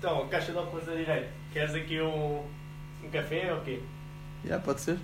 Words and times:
Então, 0.00 0.26
caixa 0.28 0.50
de 0.50 0.56
óculos 0.56 0.86
da 0.86 0.94
direita. 0.94 1.28
Queres 1.52 1.74
aqui 1.74 2.00
um, 2.00 2.38
um 3.04 3.10
café 3.12 3.52
ou 3.52 3.60
quê? 3.60 3.82
Já, 4.46 4.58
pode 4.58 4.80
ser? 4.80 4.98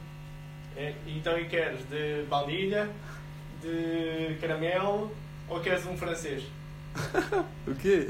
É, 0.74 0.94
então, 1.06 1.38
e 1.38 1.46
queres 1.46 1.84
de 1.90 2.22
baunilha, 2.30 2.88
de 3.60 4.38
caramelo 4.40 5.14
ou 5.50 5.60
queres 5.60 5.84
um 5.86 5.96
francês? 5.98 6.44
O 7.68 7.74
quê? 7.74 8.06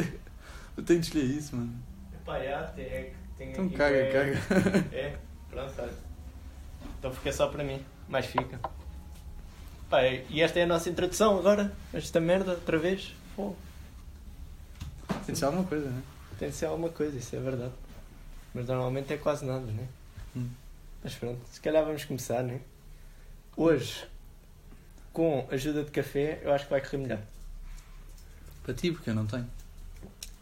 Eu 0.77 0.85
tenho 0.85 1.01
de 1.01 1.07
escolher 1.07 1.25
isso, 1.25 1.57
mano. 1.57 1.75
Epá, 2.15 2.39
já, 2.39 2.63
tem, 2.69 2.85
é, 2.85 3.13
tem 3.37 3.51
Então 3.51 3.65
aqui 3.67 3.75
caga, 3.75 3.97
bué- 3.97 4.13
caga. 4.13 4.87
É, 4.95 5.17
pronto, 5.51 5.73
olha. 5.83 5.93
Então 7.01 7.11
fica 7.13 7.33
só 7.33 7.49
para 7.49 7.65
mim, 7.65 7.83
mais 8.09 8.27
fica. 8.27 8.61
Pá, 9.91 10.03
e 10.05 10.41
esta 10.41 10.61
é 10.61 10.63
a 10.63 10.67
nossa 10.67 10.89
introdução 10.89 11.37
agora? 11.37 11.73
Esta 11.93 12.21
merda, 12.21 12.53
outra 12.53 12.79
vez? 12.79 13.13
Pô, 13.35 13.55
Tem 15.25 15.35
de 15.35 15.45
alguma 15.45 15.65
coisa, 15.65 15.89
né? 15.91 16.01
Tem 16.39 16.49
de 16.51 16.55
ser 16.57 16.67
alguma 16.67 16.89
coisa, 16.91 17.17
isso 17.17 17.35
é 17.37 17.41
verdade. 17.41 17.73
Mas 18.55 18.67
normalmente 18.67 19.13
é 19.13 19.17
quase 19.17 19.45
nada, 19.45 19.65
né? 19.67 19.87
Hum. 20.37 20.49
Mas 21.03 21.15
pronto, 21.15 21.41
se 21.51 21.61
calhar 21.61 21.85
vamos 21.85 22.05
começar, 22.05 22.43
né? 22.43 22.61
Hoje, 23.57 24.05
com 25.13 25.47
ajuda 25.51 25.83
de 25.85 25.91
café, 25.91 26.41
eu 26.43 26.53
acho 26.53 26.65
que 26.65 26.71
vai 26.71 26.81
correr 26.81 26.99
melhor. 26.99 27.21
Para 28.63 28.75
ti, 28.75 28.91
porque 28.93 29.11
eu 29.11 29.15
não 29.15 29.27
tenho. 29.27 29.47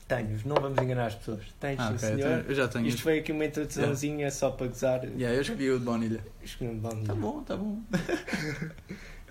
Tenho, 0.09 0.41
não 0.45 0.57
vamos 0.57 0.79
enganar 0.83 1.07
as 1.07 1.15
pessoas. 1.15 1.41
Tens, 1.59 1.81
Ah, 1.81 1.89
sim, 1.89 1.95
ok. 1.95 2.09
Eu, 2.09 2.19
senhor. 2.19 2.37
tenho- 2.39 2.51
eu 2.51 2.55
já 2.55 2.69
tenho. 2.69 2.87
Isto 2.87 3.03
foi 3.03 3.19
aqui 3.19 3.33
uma 3.33 3.45
introduçãozinha 3.45 4.31
só 4.31 4.51
para 4.51 4.67
gozar. 4.67 5.05
Yeah, 5.05 5.35
eu 5.35 5.41
escolhi 5.43 5.71
o 5.71 5.79
de 5.79 5.85
baunilha. 5.85 6.21
Escolhi 6.43 6.71
um 6.71 6.79
bando. 6.79 7.05
Tá 7.07 7.15
bom, 7.15 7.43
tá 7.43 7.57
bom. 7.57 7.81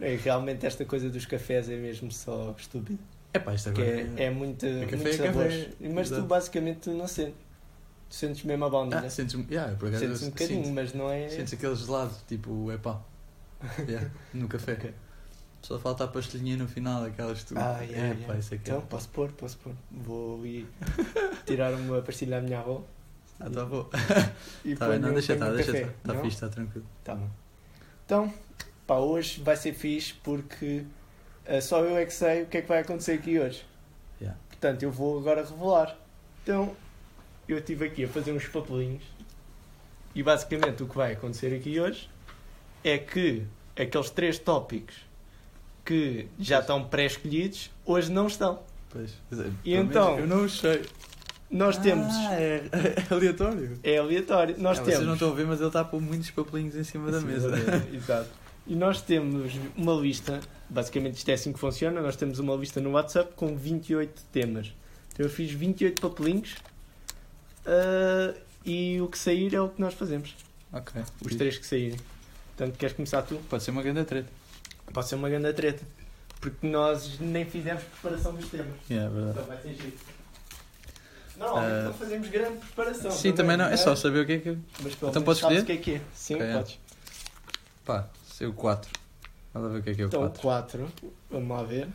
É, 0.02 0.16
realmente 0.16 0.66
esta 0.66 0.84
coisa 0.84 1.10
dos 1.10 1.26
cafés 1.26 1.70
é 1.70 1.76
mesmo 1.78 2.12
só 2.12 2.54
estúpida. 2.58 3.00
É 3.34 3.40
pá, 3.40 3.54
isto 3.54 3.72
Que 3.74 3.82
agora. 3.82 3.98
é, 4.18 4.24
é 4.26 4.30
muito, 4.30 4.66
É 4.66 4.86
café, 4.86 4.96
muitos 4.98 5.14
é 5.14 5.18
café. 5.18 5.28
sabores. 5.28 5.68
Mas 5.82 6.08
tu 6.10 6.14
Exato. 6.16 6.28
basicamente 6.28 6.80
tu 6.82 6.92
não 6.92 7.08
sentes. 7.08 7.36
Tu 8.10 8.16
sentes 8.16 8.44
mesmo 8.44 8.66
a 8.66 8.70
baunilha. 8.70 9.00
Ah, 9.00 9.10
sentes 9.10 9.34
um. 9.36 9.46
Yeah, 9.50 9.76
por 9.76 9.88
acaso. 9.90 10.06
sentes 10.06 10.22
um 10.24 10.30
bocadinho, 10.30 10.64
sinto. 10.66 10.76
mas 10.76 10.94
não 10.94 11.10
é. 11.10 11.30
Sentes 11.30 11.54
aquele 11.54 11.76
gelado, 11.76 12.14
tipo, 12.28 12.72
é 12.72 12.78
pá. 12.78 13.02
Yeah, 13.88 14.10
no 14.34 14.48
café. 14.48 14.74
Ok. 14.74 14.94
Só 15.64 15.80
falta 15.80 16.04
a 16.04 16.08
pastelhinha 16.08 16.58
no 16.58 16.68
final, 16.68 17.06
aquelas 17.06 17.40
que 17.42 17.54
tu. 17.54 17.58
Ah, 17.58 17.80
yeah, 17.82 17.98
é, 17.98 18.00
yeah. 18.12 18.28
pá, 18.28 18.36
isso 18.38 18.54
é 18.54 18.58
que 18.58 18.70
é. 18.70 18.74
Então, 18.76 18.86
posso 18.86 19.10
pôr, 19.10 19.32
posso 19.32 19.58
pôr. 19.58 19.74
Vou 19.90 20.46
ir 20.46 20.68
tirar 21.46 21.74
uma 21.74 22.02
pastilha 22.02 22.38
à 22.38 22.42
minha 22.42 22.60
avó. 22.60 22.84
Ah, 23.40 23.50
tá 23.50 23.66
bom. 23.66 23.90
E 24.64 24.76
Tá 24.78 24.90
bem, 24.90 25.00
não, 25.00 25.12
deixa 25.14 25.34
estar, 25.34 25.50
um 25.52 25.56
deixa 25.56 25.72
café. 25.72 25.86
estar. 25.86 25.98
Está 26.12 26.22
fixe, 26.22 26.36
está 26.36 26.50
tranquilo. 26.50 26.86
Tá 27.04 27.16
bom. 27.16 27.30
Então, 28.06 28.34
pá, 28.86 28.98
hoje 28.98 29.42
vai 29.42 29.56
ser 29.56 29.74
fixe 29.74 30.14
porque 30.22 30.86
só 31.62 31.82
eu 31.82 31.98
é 31.98 32.06
que 32.06 32.14
sei 32.14 32.44
o 32.44 32.46
que 32.46 32.58
é 32.58 32.62
que 32.62 32.68
vai 32.68 32.80
acontecer 32.80 33.14
aqui 33.14 33.40
hoje. 33.40 33.66
Yeah. 34.22 34.40
Portanto, 34.50 34.84
eu 34.84 34.92
vou 34.92 35.18
agora 35.20 35.44
revelar. 35.44 35.96
Então, 36.44 36.76
eu 37.48 37.58
estive 37.58 37.86
aqui 37.86 38.06
a 38.06 38.08
fazer 38.08 38.32
uns 38.32 38.48
papelinhos 38.48 39.04
e 40.16 40.22
basicamente 40.24 40.84
o 40.84 40.88
que 40.88 40.96
vai 40.96 41.14
acontecer 41.14 41.54
aqui 41.56 41.80
hoje 41.80 42.10
é 42.84 42.98
que 42.98 43.44
aqueles 43.78 44.10
três 44.10 44.38
tópicos 44.38 44.96
que 45.84 46.28
já 46.40 46.60
estão 46.60 46.84
pré-escolhidos 46.86 47.70
hoje 47.86 48.12
não 48.12 48.28
estão. 48.28 48.60
Pois. 48.90 49.12
E 49.66 49.72
Pelo 49.72 49.84
então? 49.84 50.20
Eu 50.20 50.28
não 50.28 50.48
sei. 50.48 50.84
Nós 51.50 51.78
temos. 51.78 52.14
Ah, 52.14 52.36
é, 52.36 52.64
é 53.10 53.14
aleatório. 53.14 53.80
É 53.84 53.98
aleatório. 53.98 54.56
Nós 54.58 54.80
Ah, 54.80 54.82
temos. 54.82 54.96
Vocês 54.96 55.08
não 55.08 55.14
estão 55.14 55.32
a 55.32 55.36
ver, 55.36 55.46
mas 55.46 55.60
ele 55.60 55.68
está 55.68 55.82
a 55.82 55.84
pôr 55.86 56.02
muitos 56.02 56.32
papelinhos 56.32 56.76
em 56.76 56.84
cima 56.84 57.12
da 57.12 57.20
Sim, 57.20 57.26
mesa. 57.28 57.52
Exato. 57.94 58.30
E 58.66 58.76
nós 58.76 59.02
temos 59.02 59.54
uma 59.76 59.94
lista, 59.94 60.40
basicamente 60.74 61.18
isto 61.18 61.30
é 61.30 61.34
assim 61.34 61.54
que 61.54 61.60
funciona, 61.60 62.02
nós 62.02 62.16
temos 62.16 62.40
uma 62.40 62.56
lista 62.56 62.82
no 62.82 62.92
WhatsApp 62.92 63.34
com 63.36 63.56
28 63.56 64.24
temas. 64.32 64.74
Então 65.14 65.26
eu 65.26 65.30
fiz 65.30 65.52
28 65.52 66.02
papelinhos 66.02 66.56
ah, 67.66 68.34
e 68.66 69.00
o 69.02 69.08
que 69.08 69.18
sair 69.18 69.54
é 69.54 69.62
o 69.62 69.70
que 69.70 69.80
nós 69.80 69.94
fazemos. 69.94 70.36
ok. 70.72 71.02
Os 71.24 71.36
três 71.36 71.58
que 71.58 71.66
saírem. 71.66 72.00
Portanto, 72.56 72.78
queres 72.78 72.96
começar 72.96 73.22
tu? 73.24 73.36
Pode 73.50 73.64
ser 73.64 73.72
uma 73.72 73.82
grande 73.84 74.04
treta. 74.06 74.30
Pode 74.94 75.08
ser 75.08 75.16
uma 75.16 75.30
grande 75.30 75.52
treta. 75.54 75.84
Porque 76.40 76.68
nós 76.68 77.20
nem 77.20 77.46
fizemos 77.46 77.84
preparação 77.84 78.34
dos 78.36 78.50
temas. 78.50 78.76
Yeah, 78.90 79.10
é 79.10 79.14
verdade. 79.14 79.40
Então 79.40 79.46
vai 79.46 79.62
ser 79.62 79.74
giro. 79.82 79.98
Normalmente 81.38 81.72
Ah, 81.74 81.84
não 81.86 81.94
fazemos 81.94 82.28
grande 82.30 82.58
preparação. 82.60 83.12
Sim, 83.12 83.32
também 83.34 83.58
não. 83.58 83.66
É 83.66 83.78
só 83.78 83.92
mas- 83.92 84.00
saber 84.00 84.20
o 84.20 84.26
que 84.26 84.32
é 84.34 84.38
que. 84.40 84.58
Mas 84.84 84.94
Então 85.02 85.24
podes 85.24 85.42
escolher? 85.42 85.62
o 85.62 85.66
que 85.66 85.72
é 85.72 85.78
que 85.78 85.92
é. 85.96 86.02
Sim, 86.14 86.36
Ok, 86.36 86.46
é. 86.48 86.54
podes. 86.54 86.80
Pá, 87.86 88.08
ser 88.28 88.46
o 88.46 88.54
4. 88.54 88.92
A 89.54 89.60
ver 89.60 89.80
o 89.80 89.84
que 89.84 89.90
é 89.92 89.96
que 89.96 90.02
é 90.02 90.06
o 90.06 90.08
Então, 90.08 90.22
4. 90.22 90.40
o 90.40 90.42
4, 90.42 90.94
vamos 91.30 91.50
lá 91.50 91.64
ver. 91.64 91.88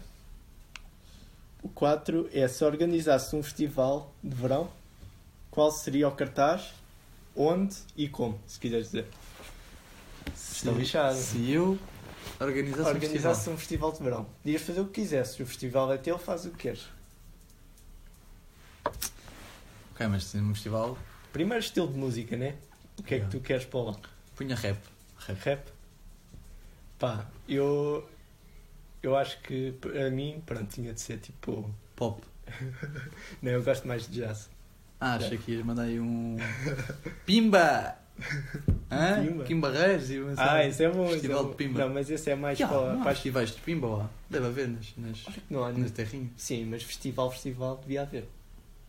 O 1.63 1.69
4 1.69 2.29
é 2.33 2.47
se 2.47 2.65
organizasse 2.65 3.35
um 3.35 3.43
festival 3.43 4.13
de 4.23 4.35
verão, 4.35 4.71
qual 5.51 5.71
seria 5.73 6.07
o 6.09 6.13
cartaz, 6.13 6.73
onde 7.35 7.77
e 7.97 8.09
como, 8.09 8.41
se 8.47 8.61
quiseres 8.61 8.87
dizer. 8.87 9.07
Está 10.35 10.71
lixado. 10.71 11.17
Se 11.17 11.51
eu 11.51 11.79
organizasse 12.41 12.83
um 12.83 12.95
Organizasse 12.95 13.35
festival. 13.41 13.55
um 13.55 13.59
festival 13.59 13.93
de 13.93 14.03
verão. 14.03 14.25
Podias 14.43 14.63
fazer 14.63 14.81
o 14.81 14.87
que 14.87 15.01
quisesse. 15.01 15.43
O 15.43 15.47
festival 15.47 15.93
é 15.93 15.99
teu, 15.99 16.17
faz 16.19 16.45
o 16.47 16.51
que 16.51 16.59
queres. 16.59 16.87
Ok, 19.95 20.07
mas 20.07 20.25
se 20.25 20.39
um 20.39 20.55
festival, 20.55 20.97
Primeiro 21.33 21.63
estilo 21.63 21.89
de 21.89 21.99
música, 21.99 22.37
né? 22.37 22.57
O 22.99 23.03
que 23.03 23.17
é 23.17 23.21
que 23.21 23.27
tu 23.29 23.41
queres 23.41 23.65
para 23.65 23.81
lá? 23.81 23.97
punha 24.37 24.55
rap. 24.57 24.79
Rap. 25.19 25.39
Rap? 25.45 25.69
Pá, 26.99 27.27
eu. 27.49 28.09
Eu 29.03 29.17
acho 29.17 29.41
que 29.43 29.73
para 29.81 30.11
mim, 30.11 30.43
pronto, 30.45 30.67
tinha 30.73 30.93
de 30.93 31.01
ser 31.01 31.19
tipo. 31.19 31.71
Pop. 31.95 32.23
Não, 33.43 33.53
eu 33.53 33.63
gosto 33.63 33.87
mais 33.87 34.09
de 34.09 34.21
jazz. 34.21 34.49
Ah, 35.01 35.15
achei 35.15 35.39
que 35.39 35.53
ias 35.53 35.65
mandar 35.65 35.83
aí 35.83 36.01
um. 36.01 36.37
Pimba! 37.25 37.97
Hã? 38.91 39.25
Pimba? 39.25 39.45
Pimba 39.45 39.69
e 40.09 40.21
uma 40.21 40.35
Ah, 40.37 40.67
isso 40.67 40.83
é 40.83 40.91
bom. 40.91 41.07
é 41.07 41.13
Festival 41.13 41.45
bom. 41.45 41.51
de 41.51 41.57
Pimba. 41.57 41.81
Não, 41.87 41.95
mas 41.95 42.11
esse 42.11 42.31
é 42.31 42.35
mais 42.35 42.59
Yeah, 42.59 42.77
para, 42.77 42.93
não 42.95 43.03
para 43.05 43.15
festivais 43.15 43.51
de 43.55 43.61
Pimba 43.61 43.87
lá. 43.87 44.11
Deve 44.29 44.47
haver 44.47 44.69
nas, 44.69 44.93
nas, 44.97 45.25
não 45.49 45.63
há 45.63 45.71
nas 45.73 45.93
terrinhas. 45.93 46.31
Sim, 46.37 46.65
mas 46.65 46.83
festival, 46.83 47.31
festival 47.31 47.77
devia 47.81 48.03
haver. 48.03 48.29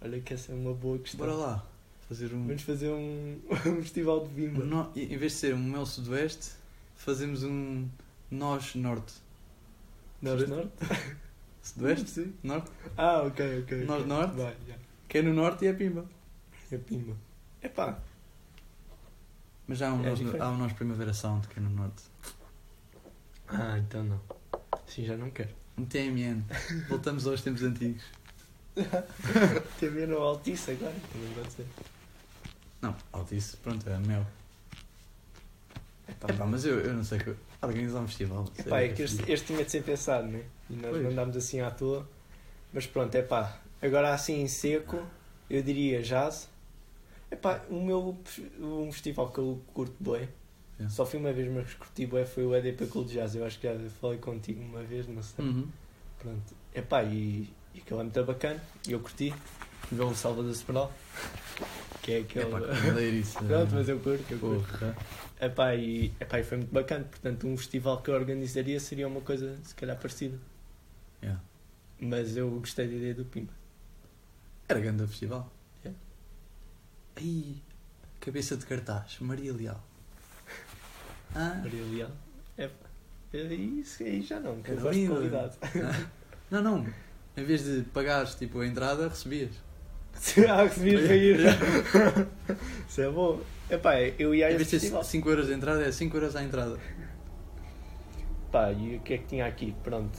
Olha 0.01 0.19
que 0.19 0.33
essa 0.33 0.51
é 0.51 0.55
uma 0.55 0.73
boa 0.73 0.97
questão. 0.97 1.19
Bora 1.19 1.33
lá. 1.37 1.65
Fazer 2.07 2.33
um. 2.33 2.47
Vamos 2.47 2.63
fazer 2.63 2.89
um, 2.89 3.39
um 3.67 3.81
festival 3.83 4.25
de 4.27 4.33
Bimba. 4.33 4.63
um 4.63 4.65
no- 4.65 4.91
Em 4.95 5.15
vez 5.17 5.33
de 5.33 5.37
ser 5.37 5.53
um 5.53 5.59
Mel 5.61 5.85
Sudoeste, 5.85 6.51
fazemos 6.99 7.43
um 7.43 7.87
Nós 8.29 8.75
Norte. 8.75 9.13
Norte 10.21 10.45
Norte? 10.51 10.71
Sudoeste? 11.61 12.09
Sim. 12.09 12.33
Norte? 12.43 12.69
Ah, 12.97 13.23
ok, 13.23 13.61
ok. 13.63 13.85
Norte, 13.85 14.03
ok. 14.03 14.07
norte? 14.07 14.35
Vai. 14.35 14.55
Que 15.07 15.17
é 15.19 15.21
no 15.21 15.33
Norte 15.33 15.65
e 15.65 15.67
é 15.69 15.73
Pimba. 15.73 16.05
É 16.71 16.77
Pimba. 16.77 17.15
Epá, 17.61 17.99
Mas 19.67 19.77
já 19.79 19.89
há 19.89 19.93
um, 19.93 20.03
É 20.05 20.09
nós, 20.09 20.19
diferente. 20.19 20.41
há 20.41 20.49
um 20.49 20.57
Nós 20.57 20.73
Primavera 20.73 21.13
Sound 21.13 21.47
que 21.47 21.59
é 21.59 21.61
no 21.61 21.69
Norte. 21.69 22.03
Ah, 23.47 23.77
então 23.79 24.03
não. 24.03 24.21
Sim, 24.85 25.05
já 25.05 25.17
não 25.17 25.29
quero. 25.31 25.49
Um 25.77 25.85
TMN. 25.85 26.43
Voltamos 26.87 27.25
aos 27.27 27.41
tempos 27.41 27.63
antigos. 27.63 28.03
TV 29.79 30.05
no 30.05 30.17
Altice 30.19 30.71
agora. 30.71 30.93
Também 31.11 31.33
pode 31.33 31.51
ser. 31.53 31.65
Não, 32.81 32.95
Altice, 33.11 33.57
pronto, 33.57 33.89
é 33.89 33.97
Mel. 33.99 34.25
Epá, 36.21 36.33
Epá, 36.33 36.45
mas 36.45 36.65
eu, 36.65 36.79
eu 36.79 36.93
não 36.93 37.03
sei 37.03 37.19
que. 37.19 37.33
Organizar 37.61 37.99
um 38.01 38.07
festival. 38.07 38.45
Epá, 38.57 38.77
sério, 38.77 38.91
é 38.91 38.93
que 38.93 39.01
este, 39.03 39.31
este 39.31 39.47
tinha 39.47 39.63
de 39.63 39.71
ser 39.71 39.83
pensado, 39.83 40.27
né? 40.27 40.43
E 40.69 40.73
nós 40.73 40.91
Pois. 40.91 41.03
mandámos 41.03 41.37
assim 41.37 41.61
à 41.61 41.71
toa. 41.71 42.07
Mas 42.73 42.85
pronto, 42.85 43.15
é 43.15 43.21
pá. 43.21 43.57
Agora 43.81 44.13
assim 44.13 44.41
em 44.41 44.47
seco, 44.47 45.01
eu 45.49 45.63
diria 45.63 46.01
jazz. 46.01 46.49
Epá, 47.31 47.61
o 47.69 47.81
meu 47.81 48.17
um 48.59 48.91
festival 48.91 49.31
que 49.31 49.39
eu 49.39 49.61
curto. 49.73 50.15
É. 50.15 50.27
Só 50.89 51.05
fui 51.05 51.19
uma 51.19 51.33
vez, 51.33 51.51
mas 51.51 51.73
curti 51.73 52.05
bué 52.05 52.25
foi 52.25 52.45
o 52.45 52.55
EDP 52.55 52.87
Cool 52.87 53.05
Jazz. 53.05 53.35
Eu 53.35 53.45
acho 53.45 53.59
que 53.59 53.67
já 53.67 53.77
falei 54.01 54.17
contigo 54.17 54.61
uma 54.61 54.81
vez, 54.81 55.07
não 55.07 55.21
sei. 55.21 55.43
Uhum. 55.45 55.67
Pronto. 56.17 56.55
Epá, 56.73 57.03
e, 57.03 57.49
e 57.73 57.79
aquilo 57.79 57.99
é 57.99 58.03
muito 58.03 58.23
bacana. 58.23 58.61
E 58.87 58.91
eu 58.93 58.99
curti. 58.99 59.33
Ver 59.91 60.03
o 60.03 60.15
Salvador 60.15 60.53
Sobral. 60.53 60.91
Que 62.01 62.13
é 62.13 62.17
aquele. 62.19 62.45
Epá, 62.45 62.59
que 62.61 62.87
maneirice. 62.87 63.37
Pronto, 63.43 63.75
mas 63.75 63.89
eu 63.89 63.99
curto, 63.99 64.25
eu 64.31 64.39
curto. 64.39 64.67
Porra. 64.67 64.95
Epá, 65.39 65.73
e, 65.73 66.13
epá, 66.19 66.39
e 66.39 66.43
foi 66.43 66.57
muito 66.57 66.73
bacana. 66.73 67.05
Portanto, 67.05 67.47
um 67.47 67.55
festival 67.55 68.01
que 68.01 68.09
eu 68.09 68.15
organizaria 68.15 68.79
seria 68.79 69.07
uma 69.07 69.21
coisa, 69.21 69.57
se 69.63 69.73
calhar, 69.73 69.97
parecida. 69.97 70.37
Yeah. 71.23 71.41
Mas 71.99 72.35
eu 72.35 72.49
gostei 72.51 72.87
da 72.87 72.93
ideia 72.93 73.13
do 73.13 73.25
Pimba. 73.25 73.53
Era 74.67 74.79
grande 74.79 75.03
o 75.03 75.07
festival. 75.07 75.51
É. 75.85 75.91
Ai, 77.17 77.55
cabeça 78.19 78.57
de 78.57 78.65
cartaz, 78.65 79.17
Maria 79.19 79.53
Leal. 79.53 79.83
Ah, 81.33 81.59
Maria 81.63 81.83
Leal. 81.85 82.11
Epá, 82.57 82.89
é 83.33 83.43
isso 83.53 84.03
aí 84.03 84.21
já 84.21 84.39
não, 84.39 84.61
que 84.61 84.71
eu 84.71 84.77
gosto 84.77 84.99
de 84.99 85.07
qualidade. 85.07 85.57
não, 86.51 86.61
não. 86.61 86.93
Em 87.37 87.43
vez 87.43 87.63
de 87.63 87.83
pagares 87.83 88.35
tipo 88.35 88.59
a 88.59 88.67
entrada, 88.67 89.07
recebias. 89.07 89.51
Ah, 90.49 90.63
recebias 90.63 91.05
para 91.05 91.15
ir. 91.15 91.39
Isso 92.87 93.01
é 93.01 93.09
bom. 93.09 93.41
Epá, 93.69 93.99
eu 93.99 94.33
ia 94.33 94.47
a 94.47 94.51
esse 94.51 94.65
festival. 94.65 95.03
5 95.03 95.29
euros 95.29 95.47
de 95.47 95.53
entrada, 95.53 95.83
é 95.83 95.91
5 95.91 96.17
euros 96.17 96.35
à 96.35 96.43
entrada. 96.43 96.79
Pá, 98.51 98.71
e 98.71 98.97
o 98.97 98.99
que 99.01 99.13
é 99.13 99.17
que 99.19 99.25
tinha 99.25 99.45
aqui? 99.45 99.75
Pronto. 99.83 100.17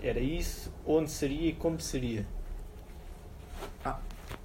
Era 0.00 0.20
isso, 0.20 0.72
onde 0.86 1.10
seria 1.10 1.50
e 1.50 1.52
como 1.54 1.80
seria. 1.80 2.26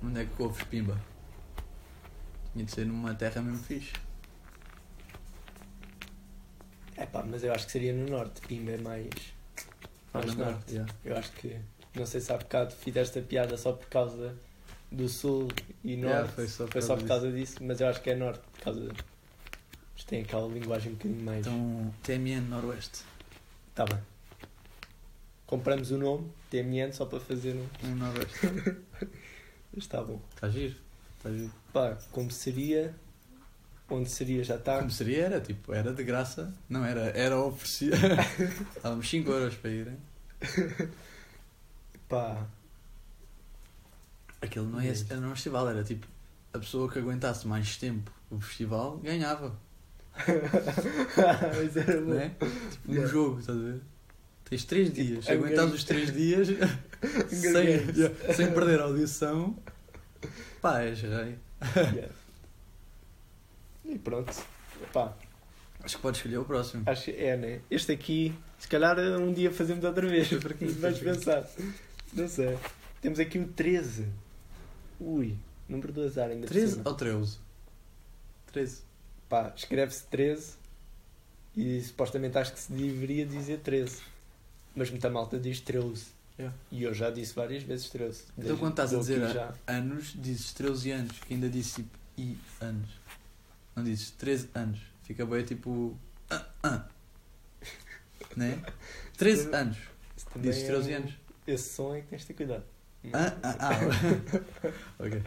Onde 0.04 0.22
é 0.22 0.26
que 0.26 0.42
ouves 0.42 0.64
pimba? 0.66 1.00
Tinha 2.54 2.66
de 2.66 2.72
ser 2.72 2.86
numa 2.86 3.14
terra 3.16 3.42
mesmo 3.42 3.64
fixe. 3.64 3.94
É 6.96 7.06
pá, 7.06 7.24
mas 7.24 7.44
eu 7.44 7.54
acho 7.54 7.66
que 7.68 7.72
seria 7.72 7.94
no 7.94 8.10
norte. 8.10 8.42
Pimba 8.42 8.72
é 8.72 8.78
mais. 8.78 9.10
Faz 10.12 10.26
mais 10.26 10.28
lembrar, 10.30 10.52
norte. 10.52 10.74
yeah. 10.74 10.94
Eu 11.06 11.18
acho 11.18 11.32
que. 11.34 11.56
Não 11.96 12.06
sei 12.06 12.22
se 12.22 12.32
há 12.32 12.38
bocado 12.38 12.74
fizeste 12.76 13.20
a 13.20 13.22
piada 13.22 13.58
só 13.58 13.72
por 13.72 13.88
causa 13.88 14.36
do 14.92 15.08
sul 15.10 15.50
e 15.84 15.96
norte. 15.98 16.14
Yeah, 16.14 16.28
foi 16.30 16.48
só 16.48 16.64
por 16.66 16.72
Foi 16.74 16.82
só 16.82 16.88
causa 16.90 17.02
por 17.02 17.08
causa 17.08 17.32
disso, 17.32 17.56
mas 17.62 17.82
eu 17.82 17.88
acho 17.88 18.02
que 18.02 18.10
é 18.10 18.16
norte, 18.16 18.42
por 18.54 18.62
causa. 18.62 18.82
Eles 18.82 20.04
têm 20.06 20.22
aquela 20.22 20.48
linguagem 20.48 20.92
um 20.92 20.96
bocadinho 20.96 21.24
mais. 21.24 21.46
Então, 21.46 21.94
TMN 22.04 22.42
Noroeste. 22.42 23.04
Tá 23.74 23.86
bem. 23.86 24.00
Compramos 25.46 25.92
o 25.92 25.98
nome, 25.98 26.30
TMN, 26.50 26.92
só 26.92 27.06
para 27.06 27.20
fazer 27.20 27.56
um. 27.56 27.88
Um 27.88 27.96
Noroeste. 27.96 28.48
Está 29.76 30.02
bom. 30.02 30.20
Está 30.34 30.50
giro. 30.50 30.76
Está 31.18 31.32
giro. 31.32 31.52
Pá, 31.72 31.98
como 32.12 32.32
seria. 32.32 32.96
Onde 33.90 34.10
seria 34.10 34.44
já 34.44 34.56
está. 34.56 34.80
Como 34.80 34.92
seria? 34.92 35.24
Era 35.24 35.40
tipo, 35.40 35.74
era 35.74 35.94
de 35.94 36.04
graça. 36.04 36.54
Não, 36.68 36.84
era, 36.84 37.10
era 37.18 37.40
oferecido. 37.40 37.96
Estávamos 38.76 39.10
5 39.10 39.32
euros 39.32 39.56
para 39.56 39.72
irem. 39.72 39.98
Pá. 42.10 42.48
Aquilo 44.42 44.68
não, 44.68 44.82
ia, 44.82 44.94
era 45.10 45.20
um 45.22 45.32
festival, 45.34 45.70
era 45.70 45.84
tipo, 45.84 46.06
a 46.54 46.60
pessoa 46.60 46.90
que 46.92 47.00
aguentasse 47.00 47.48
mais 47.48 47.76
tempo 47.78 48.12
o 48.30 48.40
festival 48.40 48.98
ganhava. 48.98 49.58
Mas 51.58 51.78
era 51.78 52.02
bom. 52.02 52.14
É? 52.14 52.30
Tipo, 52.30 52.46
um 52.92 52.94
Yeah. 52.94 53.12
jogo, 53.12 53.40
estás 53.40 53.58
a 53.58 53.62
ver? 53.62 53.82
Tens 54.50 54.64
3 54.66 54.90
Tipo, 54.90 55.02
dias. 55.02 55.26
Se 55.26 55.32
aguentares 55.32 55.74
os 55.74 55.84
3 55.84 56.14
dias 56.14 56.48
sem, 57.30 57.68
yeah, 57.96 58.34
sem 58.34 58.52
perder 58.54 58.80
a 58.80 58.84
audição, 58.86 59.58
pá, 60.62 60.82
és 60.82 61.02
rei. 61.02 61.38
Yeah. 61.76 62.10
E 63.86 63.98
pronto. 64.00 64.34
Pá, 64.94 65.14
Acho 65.84 65.96
que 65.98 66.02
podes 66.02 66.20
escolher 66.20 66.38
o 66.38 66.46
próximo. 66.46 66.84
acho 66.86 67.06
que 67.06 67.12
é, 67.12 67.38
né? 67.38 67.62
Este 67.72 67.92
aqui, 67.92 68.34
se 68.60 68.68
calhar 68.68 68.98
um 69.00 69.32
dia 69.34 69.52
fazemos 69.52 69.84
outra 69.86 70.08
vez. 70.08 70.28
Vamos 70.32 70.78
para 70.80 70.90
aqui. 70.90 71.04
pensar. 71.04 71.48
Não 72.14 72.28
sei. 72.28 72.58
Temos 73.02 73.20
aqui 73.20 73.38
o 73.40 73.48
13. 73.48 74.08
Ui, 75.00 75.38
número 75.68 75.92
do 75.94 76.02
azar 76.04 76.30
ainda 76.30 76.48
por 76.48 76.54
13 76.54 76.74
cima. 76.74 76.84
ou 76.90 76.96
13? 76.96 77.38
13. 78.52 78.82
Pá, 79.30 79.54
escreve-se 79.56 80.04
13 80.06 80.54
e 81.56 81.82
supostamente 81.82 82.38
acho 82.38 82.54
que 82.54 82.60
se 82.60 82.72
deveria 82.72 83.26
dizer 83.26 83.60
13. 83.60 84.02
Mas 84.76 84.90
muita 84.90 85.10
malta 85.10 85.40
diz 85.40 85.60
13. 85.60 86.06
Yeah. 86.40 86.56
E 86.72 86.84
eu 86.84 86.94
já 86.94 87.10
disse 87.10 87.34
várias 87.34 87.64
vezes 87.64 87.90
13. 87.90 88.24
Então 88.38 88.58
quando 88.58 88.74
estás 88.74 88.94
a 88.94 88.98
dizer 89.00 89.28
já. 89.34 89.54
anos, 89.66 90.14
dizes 90.16 90.54
13 90.54 90.92
anos, 90.92 91.20
que 91.20 91.34
ainda 91.34 91.50
disse 91.50 91.82
tipo 91.84 91.98
I 92.18 92.38
anos. 92.62 92.90
Não 93.76 93.84
dizes 93.84 94.12
13 94.12 94.50
anos. 94.54 94.80
Fica 95.04 95.26
bem 95.26 95.44
tipo. 95.44 95.98
Ah, 96.30 96.46
ah. 96.64 96.88
Né? 98.36 98.62
13 99.18 99.54
anos. 99.56 99.78
Dizes 100.36 100.64
é 100.64 100.68
13 100.68 100.92
um- 100.92 100.96
anos. 100.98 101.14
Esse 101.48 101.74
som 101.74 101.96
é 101.96 102.02
que 102.02 102.08
tens 102.08 102.22
de 102.22 102.28
ter 102.28 102.34
cuidado. 102.36 102.64
Ah, 103.14 103.34
ah, 103.44 103.56
ah. 103.60 103.74
ok. 105.00 105.22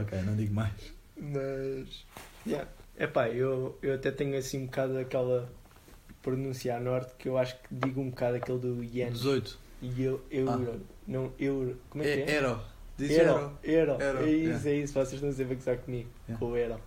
Ok, 0.00 0.22
não 0.22 0.36
digo 0.36 0.54
mais. 0.54 0.72
Mas. 1.16 2.06
Yeah. 2.46 2.68
Epá, 2.98 3.28
eu, 3.28 3.78
eu 3.82 3.94
até 3.94 4.10
tenho 4.10 4.36
assim 4.36 4.62
um 4.62 4.66
bocado 4.66 4.98
aquela 4.98 5.50
pronúncia 6.22 6.76
a 6.76 6.80
norte 6.80 7.14
que 7.18 7.28
eu 7.28 7.38
acho 7.38 7.56
que 7.56 7.68
digo 7.70 8.00
um 8.00 8.10
bocado 8.10 8.36
aquele 8.36 8.58
do 8.58 8.82
yen. 8.82 9.10
18. 9.10 9.58
E 9.82 10.02
eu, 10.02 10.22
euro. 10.30 10.80
Não, 11.06 11.32
euro. 11.38 11.78
Como 11.90 12.04
é 12.04 12.06
que 12.06 12.30
É? 12.30 12.36
Ero. 12.36 12.60
Diz 12.96 13.10
Euro. 13.10 13.58
Euro. 13.64 13.92
Euro. 13.92 14.02
Euro, 14.02 14.18
É 14.24 14.30
isso, 14.30 14.48
yeah. 14.48 14.70
é 14.70 14.74
isso. 14.74 14.92
Vocês 14.92 15.14
estão 15.14 15.32
sempre 15.32 15.54
a 15.54 15.56
gozar 15.56 15.76
comigo. 15.78 16.08
Yeah. 16.28 16.38
Com 16.38 16.52
o 16.52 16.56
euro. 16.56 16.80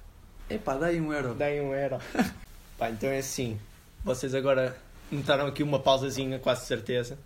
Epá, 0.49 0.85
aí 0.85 1.01
um 1.01 1.11
Euro. 1.11 1.33
Deem 1.33 1.61
um 1.61 1.73
euro. 1.73 1.97
Pá, 2.77 2.89
então 2.89 3.09
é 3.09 3.17
assim. 3.17 3.59
Vocês 4.03 4.35
agora 4.35 4.77
notaram 5.11 5.47
aqui 5.47 5.63
uma 5.63 5.79
pausazinha, 5.79 6.39
quase 6.39 6.65
certeza. 6.65 7.17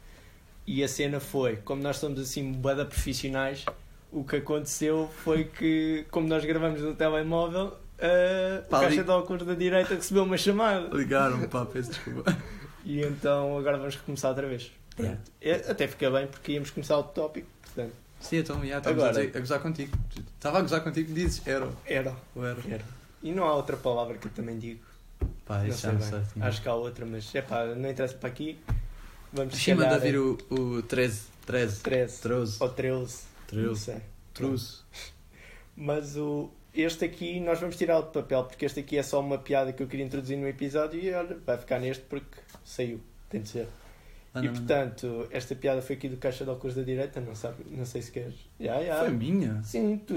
E 0.71 0.83
a 0.83 0.87
cena 0.87 1.19
foi, 1.19 1.55
como 1.57 1.81
nós 1.81 1.97
somos 1.97 2.19
assim 2.19 2.51
bada 2.51 2.85
profissionais, 2.85 3.65
o 4.11 4.23
que 4.23 4.35
aconteceu 4.35 5.09
foi 5.23 5.45
que, 5.45 6.05
como 6.11 6.27
nós 6.27 6.45
gravamos 6.45 6.79
no 6.81 6.93
telemóvel, 6.93 7.75
a 7.97 8.61
Pá, 8.69 8.81
caixa 8.81 8.97
li- 8.97 9.03
de 9.03 9.09
óculos 9.09 9.43
da 9.47 9.55
direita 9.55 9.95
recebeu 9.95 10.23
uma 10.23 10.37
chamada. 10.37 10.95
Ligaram, 10.95 11.41
pá, 11.49 11.65
peço 11.65 11.89
desculpa. 11.89 12.35
E 12.85 13.01
então 13.01 13.57
agora 13.57 13.77
vamos 13.77 13.95
recomeçar 13.95 14.29
outra 14.29 14.47
vez. 14.47 14.71
Yeah. 14.99 15.19
É, 15.41 15.53
Até 15.71 15.87
fica 15.87 16.09
bem 16.11 16.27
porque 16.27 16.51
íamos 16.53 16.69
começar 16.71 16.97
o 16.97 17.03
tópico. 17.03 17.47
Portanto, 17.63 17.93
Sim, 18.19 18.37
então, 18.37 18.65
já, 18.65 18.77
estamos 18.77 19.03
Agora- 19.03 19.17
a, 19.19 19.25
dizer, 19.25 19.37
a 19.37 19.39
gozar 19.39 19.59
contigo. 19.59 19.97
Estava 20.35 20.59
a 20.59 20.61
gozar 20.61 20.81
contigo, 20.81 21.13
dizes 21.13 21.45
Euro. 21.47 21.75
euro. 21.87 22.15
O 22.35 22.43
Euro. 22.43 22.61
euro. 22.69 22.83
E 23.23 23.31
não 23.31 23.43
há 23.45 23.55
outra 23.55 23.75
palavra 23.75 24.17
que 24.17 24.27
eu 24.27 24.31
também 24.31 24.57
digo. 24.59 24.81
Pá, 25.45 25.57
Não 25.59 25.67
isso 25.67 25.79
sei 25.79 25.89
já 25.91 25.97
não 25.97 25.99
bem. 26.11 26.25
sei. 26.33 26.41
Acho 26.43 26.61
que 26.61 26.69
há 26.69 26.73
outra, 26.73 27.05
mas 27.05 27.33
é 27.35 27.41
pá, 27.41 27.65
não 27.65 27.89
interessa 27.89 28.13
para 28.15 28.29
aqui. 28.29 28.57
Vamos 29.31 29.67
manda 29.67 29.83
calhar, 29.85 29.99
vir 30.01 30.17
o, 30.17 30.37
o 30.49 30.81
13. 30.83 31.21
13. 31.45 31.81
13 31.81 32.21
13. 32.21 32.57
ou 32.59 32.69
13. 32.69 33.23
Não 33.51 33.63
13. 33.63 33.79
sei. 33.79 33.95
Truce. 34.33 34.83
Mas 35.75 36.15
o, 36.17 36.49
este 36.73 37.05
aqui 37.05 37.39
nós 37.39 37.59
vamos 37.59 37.75
tirar 37.75 38.01
de 38.01 38.11
papel 38.11 38.43
porque 38.43 38.65
este 38.65 38.79
aqui 38.79 38.97
é 38.97 39.03
só 39.03 39.19
uma 39.19 39.37
piada 39.37 39.71
que 39.73 39.81
eu 39.81 39.87
queria 39.87 40.05
introduzir 40.05 40.37
no 40.37 40.47
episódio 40.47 40.99
e 40.99 41.11
olha, 41.13 41.37
vai 41.45 41.57
ficar 41.57 41.79
neste 41.79 42.03
porque 42.05 42.37
saiu. 42.63 42.99
Tem 43.29 43.41
de 43.41 43.49
ser. 43.49 43.67
Manda, 44.33 44.45
e 44.45 44.49
portanto, 44.49 45.27
esta 45.31 45.55
piada 45.55 45.81
foi 45.81 45.95
aqui 45.95 46.07
do 46.07 46.17
Caixa 46.17 46.43
de 46.43 46.49
Óculos 46.51 46.75
da 46.75 46.83
Direita, 46.83 47.19
não, 47.19 47.33
sabe, 47.33 47.63
não 47.71 47.85
sei 47.85 48.01
se 48.03 48.11
queres. 48.11 48.35
Já, 48.59 48.83
já. 48.83 48.99
Foi 48.99 49.09
minha? 49.09 49.61
Sim, 49.63 49.97
tu, 50.05 50.13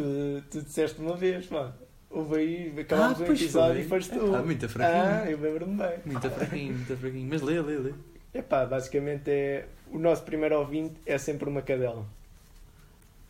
tu 0.51 0.61
disseste 0.63 1.01
uma 1.01 1.17
vez, 1.17 1.47
pá. 1.47 1.73
Houve 2.11 2.37
aí, 2.37 2.75
acabámos 2.81 3.21
Ah, 3.21 3.23
o 3.23 3.27
episódio 3.33 3.75
foi. 3.77 3.83
e 3.85 3.89
foste 3.89 4.11
tu. 4.19 4.35
Ah, 4.35 4.43
muito 4.43 4.69
fraquinho. 4.69 5.03
Ah, 5.03 5.31
eu 5.31 5.41
lembro-me 5.41 5.77
bem. 5.79 5.99
Muito 6.05 6.31
fraquinho, 6.31 6.75
muito 6.75 6.97
fraquinho. 6.97 7.29
Mas 7.31 7.41
lê, 7.41 7.61
lê, 7.63 7.79
lê. 7.79 7.93
Epá, 8.35 8.65
basicamente 8.65 9.31
é. 9.31 9.69
O 9.91 9.99
nosso 9.99 10.23
primeiro 10.23 10.59
ouvinte 10.59 10.95
é 11.05 11.19
sempre 11.19 11.49
uma 11.49 11.61
cadela. 11.61 12.07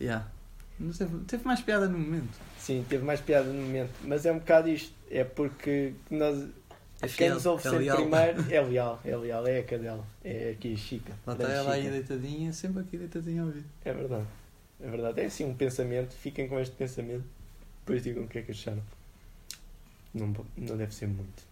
Yeah. 0.00 0.28
Mas 0.78 0.98
teve, 0.98 1.18
teve 1.24 1.44
mais 1.44 1.60
piada 1.60 1.88
no 1.88 1.98
momento. 1.98 2.38
Sim, 2.58 2.84
teve 2.88 3.04
mais 3.04 3.20
piada 3.20 3.48
no 3.48 3.60
momento. 3.60 3.92
Mas 4.04 4.24
é 4.26 4.32
um 4.32 4.38
bocado 4.38 4.68
isto. 4.68 4.94
É 5.10 5.24
porque 5.24 5.94
nós. 6.10 6.48
É 7.00 7.06
Quem 7.06 7.10
fiel, 7.10 7.34
nos 7.34 7.46
ouve 7.46 7.66
é 7.66 7.70
sempre 7.70 7.92
primeiro 7.92 8.44
é 8.54 8.60
leal, 8.60 9.00
é 9.04 9.16
leal, 9.16 9.46
é 9.46 9.58
a 9.58 9.64
cadela. 9.64 10.06
É 10.24 10.50
aqui 10.50 10.72
a 10.72 10.76
Chica. 10.76 11.12
Lá 11.26 11.32
está 11.32 11.48
ela 11.50 11.72
aí 11.72 11.90
deitadinha, 11.90 12.52
sempre 12.52 12.82
aqui 12.82 12.96
deitadinha 12.96 13.42
a 13.42 13.46
ouvir. 13.46 13.64
É 13.84 13.92
verdade. 13.92 14.26
É 14.80 14.88
verdade. 14.88 15.20
É 15.20 15.24
assim 15.24 15.44
um 15.44 15.54
pensamento. 15.54 16.14
Fiquem 16.14 16.48
com 16.48 16.60
este 16.60 16.74
pensamento. 16.76 17.24
Depois 17.80 18.02
digam 18.02 18.22
o 18.22 18.28
que 18.28 18.38
é 18.38 18.42
que 18.42 18.52
acharam. 18.52 18.82
Não, 20.14 20.32
não 20.56 20.76
deve 20.76 20.94
ser 20.94 21.08
muito. 21.08 21.42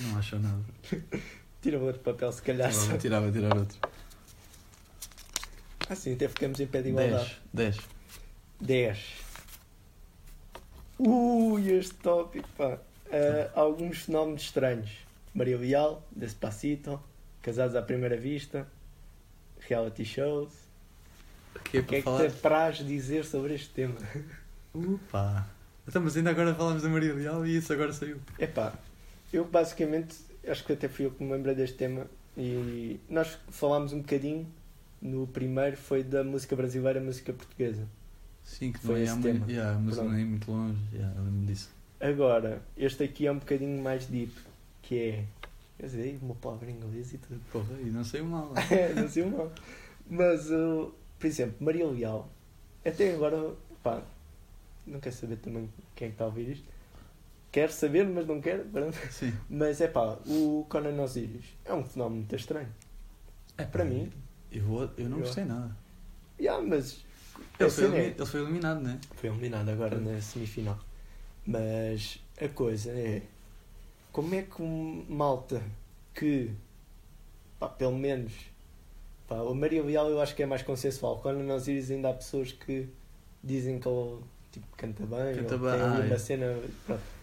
Não 0.00 0.18
achou 0.18 0.38
nada. 0.38 0.62
Tira 1.64 1.78
outro 1.78 2.02
papel, 2.02 2.30
se 2.30 2.42
calhar. 2.42 2.70
Vou 2.70 2.98
tirar, 2.98 3.20
vou 3.20 3.32
tirar 3.32 3.56
outro. 3.56 3.78
Assim, 5.88 6.12
até 6.12 6.28
ficamos 6.28 6.60
em 6.60 6.66
pé 6.66 6.82
de 6.82 6.90
igualdade. 6.90 7.40
10. 7.54 7.78
10. 8.60 8.98
10. 8.98 8.98
Ui, 10.98 11.72
este 11.72 11.94
tópico, 11.94 12.46
pá. 12.50 12.78
Ah, 13.10 13.50
alguns 13.58 14.00
fenómenos 14.00 14.42
estranhos. 14.42 14.90
Maria 15.32 15.56
Leal, 15.56 16.06
Despacito, 16.14 17.02
Casados 17.40 17.74
à 17.74 17.80
Primeira 17.80 18.18
Vista, 18.18 18.68
reality 19.66 20.04
shows. 20.04 20.52
O 21.56 21.60
que 21.60 21.78
é 21.78 21.82
que 21.82 21.96
é 21.96 22.02
que 22.02 22.16
te 22.16 22.26
apraz 22.26 22.76
dizer 22.76 23.24
sobre 23.24 23.54
este 23.54 23.70
tema? 23.70 23.96
Upa! 24.74 25.48
Então, 25.88 26.02
mas 26.02 26.14
ainda 26.14 26.28
agora 26.28 26.54
falamos 26.54 26.82
da 26.82 26.90
Maria 26.90 27.14
Leal 27.14 27.46
e 27.46 27.56
isso 27.56 27.72
agora 27.72 27.90
saiu. 27.90 28.20
Epá, 28.38 28.74
eu 29.32 29.46
basicamente, 29.46 30.14
acho 30.48 30.64
que 30.64 30.72
até 30.72 30.88
fui 30.88 31.06
eu 31.06 31.10
que 31.10 31.22
me 31.22 31.32
lembrei 31.32 31.54
deste 31.54 31.76
tema 31.76 32.06
e 32.36 32.98
nós 33.08 33.38
falámos 33.48 33.92
um 33.92 34.00
bocadinho 34.00 34.46
no 35.00 35.26
primeiro, 35.26 35.76
foi 35.76 36.02
da 36.02 36.24
música 36.24 36.56
brasileira, 36.56 37.00
música 37.00 37.32
portuguesa. 37.32 37.86
Sim, 38.42 38.72
que 38.72 38.78
Foi 38.78 39.00
é 39.00 39.04
esse 39.04 39.12
muito, 39.14 39.24
tema. 39.24 39.50
yeah, 39.50 39.78
mas 39.78 39.94
Pronto. 39.94 40.10
não 40.10 40.18
é 40.18 40.24
muito 40.24 40.50
longe. 40.50 40.78
Yeah, 40.92 41.20
lembro 41.20 41.46
disso. 41.46 41.70
Agora, 42.00 42.62
este 42.76 43.04
aqui 43.04 43.26
é 43.26 43.32
um 43.32 43.38
bocadinho 43.38 43.82
mais 43.82 44.06
deep, 44.06 44.32
que 44.82 44.98
é. 44.98 45.24
Quer 45.78 45.86
dizer, 45.86 46.18
uma 46.22 46.34
palavra 46.34 46.70
em 46.70 46.74
inglês 46.74 47.12
e 47.14 47.18
tudo. 47.18 47.40
Porra, 47.50 47.74
e 47.80 47.86
não 47.86 48.04
sei 48.04 48.20
o 48.20 48.26
mal. 48.26 48.52
não 48.94 49.08
sei 49.08 49.22
o 49.24 49.30
mal. 49.30 49.52
Mas, 50.08 50.50
uh, 50.50 50.92
por 51.18 51.26
exemplo, 51.26 51.56
Maria 51.60 51.86
Leal, 51.86 52.28
até 52.84 53.14
agora, 53.14 53.54
pá, 53.82 54.02
não 54.86 55.00
quero 55.00 55.14
saber 55.14 55.36
também 55.36 55.68
quem 55.96 56.06
é 56.06 56.08
que 56.10 56.14
está 56.14 56.24
a 56.24 56.28
ouvir 56.28 56.50
isto. 56.50 56.73
Quero 57.54 57.70
saber, 57.72 58.04
mas 58.08 58.26
não. 58.26 58.42
Sim. 59.12 59.32
Mas 59.48 59.80
é 59.80 59.86
pá, 59.86 60.18
o 60.26 60.66
Conan 60.68 61.00
Osiris 61.00 61.44
é 61.64 61.72
um 61.72 61.84
fenómeno 61.84 62.22
muito 62.22 62.34
estranho. 62.34 62.66
É 63.56 63.64
Para 63.64 63.84
mim, 63.84 64.10
Eu, 64.50 64.64
vou, 64.64 64.90
eu 64.98 65.08
não 65.08 65.18
Eu- 65.18 65.24
gostei 65.24 65.44
nada. 65.44 65.70
yeah, 66.36 66.60
mas 66.60 67.04
Ele 67.60 67.68
a 67.68 67.70
foi, 67.70 67.96
é- 67.96 68.06
ele 68.08 68.26
foi 68.26 68.40
eliminado, 68.40 68.80
não 68.80 68.90
é? 68.90 68.98
foi 69.14 69.30
eliminado 69.30 69.68
agora 69.68 69.96
na 70.00 70.20
semifinal. 70.20 70.76
Mas 71.46 72.18
a 72.40 72.48
coisa 72.48 72.90
é 72.90 73.22
como 74.10 74.34
é 74.34 74.42
que 74.42 74.60
um 74.60 75.06
malta 75.08 75.62
que 76.12 76.50
pá, 77.60 77.68
pelo 77.68 77.96
menos 77.96 78.32
pá, 79.28 79.36
o 79.42 79.54
Maria 79.54 79.84
Leal 79.84 80.10
eu 80.10 80.20
acho 80.20 80.34
que 80.34 80.42
é 80.42 80.46
mais 80.46 80.64
consensual. 80.64 81.20
Quando 81.20 81.38
nós 81.44 81.62
Osiris 81.62 81.92
ainda 81.92 82.10
há 82.10 82.14
pessoas 82.14 82.50
que 82.50 82.88
dizem 83.44 83.78
que 83.78 83.86
ele 83.86 84.18
tipo, 84.50 84.66
canta 84.76 85.06
bem, 85.06 85.36
Canta 85.36 85.54
ou 85.54 85.60
bem, 85.60 85.70
tem 85.70 85.80
ah, 85.82 86.00
uma 86.04 86.14
é. 86.14 86.18
cena. 86.18 86.46
Pronto. 86.84 87.13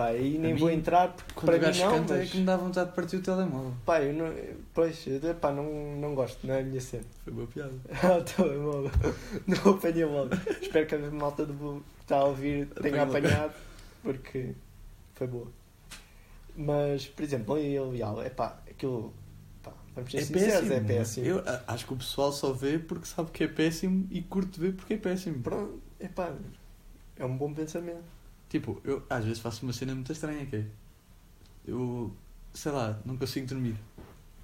Pá, 0.00 0.06
aí 0.06 0.38
nem 0.38 0.54
vou 0.54 0.70
entrar 0.70 1.12
porque 1.12 1.44
para 1.44 1.58
mim 1.58 1.78
não, 1.78 1.90
canta 1.90 2.14
é 2.14 2.18
mas 2.18 2.30
que 2.30 2.38
me 2.38 2.44
dá 2.46 2.56
vontade 2.56 2.88
de 2.88 2.96
partir 2.96 3.16
o 3.16 3.22
telemóvel. 3.22 3.74
pá, 3.84 4.00
eu 4.00 4.14
não, 4.14 4.34
pois, 4.72 5.06
eu, 5.06 5.34
pá, 5.34 5.52
não, 5.52 5.64
não 5.96 6.14
gosto, 6.14 6.46
não 6.46 6.54
é 6.54 6.60
a 6.60 6.64
minha 6.64 6.80
cena. 6.80 7.04
Foi 7.22 7.32
boa 7.34 7.46
piada. 7.46 7.74
Ah, 8.02 8.16
o 8.16 8.24
telemóvel. 8.24 8.90
Não 9.46 9.72
apanhei 9.74 10.04
logo. 10.06 10.30
Espero 10.62 10.86
que 10.86 10.94
a 10.94 10.98
malta 11.10 11.44
do 11.44 11.52
que 11.96 12.02
está 12.02 12.16
a 12.16 12.24
ouvir 12.24 12.66
tenha 12.80 13.02
apanhado, 13.02 13.52
porque 14.02 14.54
foi 15.14 15.26
boa. 15.26 15.48
Mas, 16.56 17.06
por 17.06 17.22
exemplo, 17.22 17.58
em 17.58 17.78
Leal, 17.90 18.22
é 18.22 18.30
pá, 18.30 18.58
aquilo. 18.70 19.12
Vamos 19.94 20.10
ser 20.12 20.18
É 20.18 20.20
sinceros, 20.22 20.52
péssimo. 20.68 20.72
é 20.72 20.80
péssimo. 20.80 21.26
Eu 21.26 21.42
acho 21.66 21.86
que 21.86 21.92
o 21.92 21.96
pessoal 21.96 22.32
só 22.32 22.52
vê 22.52 22.78
porque 22.78 23.04
sabe 23.06 23.30
que 23.32 23.44
é 23.44 23.48
péssimo 23.48 24.06
e 24.10 24.22
curte 24.22 24.58
ver 24.58 24.72
porque 24.72 24.94
é 24.94 24.96
péssimo. 24.96 25.42
Pronto, 25.42 25.78
é 25.98 26.08
pá, 26.08 26.32
é 27.18 27.24
um 27.24 27.36
bom 27.36 27.52
pensamento. 27.52 28.19
Tipo, 28.50 28.78
eu 28.84 29.02
às 29.08 29.24
vezes 29.24 29.38
faço 29.38 29.64
uma 29.64 29.72
cena 29.72 29.94
muito 29.94 30.12
estranha 30.12 30.44
que 30.44 30.56
é. 30.56 30.66
Eu, 31.66 32.14
sei 32.52 32.72
lá, 32.72 33.00
não 33.06 33.16
consigo 33.16 33.46
dormir. 33.46 33.76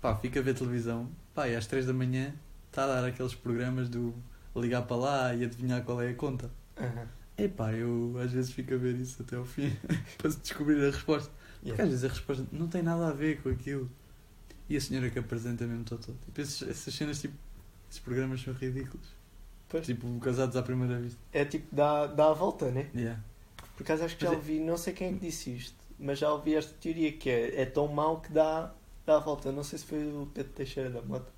Pá, 0.01 0.15
fico 0.17 0.39
a 0.39 0.43
ver 0.43 0.55
televisão. 0.55 1.11
Pá, 1.35 1.47
e 1.49 1.55
às 1.57 1.67
3 1.67 1.85
da 1.87 1.93
manhã 1.93 2.33
está 2.69 2.85
a 2.85 2.87
dar 2.87 3.05
aqueles 3.05 3.35
programas 3.35 3.89
do 3.91 4.15
ligar 4.55 4.83
para 4.83 4.97
lá 4.97 5.35
e 5.35 5.45
adivinhar 5.45 5.83
qual 5.83 6.01
é 6.01 6.11
a 6.11 6.15
conta. 6.15 6.51
Aham. 6.79 7.07
Epá, 7.37 7.73
eu 7.73 8.17
às 8.23 8.31
vezes 8.33 8.53
fico 8.53 8.73
a 8.73 8.77
ver 8.79 8.95
isso 8.97 9.21
até 9.21 9.37
ao 9.37 9.45
fim 9.45 9.71
para 10.17 10.31
descobrir 10.31 10.81
a 10.83 10.91
resposta. 10.91 11.29
Porque 11.31 11.37
Yeah. 11.67 11.83
às 11.83 11.91
vezes 11.91 12.05
a 12.05 12.09
resposta 12.09 12.47
não 12.53 12.69
tem 12.69 12.81
nada 12.83 13.09
a 13.09 13.13
ver 13.13 13.43
com 13.43 13.49
aquilo. 13.49 13.91
E 14.69 14.77
a 14.77 14.81
senhora 14.81 15.11
que 15.11 15.19
apresenta 15.19 15.67
mesmo 15.67 15.83
todo. 15.85 16.17
Tipo, 16.27 16.41
esses, 16.41 16.63
essas 16.63 16.95
cenas, 16.95 17.21
tipo, 17.21 17.35
esses 17.91 18.01
programas 18.01 18.41
são 18.41 18.55
ridículos. 18.55 19.07
Pois. 19.69 19.85
Tipo, 19.85 20.17
casados 20.21 20.55
à 20.57 20.63
primeira 20.63 21.01
vista. 21.01 21.19
É 21.33 21.45
tipo, 21.45 21.75
dá, 21.75 22.07
dá 22.07 22.31
a 22.31 22.33
volta, 22.35 22.71
né? 22.71 22.89
Yeah. 22.95 23.21
Por 23.77 23.83
acaso 23.83 24.05
acho 24.05 24.17
que 24.17 24.25
já 24.25 24.33
é- 24.33 24.35
ouvi, 24.37 24.59
não 24.59 24.77
sei 24.77 24.93
quem 24.93 25.09
é 25.09 25.13
que 25.13 25.19
disse 25.19 25.51
isto, 25.55 25.77
mas 25.99 26.19
já 26.19 26.33
ouvi 26.33 26.55
esta 26.55 26.73
teoria 26.81 27.13
que 27.13 27.29
é, 27.31 27.61
é 27.63 27.67
tão 27.67 27.87
mau 27.89 28.21
que 28.21 28.33
dá, 28.33 28.73
dá 29.05 29.17
a 29.17 29.19
volta. 29.21 29.53
Não 29.53 29.63
sei 29.63 29.79
se 29.79 29.85
foi 29.85 29.99
o 30.05 30.29
Pedro 30.33 30.53
Teixeira 30.53 30.91
da 30.91 31.03
Mota, 31.03 31.31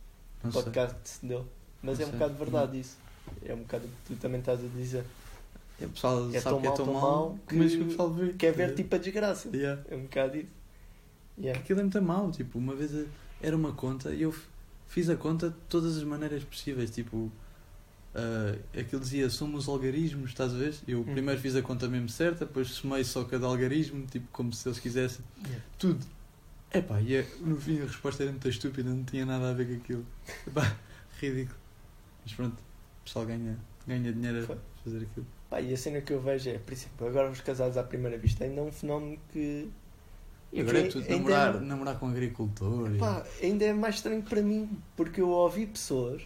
Não 0.43 0.51
o 0.51 0.53
sei. 0.53 0.63
podcast 0.63 0.97
que 1.03 1.09
se 1.09 1.27
deu. 1.27 1.45
Mas 1.83 1.99
Não 1.99 2.05
é 2.05 2.09
um 2.09 2.11
sei. 2.11 2.19
bocado 2.19 2.39
verdade 2.39 2.81
isso. 2.81 2.97
É 3.45 3.55
um 3.55 3.59
bocado 3.59 3.85
o 3.87 3.89
que 3.89 4.15
tu 4.15 4.17
também 4.21 4.41
estás 4.41 4.61
a 4.65 4.69
dizer. 4.69 5.05
É, 5.81 5.85
o 5.87 5.91
pessoal 5.91 6.29
É 6.33 6.41
sabe 6.41 6.55
tão 6.55 6.61
que 6.61 6.67
é 6.67 6.71
mau, 6.71 6.77
tão 6.77 6.87
tão 6.87 6.95
mau 6.95 7.39
que- 7.49 7.55
mas 7.57 7.75
que 7.75 7.83
o 7.83 7.87
pessoal 7.87 8.11
vê. 8.11 8.33
Quer 8.33 8.53
ver 8.53 8.59
Yeah. 8.63 8.77
tipo 8.77 8.95
a 8.95 8.99
desgraça. 8.99 9.49
Yeah. 9.55 9.83
É 9.91 9.95
um 9.97 10.03
bocado 10.03 10.37
isso. 10.39 10.49
Yeah. 11.39 11.61
Aquilo 11.61 11.81
é 11.81 11.83
muito 11.85 12.03
mau. 12.03 12.31
Tipo, 12.33 12.59
uma 12.59 12.75
vez 12.75 12.91
era 13.41 13.55
uma 13.57 13.73
conta 13.73 14.13
e 14.13 14.23
eu 14.23 14.35
fiz 14.89 15.09
a 15.09 15.17
conta 15.17 15.51
de 15.51 15.57
todas 15.69 15.97
as 15.97 16.03
maneiras 16.05 16.43
possíveis. 16.43 16.91
Tipo, 16.91 17.31
ah, 18.19 18.81
aquilo 18.81 19.01
dizia 19.01 19.31
somos 19.31 19.69
algarismos, 19.69 20.31
estás 20.31 20.53
a 20.53 20.57
ver? 20.59 20.75
Eu 20.87 21.01
Hum. 21.01 21.05
primeiro 21.05 21.41
fiz 21.41 21.55
a 21.57 21.63
conta 21.63 21.89
mesmo 21.89 22.09
certa, 22.09 22.45
depois 22.45 22.69
somei 22.69 23.05
só 23.05 23.25
cada 23.25 23.47
algarismo, 23.47 24.05
tipo, 24.07 24.27
como 24.33 24.53
se 24.53 24.67
eles 24.69 24.79
quisessem. 24.81 25.25
Yeah. 25.45 25.65
Tudo. 25.79 26.05
Epá, 26.75 27.01
e 27.01 27.15
é- 27.17 27.27
no 27.41 27.57
fim 27.61 27.81
a 27.81 27.85
resposta 27.85 28.23
era 28.23 28.31
muito 28.33 28.49
estúpida, 28.49 28.91
não 28.91 29.03
tinha 29.05 29.25
nada 29.25 29.51
a 29.51 29.55
ver 29.55 29.67
com 29.69 29.75
aquilo. 29.83 30.07
Epá, 30.47 30.77
ridículo. 31.21 31.57
Mas 32.25 32.35
pronto, 32.35 32.55
o 32.55 33.05
pessoal 33.05 33.25
ganha, 33.25 33.57
ganha 33.87 34.13
dinheiro 34.13 34.45
Foi. 34.47 34.57
a 34.57 34.59
fazer 34.85 34.99
aquilo. 34.99 35.27
Pá, 35.49 35.61
e 35.63 35.73
a 35.73 35.77
cena 35.79 36.01
que 36.03 36.13
eu 36.13 36.21
vejo 36.21 36.51
é, 36.51 36.59
por 36.59 36.73
exemplo, 36.75 37.07
agora 37.09 37.31
os 37.31 37.41
casados 37.41 37.79
à 37.79 37.83
primeira 37.83 38.19
vista 38.19 38.45
ainda 38.45 38.61
é 38.61 38.65
um 38.65 38.73
fenómeno 38.73 39.19
que. 39.33 39.69
E 40.53 40.61
agora 40.61 40.79
é 40.81 40.89
tudo 40.89 41.03
ainda 41.03 41.17
namorar, 41.17 41.57
é- 41.57 41.61
namorar 41.61 41.99
com 41.99 42.09
agricultor. 42.09 42.95
e- 42.95 42.99
Pá, 42.99 43.25
ainda 43.43 43.65
é 43.65 43.73
mais 43.73 43.95
estranho 43.97 44.23
para 44.23 44.43
mim, 44.43 44.69
porque 44.97 45.21
eu 45.23 45.29
ouvi 45.31 45.67
pessoas 45.67 46.23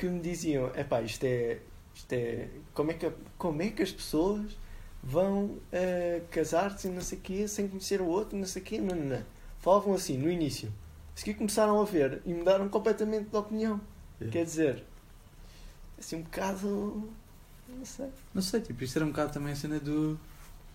que 0.00 0.06
me 0.06 0.18
diziam, 0.20 0.72
epá, 0.74 1.02
isto 1.02 1.24
é. 1.24 1.60
Isto 1.94 2.12
é. 2.14 2.48
Como 2.72 2.90
é 2.90 2.94
que, 2.94 3.12
como 3.36 3.60
é 3.60 3.68
que 3.68 3.82
as 3.82 3.92
pessoas 3.92 4.56
vão 5.02 5.58
eh, 5.70 6.22
casar-se 6.30 6.88
não 6.88 7.02
sei 7.02 7.18
o 7.18 7.20
quê, 7.20 7.46
sem 7.46 7.68
conhecer 7.68 8.00
o 8.00 8.06
outro, 8.06 8.38
não 8.38 8.46
sei 8.46 8.62
o 8.62 8.64
quê, 8.64 8.80
não, 8.80 8.96
não, 8.96 9.04
não. 9.04 9.22
Falavam 9.58 9.92
assim 9.92 10.16
no 10.16 10.30
início. 10.30 10.72
A 11.14 11.18
seguir 11.18 11.34
começaram 11.34 11.78
a 11.80 11.84
ver 11.84 12.22
e 12.24 12.32
mudaram 12.32 12.66
completamente 12.70 13.28
de 13.28 13.36
opinião. 13.36 13.78
Yeah. 14.18 14.32
Quer 14.32 14.44
dizer, 14.44 14.84
assim 15.98 16.16
um 16.16 16.22
bocado. 16.22 17.12
Não 17.68 17.84
sei. 17.84 18.08
Não 18.32 18.42
sei, 18.42 18.60
tipo, 18.62 18.82
isto 18.82 18.96
era 18.96 19.04
um 19.04 19.10
bocado 19.10 19.34
também 19.34 19.52
a 19.52 19.56
cena 19.56 19.78
do. 19.78 20.18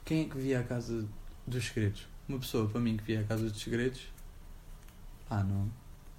Quem 0.04 0.22
é 0.22 0.30
que 0.30 0.38
via 0.38 0.60
a 0.60 0.64
casa 0.64 1.08
dos 1.48 1.66
segredos? 1.66 2.08
Uma 2.30 2.38
pessoa, 2.38 2.70
para 2.70 2.80
mim, 2.80 2.96
que 2.96 3.04
via 3.04 3.22
a 3.22 3.24
casa 3.24 3.50
dos 3.50 3.60
segredos. 3.60 4.08
Ah, 5.32 5.44
não. 5.44 5.68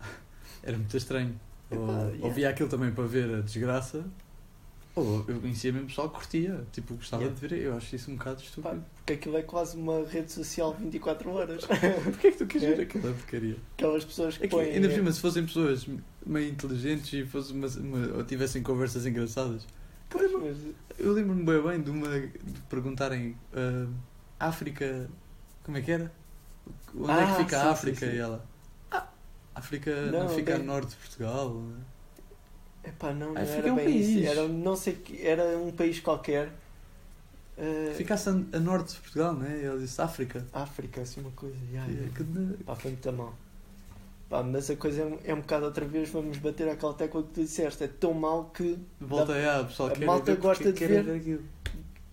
Era 0.62 0.76
muito 0.76 0.96
estranho. 0.96 1.38
Ou, 1.70 2.30
via 2.30 2.50
aquilo 2.50 2.68
também 2.68 2.90
para 2.92 3.04
ver 3.04 3.34
a 3.36 3.40
desgraça. 3.40 4.04
Ou 4.94 5.24
eu 5.28 5.40
conhecia 5.40 5.70
mesmo 5.72 5.88
pessoal 5.88 6.08
que 6.08 6.16
curtia. 6.16 6.64
Tipo, 6.72 6.94
gostava 6.94 7.22
Yeah. 7.24 7.40
de 7.40 7.48
ver. 7.48 7.62
Eu 7.62 7.76
acho 7.76 7.94
isso 7.96 8.10
um 8.10 8.16
bocado 8.16 8.36
Pá, 8.36 8.42
estúpido. 8.44 8.84
porque 8.94 9.12
aquilo 9.12 9.36
é 9.36 9.42
quase 9.42 9.76
uma 9.76 10.04
rede 10.06 10.32
social 10.32 10.72
24 10.74 11.30
horas. 11.30 11.64
Porquê 12.04 12.28
é 12.28 12.30
que 12.30 12.38
tu 12.38 12.46
queres 12.46 12.66
É. 12.68 12.74
ver 12.74 12.82
aquela 12.84 13.12
porcaria? 13.12 13.56
Aquelas 13.76 14.04
pessoas 14.04 14.38
que 14.38 14.44
É 14.44 14.48
que, 14.48 14.54
põem. 14.56 14.70
ainda 14.70 14.88
por 14.88 14.94
cima, 14.94 15.12
se 15.12 15.20
fossem 15.20 15.44
pessoas 15.44 15.86
meio 16.24 16.48
inteligentes 16.50 17.12
e 17.12 17.26
fosse 17.26 17.52
uma, 17.52 17.66
uma- 17.66 18.16
ou 18.16 18.24
tivessem 18.24 18.62
conversas 18.62 19.04
engraçadas. 19.04 19.66
Pois, 20.08 20.32
mas- 20.32 20.74
Eu 20.98 21.12
lembro-me 21.12 21.44
bem 21.44 21.62
bem 21.62 21.82
de 21.82 21.90
uma 21.90 22.08
de 22.18 22.60
perguntarem 22.70 23.36
ah, 23.54 23.86
África, 24.48 25.10
como 25.62 25.76
é 25.76 25.82
que 25.82 25.90
era? 25.90 26.10
Onde 26.98 27.10
é 27.10 27.14
Ah, 27.14 27.26
que 27.26 27.42
fica 27.44 27.60
sim, 27.60 27.66
a 27.66 27.70
África? 27.70 27.98
sim, 28.00 28.06
sim. 28.12 28.16
E 28.16 28.18
ela, 28.18 28.42
ah, 28.42 28.55
África 29.66 29.90
Não, 30.12 30.20
não, 30.24 30.28
fica 30.28 30.52
bem- 30.52 30.60
a 30.60 30.64
norte 30.64 30.90
de 30.90 30.96
Portugal. 30.96 31.62
Epá, 32.84 33.12
não, 33.12 33.32
não 33.34 33.40
era 33.40 33.72
um 33.72 33.76
bem 33.76 33.84
país. 33.86 34.08
isso. 34.08 34.28
Era, 34.28 34.46
não 34.48 34.76
sei 34.76 35.02
era 35.20 35.58
um 35.58 35.72
país 35.72 35.98
qualquer. 35.98 36.52
Eh, 37.58 37.92
Ficasse 37.96 38.28
a, 38.28 38.32
a 38.32 38.60
norte 38.60 38.94
de 38.94 39.00
Portugal, 39.00 39.34
não 39.34 39.44
é? 39.46 39.58
E 39.60 39.64
ela 39.64 39.78
disse 39.78 40.00
África. 40.00 40.46
África, 40.52 41.00
assim 41.00 41.20
uma 41.20 41.30
coisa. 41.32 41.56
Yeah, 41.72 41.90
yeah. 41.92 42.08
é 42.08 42.16
que- 42.56 42.64
Pá, 42.64 42.76
foi 42.76 42.92
muito 42.92 43.12
mal. 43.12 43.34
Pá, 44.28 44.42
mas 44.42 44.70
a 44.70 44.76
coisa 44.76 45.02
é, 45.02 45.04
um- 45.04 45.18
é 45.24 45.34
um 45.34 45.40
bocado 45.40 45.64
outra 45.66 45.84
vez, 45.84 46.08
vamos 46.10 46.38
bater 46.38 46.68
aquela 46.68 46.94
tecla 46.94 47.22
que 47.24 47.30
tu 47.30 47.40
disseste. 47.42 47.82
É 47.82 47.88
tão 47.88 48.12
mal 48.14 48.50
que, 48.54 48.78
Volta 49.00 49.32
aí, 49.34 49.44
ah, 49.44 49.64
pessoal 49.64 49.90
a 49.94 49.98
malta 50.06 50.32
ver 50.34 50.40
gosta 50.40 50.72
de 50.72 50.86
ver. 50.86 51.10
aquilo. 51.10 51.42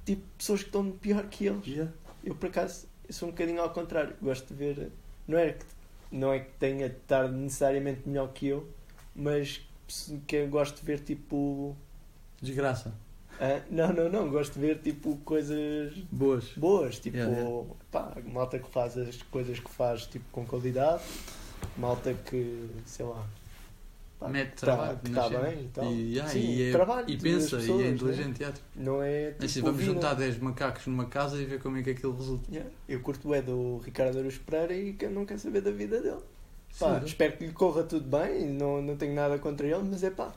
tipo, 0.05 0.21
pessoas 0.37 0.61
que 0.61 0.67
estão 0.69 0.89
pior 0.91 1.23
que 1.27 1.45
eles. 1.45 1.67
Yeah. 1.67 1.91
Eu, 2.23 2.33
por 2.35 2.47
acaso, 2.49 2.87
eu 3.07 3.13
sou 3.13 3.27
um 3.27 3.31
bocadinho 3.31 3.61
ao 3.61 3.69
contrário. 3.69 4.15
Gosto 4.21 4.47
de 4.47 4.53
ver. 4.55 4.91
Não 5.27 5.37
é 5.37 5.51
que, 5.53 5.65
não 6.13 6.31
é 6.31 6.39
que 6.39 6.51
tenha 6.59 6.87
de 6.89 6.95
estar 6.95 7.27
necessariamente 7.27 8.07
melhor 8.07 8.31
que 8.31 8.47
eu, 8.47 8.69
mas 9.15 9.61
que 10.27 10.35
eu 10.37 10.47
gosto 10.47 10.79
de 10.79 10.85
ver, 10.85 10.99
tipo. 10.99 11.75
Desgraça. 12.41 12.93
ah, 13.39 13.61
não, 13.69 13.91
não, 13.93 14.09
não. 14.09 14.29
Gosto 14.29 14.53
de 14.53 14.59
ver, 14.59 14.79
tipo, 14.79 15.17
coisas 15.25 15.93
Boas. 16.11 16.49
boas, 16.55 16.99
tipo, 16.99 17.17
Yeah, 17.17 17.37
yeah. 17.39 17.67
pá, 17.91 18.13
malta 18.25 18.59
que 18.59 18.69
faz 18.69 18.97
as 18.97 19.21
coisas 19.23 19.59
que 19.59 19.69
faz 19.69 20.05
tipo 20.05 20.25
com 20.31 20.45
qualidade, 20.45 21.03
malta 21.77 22.13
que, 22.13 22.69
sei 22.85 23.05
lá, 23.05 23.25
Mete 24.29 24.53
trabalho. 24.55 24.99
na 25.09 25.21
tá 25.21 25.27
cena. 25.29 25.39
bem 25.41 25.63
e 25.65 25.67
tal. 25.69 25.85
E, 25.91 26.11
yeah, 26.13 26.31
Sim, 26.31 26.39
e, 26.39 26.69
é- 26.69 26.71
trabalho 26.71 27.09
e 27.09 27.17
pensa, 27.17 27.57
pessoas, 27.57 27.65
e 27.67 27.71
é 27.71 27.75
né? 27.85 27.89
inteligente. 27.95 28.43
tipo, 28.45 28.59
Não 28.75 29.01
é 29.03 29.23
É 29.23 29.31
tipo, 29.31 29.45
assim, 29.45 29.61
vamos 29.61 29.83
juntar 29.83 30.11
não. 30.11 30.17
10 30.19 30.39
macacos 30.39 30.87
numa 30.87 31.05
casa 31.05 31.41
e 31.41 31.45
ver 31.45 31.59
como 31.61 31.77
é 31.77 31.83
que 31.83 31.89
aquilo 31.91 32.15
resulta. 32.15 32.49
Yeah. 32.51 32.69
Eu 32.87 32.99
curto 33.01 33.33
é 33.33 33.41
do 33.41 33.77
Ricardo 33.79 34.19
Aruz 34.19 34.37
Pereira 34.37 34.75
e 34.75 34.93
que 34.93 35.07
não 35.07 35.25
quero 35.25 35.39
saber 35.39 35.61
da 35.61 35.71
vida 35.71 36.01
dele. 36.01 36.21
Pá, 36.79 36.99
Sim, 36.99 37.05
espero 37.05 37.37
que 37.37 37.45
lhe 37.45 37.53
corra 37.53 37.83
tudo 37.83 38.05
bem, 38.09 38.47
não, 38.49 38.81
não 38.81 38.95
tenho 38.97 39.13
nada 39.13 39.37
contra 39.37 39.67
ele, 39.67 39.83
mas 39.89 40.03
é 40.03 40.09
pá, 40.09 40.33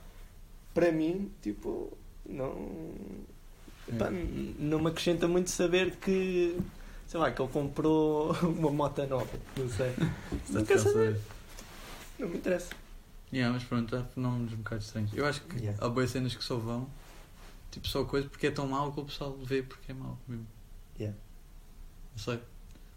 para 0.75 0.93
mim, 0.93 1.31
tipo, 1.41 1.97
não. 2.29 2.55
Pá, 3.99 4.09
É. 4.09 4.11
não 4.59 4.81
me 4.81 4.89
acrescenta 4.89 5.27
muito 5.29 5.49
saber 5.51 5.93
que. 5.97 6.59
Sei 7.07 7.21
lá, 7.21 7.31
que 7.31 7.41
ele 7.41 7.51
comprou 7.53 8.33
uma 8.43 8.71
moto 8.71 9.07
nova. 9.07 9.29
Não 9.57 9.69
sei. 9.69 9.93
Não 10.51 10.65
quero 10.65 10.81
saber. 10.81 11.17
Não 12.19 12.29
me 12.29 12.37
interessa. 12.39 12.71
Yeah, 13.33 13.53
mas 13.53 13.65
pronto, 13.65 13.95
há 13.97 14.05
fenómenos 14.05 14.53
um 14.53 14.57
bocado 14.59 14.83
estranhos. 14.83 15.13
Eu 15.15 15.27
acho 15.27 15.41
que 15.43 15.57
Yeah. 15.59 15.85
há 15.85 15.89
boas 15.89 16.11
cenas 16.11 16.35
que 16.35 16.43
só 16.45 16.57
vão, 16.57 16.89
tipo, 17.71 17.87
só 17.89 18.05
coisa 18.05 18.29
porque 18.29 18.47
é 18.47 18.51
tão 18.51 18.67
mau 18.69 18.93
que 18.93 19.01
o 19.01 19.05
pessoal 19.05 19.37
vê 19.43 19.63
porque 19.63 19.91
é 19.93 19.95
mau 19.95 20.17
mesmo. 20.29 20.47
Yeah. 20.99 21.17
Não 22.13 22.19
sei. 22.23 22.41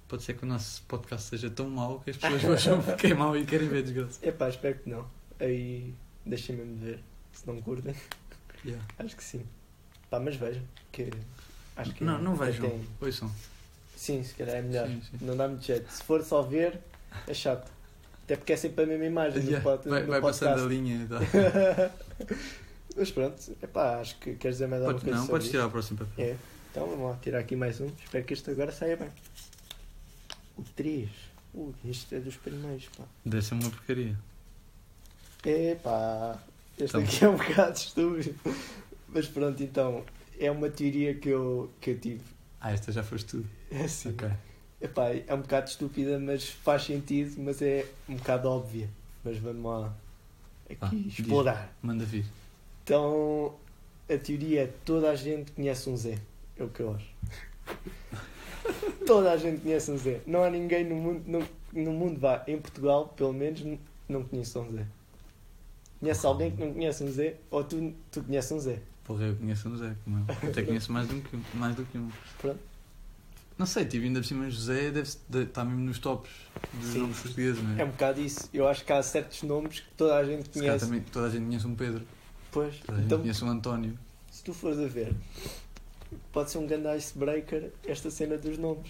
Pode 0.07 0.23
ser 0.23 0.33
que 0.35 0.43
o 0.43 0.47
nosso 0.47 0.81
podcast 0.83 1.29
seja 1.29 1.49
tão 1.49 1.69
mau 1.69 1.99
que 1.99 2.11
as 2.11 2.17
pessoas 2.17 2.41
vejam 2.41 2.81
porque 2.81 3.07
é 3.07 3.13
mau 3.13 3.35
e 3.37 3.45
querem 3.45 3.67
ver 3.67 3.83
desgraça. 3.83 4.25
Epá, 4.25 4.49
espero 4.49 4.79
que 4.79 4.89
não. 4.89 5.07
Aí 5.39 5.93
deixem 6.25 6.55
mesmo 6.55 6.75
de 6.77 6.85
ver. 6.85 7.03
Se 7.33 7.45
não 7.47 7.61
curtem, 7.61 7.95
Yeah. 8.65 8.83
acho 8.99 9.15
que 9.15 9.23
sim. 9.23 9.45
Pá, 10.09 10.19
mas 10.19 10.35
vejam. 10.35 10.63
Que 10.91 11.09
acho 11.75 11.93
que 11.93 12.03
Não, 12.03 12.19
não 12.21 12.33
até 12.35 12.45
vejam. 12.45 12.69
tem- 12.69 12.87
Ouçam. 13.01 13.31
Sim, 13.95 14.23
se 14.23 14.33
calhar 14.33 14.55
é 14.57 14.61
melhor. 14.61 14.87
Sim, 14.87 15.01
sim. 15.11 15.25
Não 15.25 15.35
dá 15.37 15.47
muito 15.47 15.63
jeito. 15.63 15.91
Se 15.91 16.03
for 16.03 16.23
só 16.23 16.41
ver, 16.41 16.79
é 17.27 17.33
chato. 17.33 17.71
Até 18.29 18.35
porque 18.37 18.53
é 18.53 18.55
sempre 18.57 18.83
a 18.83 18.87
mesma 18.87 19.05
imagem 19.05 19.41
Yeah, 19.41 19.57
no, 19.57 19.63
pod, 19.63 19.89
Vai, 19.89 20.01
no 20.03 20.07
vai 20.07 20.21
passando 20.21 20.61
a 20.63 20.65
linha 20.67 21.03
e 21.03 21.07
tal. 21.07 21.19
Mas 22.95 23.09
pronto, 23.09 23.57
epá, 23.63 23.99
acho 23.99 24.19
que 24.19 24.35
queres 24.35 24.57
dizer 24.57 24.67
mais 24.67 24.83
alguma 24.83 24.99
Pode, 24.99 25.05
coisa 25.09 25.19
não, 25.19 25.27
podes 25.27 25.45
isto? 25.47 25.51
tirar 25.53 25.65
o 25.65 25.71
próximo 25.71 25.97
papel. 25.97 26.25
É. 26.25 26.35
Então 26.69 26.87
vamos 26.87 27.09
lá 27.09 27.17
tirar 27.23 27.39
aqui 27.39 27.55
mais 27.55 27.81
um. 27.81 27.87
Espero 28.03 28.23
que 28.23 28.33
este 28.35 28.51
agora 28.51 28.71
saia 28.71 28.97
bem. 28.97 29.09
O 30.55 30.61
3. 30.75 31.09
Ui, 31.55 31.73
este 31.89 32.13
é 32.17 32.19
dos 32.19 32.35
primeiros, 32.37 32.85
pá. 32.95 33.03
Deve 33.25 33.43
ser 33.43 33.55
uma 33.55 33.67
porcaria. 33.71 34.15
Epá, 35.43 36.37
este 36.77 36.83
Então. 36.97 37.01
aqui 37.01 37.25
é 37.25 37.29
um 37.29 37.35
bocado 37.49 37.77
estúpido. 37.77 38.35
Mas 39.07 39.25
pronto, 39.27 39.63
então. 39.63 40.05
é 40.39 40.51
uma 40.51 40.69
teoria 40.69 41.15
que 41.15 41.29
eu, 41.29 41.71
que 41.81 41.89
eu 41.91 41.99
tive. 41.99 42.21
Ah, 42.61 42.71
esta 42.71 42.91
já 42.91 43.01
foste 43.01 43.25
tu. 43.25 43.45
É 43.71 43.85
assim. 43.85 44.09
Ok. 44.09 44.29
Epá, 44.81 45.09
é 45.09 45.33
um 45.33 45.41
bocado 45.41 45.69
estúpida, 45.69 46.17
mas 46.19 46.47
faz 46.49 46.83
sentido, 46.83 47.41
mas 47.41 47.61
é 47.61 47.85
um 48.07 48.15
bocado 48.15 48.47
óbvia. 48.49 48.89
Mas 49.23 49.37
vamos 49.37 49.63
lá 49.63 49.93
aqui 50.69 50.77
Ah, 50.81 50.89
diz. 50.91 51.19
explorar. 51.19 51.73
Manda 51.81 52.05
vir. 52.05 52.25
Então, 52.83 53.55
a 54.09 54.17
teoria 54.17 54.63
é 54.63 54.67
toda 54.85 55.09
a 55.11 55.15
gente 55.15 55.51
conhece 55.51 55.89
um 55.89 55.97
Zé. 55.97 56.17
É 56.57 56.63
o 56.63 56.69
que 56.69 56.79
eu 56.81 56.95
acho. 56.95 57.07
toda 59.05 59.31
a 59.31 59.37
gente 59.37 59.61
conhece 59.61 59.91
um 59.91 59.97
Zé. 59.97 60.21
Não 60.25 60.43
há 60.43 60.49
ninguém 60.49 60.85
no 60.85 60.95
mundo, 60.95 61.23
no, 61.27 61.83
no 61.83 61.91
mundo 61.91 62.19
vá, 62.19 62.43
em 62.47 62.57
Portugal, 62.59 63.09
pelo 63.09 63.33
menos, 63.33 63.61
não 64.07 64.23
conheça 64.23 64.59
um 64.59 64.71
Zé. 64.71 64.85
Conhece 65.99 66.25
alguém 66.25 66.51
que 66.51 66.63
não 66.63 66.73
conhece 66.73 67.03
um 67.03 67.11
Zé? 67.11 67.35
Ou 67.51 67.63
tu, 67.63 67.93
tu 68.09 68.23
conheces 68.23 68.51
um 68.53 68.59
Zé? 68.59 68.79
Porra, 69.03 69.25
eu 69.25 69.35
conheço 69.35 69.67
um 69.67 69.71
José, 69.75 69.95
como 70.03 70.19
eu. 70.19 70.49
Até 70.49 70.61
conheço 70.61 70.91
mais 70.91 71.07
do 71.07 71.19
que 71.19 71.35
um. 71.35 71.41
Mais 71.55 71.75
do 71.75 71.83
que 71.83 71.97
um. 71.97 72.09
Pronto. 72.37 72.59
Não 73.59 73.65
sei, 73.65 73.83
tipo, 73.85 74.05
ainda 74.05 74.21
por 74.21 74.25
cima 74.25 74.49
José 74.49 74.89
deve 74.89 75.09
estar 75.43 75.65
mesmo 75.65 75.81
nos 75.81 75.99
tops 75.99 76.31
dos 76.73 76.93
Sim. 76.93 76.99
nomes 76.99 77.19
portugueses, 77.19 77.61
não 77.61 77.75
é? 77.77 77.81
É 77.81 77.85
um 77.85 77.89
bocado 77.89 78.21
isso. 78.21 78.49
Eu 78.53 78.65
acho 78.69 78.85
que 78.85 78.93
há 78.93 79.03
certos 79.03 79.43
nomes 79.43 79.81
que 79.81 79.91
toda 79.97 80.15
a 80.15 80.23
gente 80.23 80.49
conhece. 80.49 80.85
também 80.85 81.01
toda 81.01 81.27
a 81.27 81.29
gente 81.29 81.45
conhece 81.45 81.67
um 81.67 81.75
Pedro, 81.75 82.01
Pois, 82.51 82.77
toda 82.79 82.93
a 82.93 82.95
gente 82.95 83.05
então, 83.07 83.19
conhece 83.19 83.43
um 83.43 83.49
António. 83.49 83.99
se 84.31 84.43
tu 84.45 84.53
fores 84.53 84.79
a 84.79 84.87
ver, 84.87 85.13
pode 86.31 86.49
ser 86.51 86.57
um 86.59 86.65
grande 86.65 86.97
icebreaker 86.97 87.69
esta 87.85 88.09
cena 88.09 88.37
dos 88.37 88.57
nomes. 88.57 88.89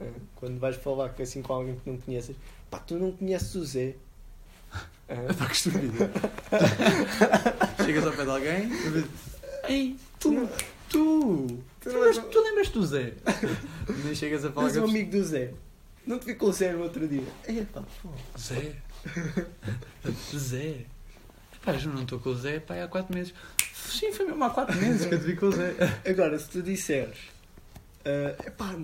Ah, 0.00 0.04
Quando 0.34 0.58
vais 0.58 0.74
falar 0.74 1.14
assim 1.20 1.40
com 1.40 1.52
alguém 1.52 1.76
que 1.76 1.88
não 1.88 1.96
conheces, 1.96 2.34
pá, 2.68 2.80
tu 2.80 2.96
não 2.98 3.12
conheces 3.12 3.54
o 3.54 3.64
Zé. 3.64 3.94
Ah, 5.08 5.14
Pá, 5.38 5.46
que 5.46 5.54
estúpido. 5.54 5.94
Chegas 7.86 8.06
ao 8.06 8.12
pé 8.12 8.24
de 8.24 8.30
alguém 8.30 8.68
e 9.68 9.72
Ei, 9.72 9.96
tu, 10.18 10.48
tu, 10.98 11.46
tu, 11.80 11.88
lembras- 11.88 12.18
tu 12.18 12.40
lembras 12.42 12.68
do 12.70 12.86
Zé? 12.86 13.12
Nem 14.04 14.14
chegas 14.14 14.44
a 14.44 14.52
falar 14.52 14.68
és 14.68 14.76
um 14.76 14.82
com 14.82 14.88
amigo 14.88 15.10
do 15.10 15.24
Zé. 15.24 15.52
Não 16.06 16.18
te 16.18 16.26
ficou 16.26 16.52
Zé 16.52 16.72
no 16.72 16.82
outro 16.82 17.06
dia. 17.08 17.22
Pá, 17.72 17.82
pô. 18.02 18.10
Zé. 18.38 18.76
Zé. 20.36 20.84
Pá, 21.64 21.72
eu 21.74 21.90
não 21.90 22.02
estou 22.02 22.18
com 22.20 22.30
o 22.30 22.34
Zé 22.36 22.60
pá, 22.60 22.82
há 22.82 22.88
4 22.88 23.14
meses. 23.14 23.34
Sim, 23.74 24.12
foi 24.12 24.26
mesmo 24.26 24.44
há 24.44 24.50
4 24.50 24.76
meses 24.80 25.06
que 25.06 25.14
eu 25.14 25.20
te 25.20 25.26
vi 25.26 25.36
com 25.36 25.46
o 25.46 25.52
Zé. 25.52 25.74
Agora, 26.08 26.38
se 26.38 26.48
tu 26.48 26.62
disseres, 26.62 27.16
ah, 28.04 28.36
epá, 28.46 28.76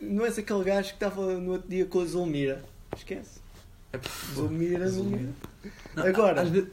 não 0.00 0.24
és 0.26 0.38
aquele 0.38 0.64
gajo 0.64 0.88
que 0.88 0.94
estava 0.94 1.34
no 1.38 1.52
outro 1.52 1.68
dia 1.68 1.86
com 1.86 2.00
a 2.00 2.04
Zulmira, 2.04 2.64
esquece. 2.96 3.40
É, 3.92 4.00
Zulmira, 4.34 4.88
Zulmira. 4.88 5.30
Não, 5.94 6.04
Agora. 6.06 6.42
Às 6.42 6.50
vezes, 6.50 6.68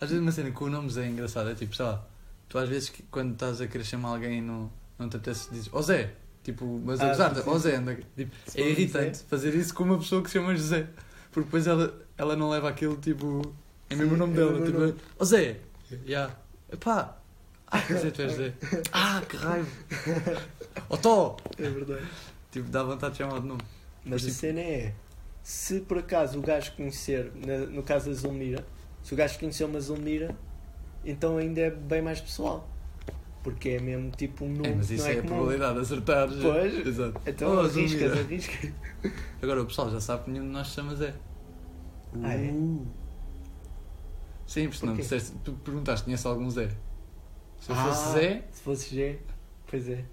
às 0.00 0.08
vezes 0.10 0.22
uma 0.22 0.32
cena 0.32 0.50
com 0.50 0.64
o 0.64 0.70
nome 0.70 0.90
Zé 0.90 1.04
é 1.04 1.08
engraçada. 1.08 1.52
É 1.52 1.54
tipo, 1.54 1.76
sei 1.76 1.84
lá, 1.84 2.04
tu 2.48 2.58
às 2.58 2.68
vezes 2.68 2.92
quando 3.10 3.32
estás 3.32 3.60
a 3.60 3.66
querer 3.66 3.84
chamar 3.84 4.10
alguém 4.10 4.38
e 4.38 4.40
não, 4.40 4.70
não 4.98 5.08
te 5.08 5.16
apetece, 5.16 5.50
dizes, 5.50 5.68
ó 5.72 5.80
Zé. 5.82 6.12
Tipo, 6.42 6.80
mas 6.84 7.00
Ah, 7.00 7.12
sim, 7.14 7.40
ó 7.46 7.52
sim. 7.54 7.58
Zé, 7.58 7.76
anda. 7.76 7.98
Tipo, 8.16 8.32
é 8.54 8.60
irritante 8.70 9.18
fazer 9.28 9.52
isso 9.54 9.74
com 9.74 9.82
uma 9.84 9.98
pessoa 9.98 10.22
que 10.22 10.28
se 10.30 10.34
chama 10.38 10.54
José. 10.54 10.86
Porque 11.32 11.46
depois 11.46 11.66
ela, 11.66 11.92
ela 12.16 12.36
não 12.36 12.48
leva 12.50 12.68
aquilo, 12.68 12.96
tipo, 12.96 13.42
é 13.90 13.96
mesmo 13.96 14.14
o 14.14 14.16
nome 14.16 14.32
é 14.34 14.36
dela. 14.36 14.64
Tipo, 14.64 15.00
ó 15.18 15.24
Zé. 15.24 15.58
Ya. 16.06 16.30
Epá. 16.72 17.18
Ah, 17.66 17.80
que 17.82 17.94
Zé, 17.94 18.10
tu 18.12 18.22
és 18.22 18.32
Zé. 18.32 18.52
Ah, 18.92 19.20
que 19.28 19.36
raiva. 19.36 19.66
Ó 20.88 20.96
Tó. 20.96 21.36
É 21.58 21.68
verdade. 21.68 22.06
Tipo, 22.52 22.68
dá 22.70 22.82
vontade 22.84 23.12
de 23.12 23.18
chamar 23.18 23.40
de 23.40 23.46
nome. 23.48 23.62
Mas 24.04 24.22
a 24.22 24.26
Tipo- 24.28 24.38
cena 24.38 24.60
é, 24.60 24.94
se 25.42 25.80
por 25.80 25.98
acaso 25.98 26.38
o 26.38 26.42
gajo 26.42 26.72
conhecer, 26.76 27.32
no 27.70 27.82
caso 27.82 28.08
da 28.08 28.14
Zulmira, 28.14 28.64
se 29.02 29.12
o 29.12 29.16
gajo 29.16 29.36
conhecer 29.38 29.64
uma 29.64 29.80
Zulmira, 29.80 30.34
então 31.06 31.38
ainda 31.38 31.60
é 31.60 31.70
bem 31.70 32.02
mais 32.02 32.20
pessoal. 32.20 32.68
Porque 33.42 33.68
é 33.70 33.80
mesmo 33.80 34.10
tipo 34.10 34.44
um 34.44 34.48
nome 34.48 34.68
É, 34.68 34.74
mas 34.74 34.90
isso 34.90 35.04
não 35.04 35.10
é, 35.10 35.14
é, 35.14 35.18
a 35.20 35.22
probabilidade 35.22 35.74
de 35.74 35.80
acertar. 35.80 36.28
Pois. 36.42 36.86
Exato. 36.86 37.20
Então 37.24 37.54
Oh, 37.56 37.60
arriscas, 37.60 38.12
arriscas. 38.18 38.70
Agora 39.40 39.62
o 39.62 39.66
pessoal 39.66 39.88
já 39.90 40.00
sabe 40.00 40.24
que 40.24 40.30
nenhum 40.32 40.46
de 40.46 40.50
nós 40.50 40.66
se 40.68 40.74
chama 40.74 40.94
Zé. 40.96 41.14
Ah, 42.22 42.34
é? 42.34 42.50
Uh. 42.50 42.86
Sim, 44.46 44.68
porque 44.68 44.86
Porquê? 44.86 45.02
disseste, 45.02 45.32
tu 45.44 45.52
perguntaste, 45.52 46.04
conhece 46.04 46.26
algum 46.26 46.48
Zé? 46.50 46.70
Se 47.60 47.70
eu 47.70 47.76
Ah, 47.76 47.84
fosse 47.84 48.12
Zé, 48.12 48.42
Se 48.52 48.62
fosse 48.62 48.94
G, 48.94 49.18
pois 49.70 49.88
é. 49.88 50.04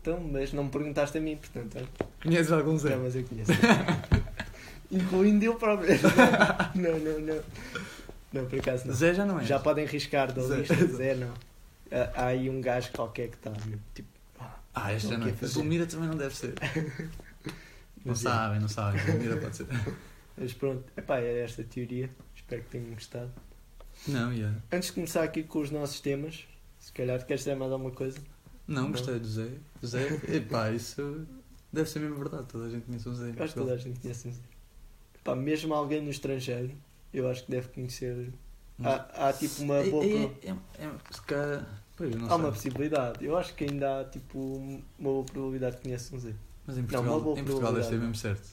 Então, 0.00 0.20
mas 0.20 0.52
não 0.52 0.64
me 0.64 0.70
perguntaste 0.70 1.18
a 1.18 1.20
mim, 1.20 1.36
portanto, 1.36 1.76
olha. 1.76 1.88
conheces 2.22 2.52
algum 2.52 2.76
Zé? 2.78 2.96
Não, 2.96 3.02
mas 3.04 3.16
eu 3.16 3.24
conheço. 3.24 3.52
Incluindo 4.90 5.44
eu 5.44 5.54
próprio. 5.56 5.90
Não, 6.74 6.98
não, 6.98 7.20
não. 7.20 7.42
Não, 8.32 8.46
por 8.46 8.58
acaso 8.58 8.86
não. 8.86 8.94
Zé 8.94 9.14
já 9.14 9.24
não 9.24 9.40
é. 9.40 9.44
Já 9.44 9.58
podem 9.58 9.86
riscar 9.86 10.32
da 10.32 10.42
Zé. 10.42 10.56
lista, 10.58 10.86
Zé 10.88 11.14
não. 11.14 11.32
Ah, 11.90 12.12
Há 12.14 12.26
aí 12.26 12.50
um 12.50 12.60
gajo 12.60 12.90
qualquer 12.92 13.28
que 13.28 13.36
está 13.36 13.52
tipo. 13.94 14.08
Ah, 14.74 14.92
este 14.92 15.08
já 15.08 15.14
O 15.16 15.18
não 15.18 15.32
que 15.32 15.44
é. 15.44 15.48
Zulmira 15.48 15.86
também 15.86 16.08
não 16.08 16.16
deve 16.16 16.36
ser. 16.36 16.54
Não 18.04 18.12
Mas 18.14 18.20
é. 18.20 18.22
sabem, 18.30 18.60
não 18.60 18.68
sabem. 18.68 19.04
Zulmira 19.04 19.36
pode 19.38 19.56
ser. 19.56 19.66
Mas 20.38 20.52
pronto, 20.52 20.84
epá, 20.96 21.18
é 21.18 21.40
esta 21.42 21.62
a 21.62 21.64
teoria. 21.64 22.08
Espero 22.34 22.62
que 22.62 22.68
tenham 22.68 22.90
gostado. 22.94 23.30
Não, 24.06 24.32
yeah. 24.32 24.56
Antes 24.70 24.88
de 24.88 24.94
começar 24.94 25.24
aqui 25.24 25.42
com 25.42 25.58
os 25.58 25.70
nossos 25.72 26.00
temas, 26.00 26.46
se 26.78 26.92
calhar 26.92 27.18
queres 27.26 27.40
dizer 27.40 27.56
mais 27.56 27.72
alguma 27.72 27.90
coisa? 27.90 28.18
Não, 28.68 28.92
gostei 28.92 29.18
do 29.18 29.26
Zé. 29.28 29.48
Zé, 29.84 30.06
epá, 30.36 30.70
isso 30.70 31.26
deve 31.72 31.88
ser 31.90 31.98
mesmo 31.98 32.16
verdade. 32.16 32.44
Toda 32.46 32.66
a 32.66 32.70
gente 32.70 32.84
conhece 32.84 33.08
um 33.08 33.14
Zé. 33.14 33.30
acho 33.36 33.52
que 33.54 33.58
toda 33.58 33.72
a 33.74 33.76
gente 33.76 33.98
conhece 33.98 34.28
um 34.28 34.32
Zé. 34.32 34.40
Epá, 35.16 35.34
mesmo 35.34 35.74
alguém 35.74 36.00
no 36.00 36.10
estrangeiro, 36.10 36.70
eu 37.12 37.28
acho 37.30 37.44
que 37.44 37.50
deve 37.50 37.68
conhecer. 37.68 38.32
Há, 38.82 39.28
há 39.28 39.32
tipo 39.32 39.62
uma 39.62 39.76
É- 39.76 39.90
boa. 39.90 40.04
é- 40.04 40.24
é- 40.44 40.84
é- 40.84 40.90
se 41.10 41.22
calhar- 41.22 41.66
Pois, 41.96 42.14
não 42.14 42.26
Há 42.26 42.28
sei. 42.28 42.38
uma 42.38 42.52
possibilidade. 42.52 43.24
Eu 43.24 43.36
acho 43.36 43.54
que 43.54 43.64
ainda 43.64 44.00
há 44.00 44.04
tipo 44.04 44.38
uma 44.38 44.80
boa 45.00 45.24
probabilidade 45.24 45.76
de 45.76 45.82
conhecer 45.82 46.14
um 46.14 46.20
Zé. 46.20 46.32
Mas 46.64 46.76
em 46.78 46.82
Não, 46.82 46.88
Portugal, 46.88 47.20
boa 47.20 47.38
em 47.40 47.44
Portugal 47.44 47.72
deve 47.72 47.86
ser 47.86 47.98
mesmo 47.98 48.14
certo. 48.14 48.46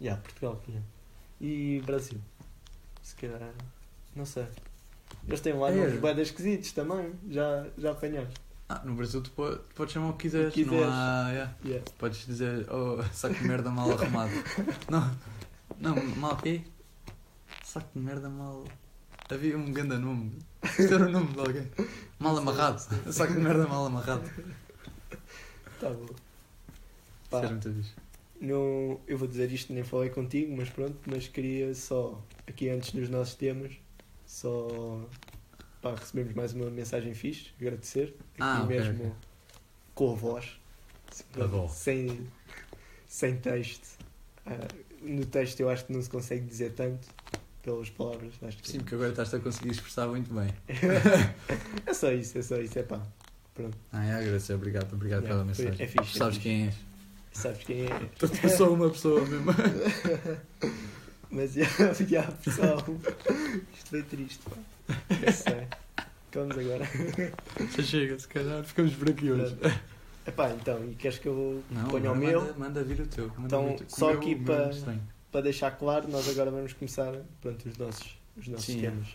Já, 0.00 0.16
Portugal 0.16 0.62
conhece. 0.64 0.84
E 1.40 1.82
Brasil. 1.84 2.20
Se 3.02 3.16
calhar. 3.16 3.50
Não 4.14 4.24
sei. 4.24 4.46
Eles 5.26 5.40
têm 5.40 5.52
lá 5.54 5.70
É. 5.72 5.74
nomes 5.74 5.98
boedas 6.00 6.28
esquisitos 6.28 6.70
também. 6.70 7.12
Já, 7.28 7.66
já 7.76 7.90
apanhaste. 7.90 8.34
Ah, 8.68 8.80
no 8.84 8.94
Brasil 8.94 9.20
tu 9.20 9.30
po- 9.32 9.58
podes 9.74 9.92
chamar 9.94 10.10
o 10.10 10.12
que 10.12 10.20
quiseres. 10.22 10.50
O 10.50 10.54
que 10.54 10.62
quiseres. 10.64 10.86
Não 10.86 10.92
há, 10.92 11.28
yeah. 11.30 11.54
Yeah. 11.64 11.84
Podes 11.98 12.24
dizer, 12.24 12.66
oh, 12.72 13.02
saco 13.12 13.34
de 13.34 13.48
merda 13.48 13.68
mal 13.70 13.90
arrumado. 13.90 14.30
não, 14.88 15.10
não, 15.80 16.06
mal 16.16 16.36
quê? 16.36 16.62
Saco 17.72 17.88
de 17.94 18.00
merda 18.04 18.28
mal. 18.28 18.64
Havia 19.30 19.56
um 19.56 19.72
grande 19.72 19.96
nome. 19.96 20.38
Isto 20.62 20.94
era 20.94 21.06
o 21.06 21.10
nome 21.10 21.32
de 21.32 21.40
alguém. 21.40 21.70
Mal 22.18 22.36
amarrado. 22.36 22.78
Saco 23.10 23.32
de 23.32 23.38
merda 23.40 23.66
mal 23.66 23.86
amarrado. 23.86 24.28
Tá 25.80 25.88
bom. 25.90 26.04
Isso 26.04 27.30
Pá, 27.30 27.38
era 27.38 27.48
muito 27.50 27.72
fixe. 27.72 27.92
não, 28.40 29.00
eu 29.06 29.16
vou 29.16 29.26
dizer 29.26 29.50
isto, 29.50 29.72
nem 29.72 29.82
falei 29.82 30.10
contigo, 30.10 30.54
mas 30.54 30.68
pronto, 30.68 30.98
mas 31.06 31.28
queria 31.28 31.74
só, 31.74 32.22
aqui 32.46 32.68
antes 32.68 32.92
dos 32.92 33.08
nossos 33.08 33.34
temas, 33.36 33.72
só 34.26 35.00
pá, 35.80 35.94
recebemos 35.94 36.34
mais 36.34 36.52
uma 36.52 36.68
mensagem 36.68 37.14
fixe, 37.14 37.52
agradecer, 37.58 38.14
aqui 38.34 38.40
Ah, 38.40 38.60
ok, 38.64 38.76
mesmo 38.76 39.04
ok. 39.04 39.12
com 39.94 40.12
a 40.12 40.14
voz, 40.14 40.60
A 41.40 41.46
voz. 41.46 41.72
sem, 41.72 42.28
sem 43.06 43.38
texto. 43.38 43.96
Ah, 44.44 44.68
no 45.00 45.24
texto 45.24 45.60
eu 45.60 45.70
acho 45.70 45.86
que 45.86 45.92
não 45.94 46.02
se 46.02 46.10
consegue 46.10 46.44
dizer 46.44 46.74
tanto 46.74 47.08
pelas 47.62 47.88
palavras, 47.90 48.32
acho 48.42 48.58
que 48.58 48.68
Sim, 48.68 48.78
porque 48.80 48.94
agora 48.94 49.10
estás 49.10 49.32
a 49.34 49.38
conseguir 49.38 49.70
expressar 49.70 50.08
muito 50.08 50.32
bem. 50.34 50.52
é 51.86 51.94
só 51.94 52.10
isso, 52.12 52.38
é 52.38 52.42
só 52.42 52.56
isso, 52.58 52.78
é 52.78 52.82
pá, 52.82 53.00
pronto, 53.54 53.76
Ah, 53.92 54.04
é, 54.04 54.12
agradecer, 54.14 54.54
obrigado, 54.54 54.92
obrigado 54.92 55.22
Yeah, 55.24 55.42
pela 55.44 55.54
foi- 55.54 55.64
mensagem. 55.66 55.84
é 55.86 55.88
fixe, 55.88 56.16
é 56.16 56.18
Sabes 56.18 56.36
fixe. 56.36 56.48
quem 56.48 56.66
és. 56.66 56.74
sabes 57.32 57.64
quem 57.64 57.80
é? 57.86 58.10
Estou 58.22 58.50
só 58.50 58.72
uma 58.72 58.90
pessoa 58.90 59.20
mesmo. 59.26 59.46
Mas 61.30 61.54
já, 61.54 61.64
já 62.08 62.22
pessoal, 62.24 62.84
isto 63.74 63.88
foi 63.90 64.02
triste, 64.02 64.40
pá. 64.44 64.56
Eu 65.26 65.32
sei. 65.32 65.66
Vamos 66.34 66.58
agora. 66.58 66.84
Já 67.76 67.82
chega, 67.82 68.18
se 68.18 68.28
calhar 68.28 68.62
ficamos 68.64 68.94
por 68.94 69.08
aqui 69.08 69.30
hoje. 69.30 69.56
Epá, 70.26 70.50
então, 70.50 70.84
e 70.84 70.94
queres 70.94 71.18
que 71.18 71.28
eu 71.28 71.62
Não, 71.70 71.88
ponha 71.88 72.12
o 72.12 72.16
meu? 72.16 72.40
Manda, 72.40 72.54
manda 72.58 72.84
vir 72.84 73.00
o 73.00 73.06
teu. 73.06 73.28
manda 73.28 73.42
Então, 73.46 73.66
vir 73.68 73.74
o 73.74 73.78
teu. 73.78 73.86
só 73.88 74.06
O 74.06 74.10
meu- 74.10 74.18
aqui 74.18 74.34
para- 74.36 74.70
é. 74.70 74.98
Para 75.32 75.40
deixar 75.40 75.70
claro, 75.72 76.06
nós 76.08 76.28
agora 76.28 76.50
vamos 76.50 76.74
começar 76.74 77.12
pronto, 77.40 77.66
os 77.68 77.76
nossos, 77.78 78.18
os 78.36 78.46
nossos 78.48 78.66
Sim, 78.66 78.82
temas. 78.82 79.08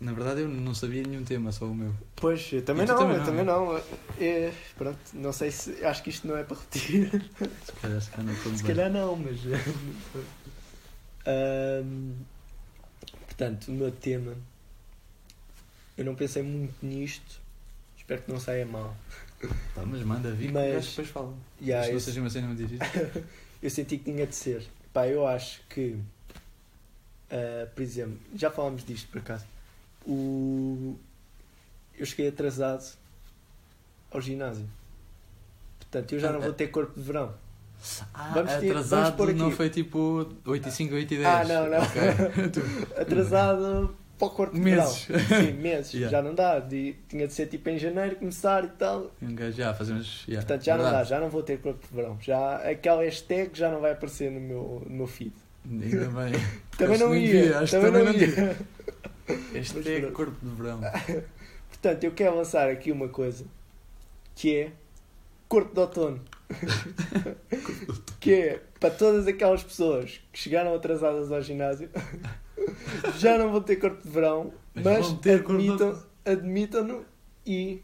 Na 0.00 0.12
verdade 0.12 0.40
eu 0.42 0.48
não 0.48 0.74
sabia 0.74 1.02
nenhum 1.02 1.24
tema, 1.24 1.50
só 1.50 1.66
o 1.66 1.74
meu. 1.74 1.92
Pois, 2.16 2.52
eu 2.52 2.62
também 2.64 2.86
não, 2.86 2.96
também 2.96 3.12
eu 3.14 3.18
não, 3.18 3.24
também 3.26 3.40
é? 3.40 3.44
não. 3.44 3.76
É, 4.20 4.52
pronto, 4.76 4.98
não 5.14 5.32
sei 5.32 5.50
se. 5.50 5.84
Acho 5.84 6.02
que 6.02 6.10
isto 6.10 6.28
não 6.28 6.36
é 6.36 6.44
para 6.44 6.56
repetir. 6.56 7.10
Se 7.64 7.72
calhar, 7.80 8.00
se 8.00 8.10
calhar 8.10 8.26
não 8.44 8.56
Se 8.56 8.64
calhar 8.64 8.90
não, 8.92 9.16
mas. 9.16 9.40
Ahm, 11.26 12.12
portanto, 13.26 13.68
o 13.68 13.72
meu 13.72 13.90
tema. 13.90 14.34
Eu 15.96 16.04
não 16.04 16.14
pensei 16.14 16.42
muito 16.42 16.74
nisto. 16.84 17.40
Espero 17.96 18.22
que 18.22 18.30
não 18.30 18.38
saia 18.38 18.66
mal. 18.66 18.94
Pá, 19.74 19.84
mas 19.86 20.02
manda 20.02 20.30
vir 20.32 20.52
Mas- 20.52 20.86
depois 20.90 21.08
fala. 21.08 21.34
Yeah, 21.60 21.84
Isto 21.84 21.92
não 21.94 22.00
seja 22.00 22.20
uma 22.20 22.30
cena 22.30 22.46
muito 22.48 22.66
difícil. 22.66 23.24
eu 23.62 23.70
senti 23.70 23.98
que 23.98 24.04
tinha 24.04 24.26
de 24.26 24.34
ser. 24.34 24.66
Pá, 24.94 25.06
eu 25.08 25.26
acho 25.26 25.60
que. 25.68 25.98
ah, 27.30 27.66
por 27.74 27.82
exemplo, 27.82 28.16
já 28.34 28.50
falámos 28.50 28.82
disto 28.84 29.08
por 29.10 29.18
acaso. 29.18 29.44
O, 30.06 30.96
eu 31.98 32.06
cheguei 32.06 32.28
atrasado 32.28 32.96
ao 34.10 34.20
ginásio. 34.20 34.66
Portanto, 35.80 36.12
eu 36.12 36.20
já 36.20 36.32
não 36.32 36.40
vou 36.40 36.52
ter 36.52 36.68
corpo 36.68 36.98
de 36.98 37.04
verão. 37.04 37.34
Ah, 38.14 38.30
Vamos 38.32 38.52
ter- 38.52 38.72
vamos 38.72 38.92
atrasado 38.92 39.22
aqui. 39.24 39.32
não 39.34 39.50
foi 39.50 39.68
tipo 39.68 40.26
8 40.46 40.68
e 40.68 40.72
5, 40.72 40.94
8 40.94 41.14
e 41.14 41.18
10. 41.18 41.26
Ah, 41.28 41.44
não, 41.44 41.68
não. 41.70 41.78
Ok. 41.82 42.48
Tu- 42.50 42.60
Atrasado 43.00 43.94
para 44.18 44.26
o 44.28 44.30
corpo 44.30 44.54
de 44.54 44.60
Meses. 44.60 45.04
verão. 45.06 45.24
Sim, 45.42 45.52
meses. 45.60 45.94
Yeah. 45.94 46.10
Já 46.18 46.22
não 46.22 46.34
dá. 46.34 46.58
De- 46.60 46.94
tinha 47.08 47.26
de 47.26 47.32
ser 47.32 47.46
tipo 47.46 47.68
em 47.68 47.78
janeiro 47.78 48.16
começar 48.16 48.64
e 48.64 48.68
tal. 48.68 49.10
Um 49.22 49.36
já 49.52 49.74
fazemos. 49.74 50.24
Yeah, 50.28 50.46
Portanto, 50.46 50.64
já 50.64 50.76
não 50.76 50.84
dá. 50.84 50.90
verdade. 50.90 51.08
Já 51.10 51.20
não 51.20 51.28
vou 51.30 51.42
ter 51.42 51.58
corpo 51.58 51.86
de 51.86 51.94
verão. 51.94 52.18
Já, 52.20 52.56
aquela 52.70 53.02
hashtag 53.02 53.50
já 53.54 53.70
não 53.70 53.80
vai 53.80 53.92
aparecer 53.92 54.30
no 54.30 54.40
meu, 54.40 54.82
no 54.88 55.06
feed. 55.06 55.32
Ainda 55.68 56.06
bem. 56.10 56.32
Também 56.78 56.98
não 56.98 57.14
ia. 57.16 57.58
acho 57.60 57.72
também 57.72 57.92
também 57.92 58.04
não 58.04 58.12
não 58.12 58.20
ia. 58.20 58.56
Este 59.58 59.88
é 59.92 60.00
corpo 60.10 60.36
de 60.42 60.54
verão. 60.54 60.80
Portanto, 61.70 62.04
eu 62.04 62.10
quero 62.12 62.36
lançar 62.36 62.68
aqui 62.68 62.92
uma 62.92 63.08
coisa 63.08 63.44
que 64.34 64.54
é 64.54 64.72
corpo 65.48 65.72
de 65.72 65.80
outono. 65.80 66.20
que 68.20 68.32
é 68.32 68.60
para 68.78 68.90
todas 68.90 69.26
aquelas 69.26 69.62
pessoas 69.62 70.20
que 70.32 70.38
chegaram 70.38 70.74
atrasadas 70.74 71.32
ao 71.32 71.40
ginásio, 71.40 71.88
já 73.18 73.38
não 73.38 73.50
vão 73.52 73.60
ter 73.62 73.76
corpo 73.76 74.02
de 74.02 74.08
verão, 74.08 74.52
Mas 74.74 74.84
mas, 74.84 75.20
de 75.20 75.30
admitam, 75.30 76.02
admitam-no 76.24 77.04
e 77.46 77.82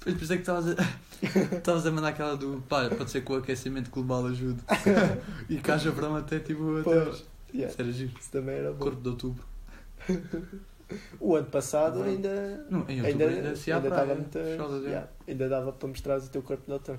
Pois 0.00 0.16
pensei 0.16 0.36
que 0.36 0.42
estavas 0.42 0.66
a, 0.68 0.74
estavas 1.56 1.86
a 1.86 1.90
mandar 1.90 2.08
aquela 2.08 2.36
do 2.36 2.62
pá, 2.68 2.88
pode 2.90 3.10
ser 3.10 3.24
que 3.24 3.32
o 3.32 3.36
aquecimento 3.36 3.90
global 3.90 4.26
ajude. 4.26 4.60
e 5.48 5.56
que 5.58 5.70
haja 5.70 5.90
verão 5.90 6.14
até 6.16 6.38
tipo 6.40 6.78
até 6.78 6.82
Pois. 6.82 7.08
hoje. 7.08 7.24
yeah, 7.54 7.72
Isso 7.72 7.82
era 7.82 7.92
giro. 7.92 8.12
isso 8.20 8.30
também 8.30 8.56
era 8.56 8.72
bom. 8.72 8.78
Corpo 8.80 9.00
de 9.00 9.08
outubro. 9.08 9.44
O 11.18 11.34
ano 11.34 11.46
passado 11.46 11.98
Verão. 12.00 12.10
ainda 12.10 12.66
Não, 12.70 12.80
em 12.88 13.00
outubro 13.00 13.06
ainda, 13.06 13.24
ainda, 13.26 13.48
ainda 13.48 13.88
praia, 13.88 14.06
dava 14.06 14.14
muita, 14.14 14.44
já. 14.44 14.88
yeah, 14.88 15.08
ainda 15.26 15.48
dava 15.48 15.72
para 15.72 15.88
mostrar 15.88 16.18
o 16.18 16.28
teu 16.28 16.42
corpo 16.42 16.66
de 16.66 16.72
outono. 16.72 16.98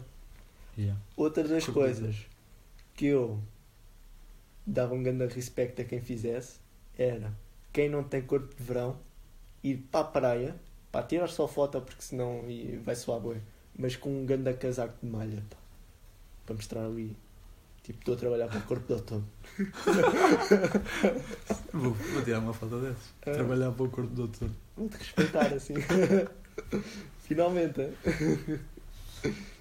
Yeah. 0.78 1.00
Outras 1.16 1.50
das 1.50 1.64
Corpo 1.66 1.80
coisas 1.82 2.26
que 2.96 3.06
eu 3.06 3.40
dava 4.66 4.94
um 4.96 5.04
grande 5.04 5.28
respeito 5.34 5.82
a 5.82 5.86
quem 5.86 6.02
fizesse 6.02 6.60
era 6.98 7.32
quem 7.74 7.90
não 7.90 8.04
tem 8.04 8.22
corpo 8.22 8.56
de 8.56 8.64
verão 8.64 8.98
ir 9.64 9.78
para 9.92 10.02
a 10.02 10.04
praia, 10.06 10.56
para 10.92 11.06
tirar 11.06 11.28
só 11.28 11.48
foto 11.48 11.82
porque 11.82 12.02
senão 12.02 12.42
vai 12.84 12.96
soar 12.96 13.20
boi, 13.20 13.38
mas 13.78 13.96
com 13.96 14.10
um 14.22 14.26
grande 14.26 14.54
casaco 14.54 14.94
de 15.04 15.10
malha 15.12 15.44
pá, 15.50 15.58
para 16.46 16.56
mostrar 16.56 16.86
ali. 16.86 17.16
Tipo, 17.84 18.00
estou 18.00 18.16
a 18.16 18.18
trabalhar 18.18 18.48
para 18.48 18.58
o 18.58 18.62
corpo 18.64 18.88
de 18.88 18.94
outono. 18.94 19.28
Vou, 21.72 21.92
vou 21.94 22.24
tirar 22.24 22.40
uma 22.40 22.54
foto 22.54 22.80
dessas. 22.80 23.14
Ah. 23.22 23.32
Trabalhar 23.32 23.72
para 23.74 23.84
o 23.86 23.90
corpo 23.90 24.10
do 24.16 24.24
outro. 24.24 24.50
Vou-te 24.76 24.98
respeitar 24.98 25.54
assim. 25.54 25.76
Finalmente. 27.20 27.90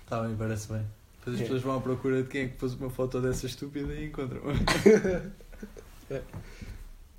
Está 0.03 0.23
bem, 0.23 0.35
parece 0.37 0.73
bem. 0.73 0.87
Depois 1.19 1.35
as 1.37 1.41
É. 1.41 1.45
pessoas 1.45 1.63
vão 1.63 1.77
à 1.77 1.81
procura 1.81 2.23
de 2.23 2.29
quem 2.29 2.43
é 2.43 2.49
que 2.49 2.57
pôs 2.57 2.75
uma 2.75 2.89
foto 2.89 3.21
dessa 3.21 3.47
estúpida 3.47 3.93
e 3.95 4.07
encontram. 4.07 4.41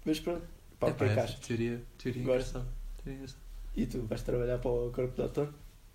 Mas 0.05 0.19
pronto, 0.19 0.45
pá, 0.79 0.91
que 0.91 1.03
é 1.03 1.07
que 1.07 1.13
Epá, 1.13 1.23
achas? 1.23 1.39
Teoria, 1.39 1.81
teoria 1.97 2.23
Gosto. 2.23 2.65
Teoria 2.97 3.13
engraçada. 3.15 3.39
E 3.75 3.85
tu 3.85 4.01
vais 4.05 4.21
trabalhar 4.21 4.57
para 4.59 4.71
o 4.71 4.91
corpo 4.91 5.21
de? 5.21 5.39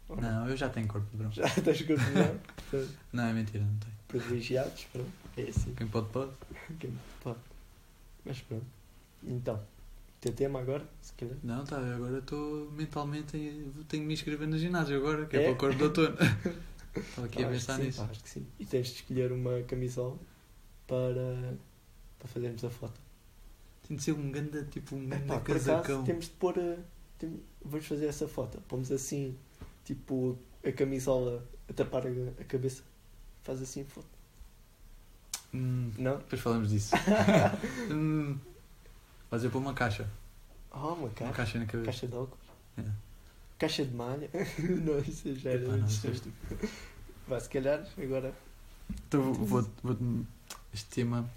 Ou 0.09 0.17
Não, 0.21 0.49
eu 0.49 0.57
já 0.57 0.69
tenho 0.69 0.89
corpo 0.89 1.09
de 1.11 1.17
verão. 1.17 1.31
Já 1.33 1.49
tens 1.49 1.83
corpo 1.83 2.03
de 2.05 2.11
verão? 2.11 2.41
Não, 3.13 3.25
é 3.25 3.33
mentira, 3.33 3.65
não 3.65 3.79
tenho. 3.79 3.95
privilegiados, 4.09 4.85
pronto. 4.93 5.11
É 5.37 5.43
assim. 5.43 5.73
Quem 5.75 5.87
pode, 5.87 6.09
pode. 6.09 6.33
Quem 6.81 6.93
pode. 7.23 7.39
Mas 8.25 8.41
pronto. 8.41 8.67
Então, 9.23 9.63
teu 10.21 10.33
tema 10.33 10.61
agora, 10.61 10.85
se 11.01 11.13
calhar. 11.15 11.37
Não, 11.45 11.65
tá, 11.65 11.77
eu 11.77 11.95
agora 11.97 12.19
estou 12.19 12.71
mentalmente. 12.73 13.33
Tenho 13.33 13.85
que 13.89 13.99
me 14.01 14.15
inscrever 14.15 14.49
no 14.49 14.59
ginásio 14.59 14.97
agora, 14.97 15.27
que 15.27 15.37
é, 15.37 15.41
É? 15.41 15.45
para 15.45 15.53
o 15.53 15.57
corpo 15.57 15.77
de 15.77 15.85
outono. 15.85 16.17
Estava 16.97 17.27
aqui 17.29 17.45
a 17.45 17.49
pensar 17.49 17.77
sim, 17.77 17.85
nisso. 17.85 18.05
pá, 18.05 18.11
acho 18.11 18.23
que 18.23 18.29
sim. 18.29 18.47
E 18.59 18.67
tens 18.67 18.89
de 18.89 18.95
escolher 18.95 19.31
uma 19.31 19.63
camisola 19.63 20.19
para, 20.89 21.55
para 22.19 22.29
fazermos 22.29 22.65
a 22.65 22.71
foto. 22.71 23.01
Tem 23.91 23.97
de 23.97 24.05
ser 24.05 24.13
um 24.13 24.31
ganda, 24.31 24.63
tipo 24.71 24.95
um 24.95 25.09
ganda 25.09 25.25
pá, 25.27 25.41
por 25.41 25.51
acaso, 25.57 25.67
casacão. 25.67 26.05
temos 26.05 26.27
de 26.27 26.31
pôr. 26.31 26.57
eh, 26.57 26.79
tem- 27.19 27.43
vamos 27.65 27.85
fazer 27.89 28.07
essa 28.07 28.29
foto. 28.29 28.61
Pomos 28.69 28.93
assim, 28.93 29.37
tipo, 29.85 30.39
a 30.65 30.71
camisola 30.71 31.45
a 31.69 31.73
tapar 31.73 32.07
a, 32.07 32.11
a 32.41 32.45
cabeça. 32.45 32.85
Faz 33.43 33.61
assim 33.61 33.83
foto. 33.85 34.07
Hum, 35.53 35.91
Não? 35.99 36.19
depois 36.19 36.41
falamos 36.41 36.71
disso. 36.71 36.95
hum, 37.91 38.39
fazer 39.29 39.49
para 39.51 39.59
uma 39.59 39.75
caixa. 39.75 40.09
Oh, 40.71 40.77
uma 40.77 40.95
Uma 40.95 41.09
caixa. 41.11 41.33
caixa 41.33 41.59
na 41.59 41.67
cabeça. 41.67 41.87
Caixa 41.87 42.07
de 42.07 42.15
óculos. 42.15 42.47
É. 42.79 42.85
Caixa 43.59 43.85
de 43.85 43.93
malha. 43.93 44.31
não, 44.85 45.01
isso 45.01 45.35
já 45.35 45.51
era 45.51 45.63
Epá, 45.65 45.73
não, 45.73 45.79
muito 45.79 45.91
isso 45.91 46.07
é. 46.07 46.69
Vá, 47.27 47.41
se 47.41 47.49
calhar, 47.49 47.85
agora. 48.01 48.33
Então 49.09 49.33
vou, 49.35 49.69
vou, 49.83 49.97
este 50.73 50.89
tema. 50.91 51.29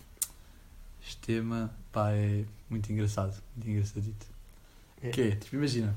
Este 1.01 1.17
tema, 1.17 1.75
pá, 1.93 2.11
é 2.11 2.43
muito 2.69 2.91
engraçado. 2.91 3.41
Muito 3.55 3.69
engraçadito. 3.69 4.25
É. 5.01 5.09
Que 5.11 5.21
é, 5.21 5.35
tipo, 5.37 5.55
imagina. 5.55 5.95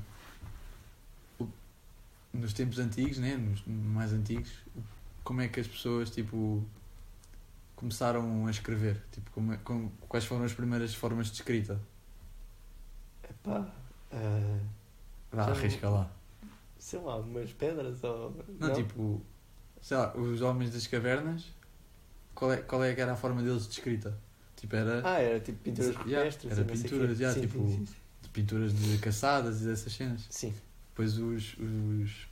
o- 1.39 1.47
nos 2.33 2.53
tempos 2.53 2.79
antigos, 2.79 3.17
né? 3.17 3.35
Nos 3.35 3.61
mais 3.67 4.13
antigos, 4.13 4.49
como 5.25 5.41
é 5.41 5.47
que 5.49 5.59
as 5.59 5.67
pessoas, 5.67 6.09
tipo. 6.09 6.63
Começaram 7.75 8.47
a 8.47 8.49
escrever? 8.51 9.03
Tipo, 9.11 9.29
como 9.31 9.53
é- 9.53 9.57
com- 9.57 9.89
quais 10.09 10.25
foram 10.25 10.43
as 10.45 10.53
primeiras 10.53 10.95
formas 10.95 11.27
de 11.27 11.33
escrita? 11.33 11.79
Epá, 13.29 13.67
ah, 14.11 14.59
Vá, 15.31 15.43
arrisca 15.51 15.87
lá. 15.89 16.09
sei 16.79 16.99
lá, 16.99 17.17
umas 17.17 17.51
pedras 17.53 18.03
ou. 18.03 18.33
Não, 18.59 18.73
tipo, 18.73 19.21
sei 19.81 19.95
lá, 19.97 20.15
os 20.17 20.41
homens 20.41 20.71
das 20.73 20.87
cavernas, 20.87 21.45
qual 22.33 22.51
é, 22.51 22.57
qual 22.57 22.83
é 22.83 22.95
que 22.95 23.01
era 23.01 23.13
a 23.13 23.15
forma 23.15 23.43
deles 23.43 23.67
de 23.67 23.73
escrita? 23.73 24.17
Tipo, 24.57 24.75
era 24.75 25.01
Ah, 25.07 25.19
era 25.19 25.39
tipo 25.39 25.57
pinturas 25.59 25.95
Yeah, 26.05 26.17
rupestres. 26.17 26.51
era 26.51 26.61
e 26.61 26.65
não 26.67 26.75
sei 26.75 26.83
pinturas, 26.89 27.19
yeah, 27.19 27.33
Sim, 27.41 27.47
tipo- 27.47 27.69
sim, 27.69 27.85
sim, 27.85 27.93
de 28.23 28.29
pinturas 28.29 28.73
de 28.73 28.97
caçadas 28.97 29.61
e 29.61 29.65
dessas 29.65 29.93
cenas. 29.93 30.25
sim. 30.29 30.53
Depois 30.89 31.15
os, 31.19 31.55
os, 31.59 32.27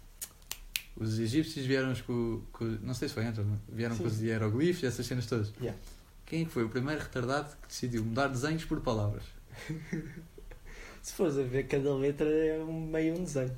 os 0.98 1.20
egípcios 1.20 1.66
vieram 1.68 1.94
com, 2.06 2.42
com. 2.52 2.66
Não 2.82 2.94
sei 2.96 3.08
se 3.08 3.14
foi 3.14 3.26
antes, 3.26 3.44
vieram 3.70 3.96
com 3.96 4.06
os 4.06 4.20
hieroglifos 4.22 4.82
e 4.82 4.88
essas 4.88 5.06
cenas 5.06 5.26
todas. 5.28 5.54
Yeah. 5.62 5.80
Quem 6.26 6.42
é 6.42 6.46
que 6.46 6.52
foi 6.52 6.64
o 6.64 6.70
primeiro 6.70 7.00
retardado 7.00 7.56
que 7.62 7.68
decidiu 7.68 8.04
mudar 8.04 8.28
desenhos 8.28 8.66
por 8.66 8.82
palavras? 8.82 9.24
Se 11.04 11.14
fores 11.14 11.38
a 11.38 11.44
ver, 11.44 11.68
cada 11.68 11.94
letra 11.96 12.28
é 12.28 12.58
um, 12.64 12.88
meio 12.88 13.14
um 13.16 13.24
desenho. 13.24 13.56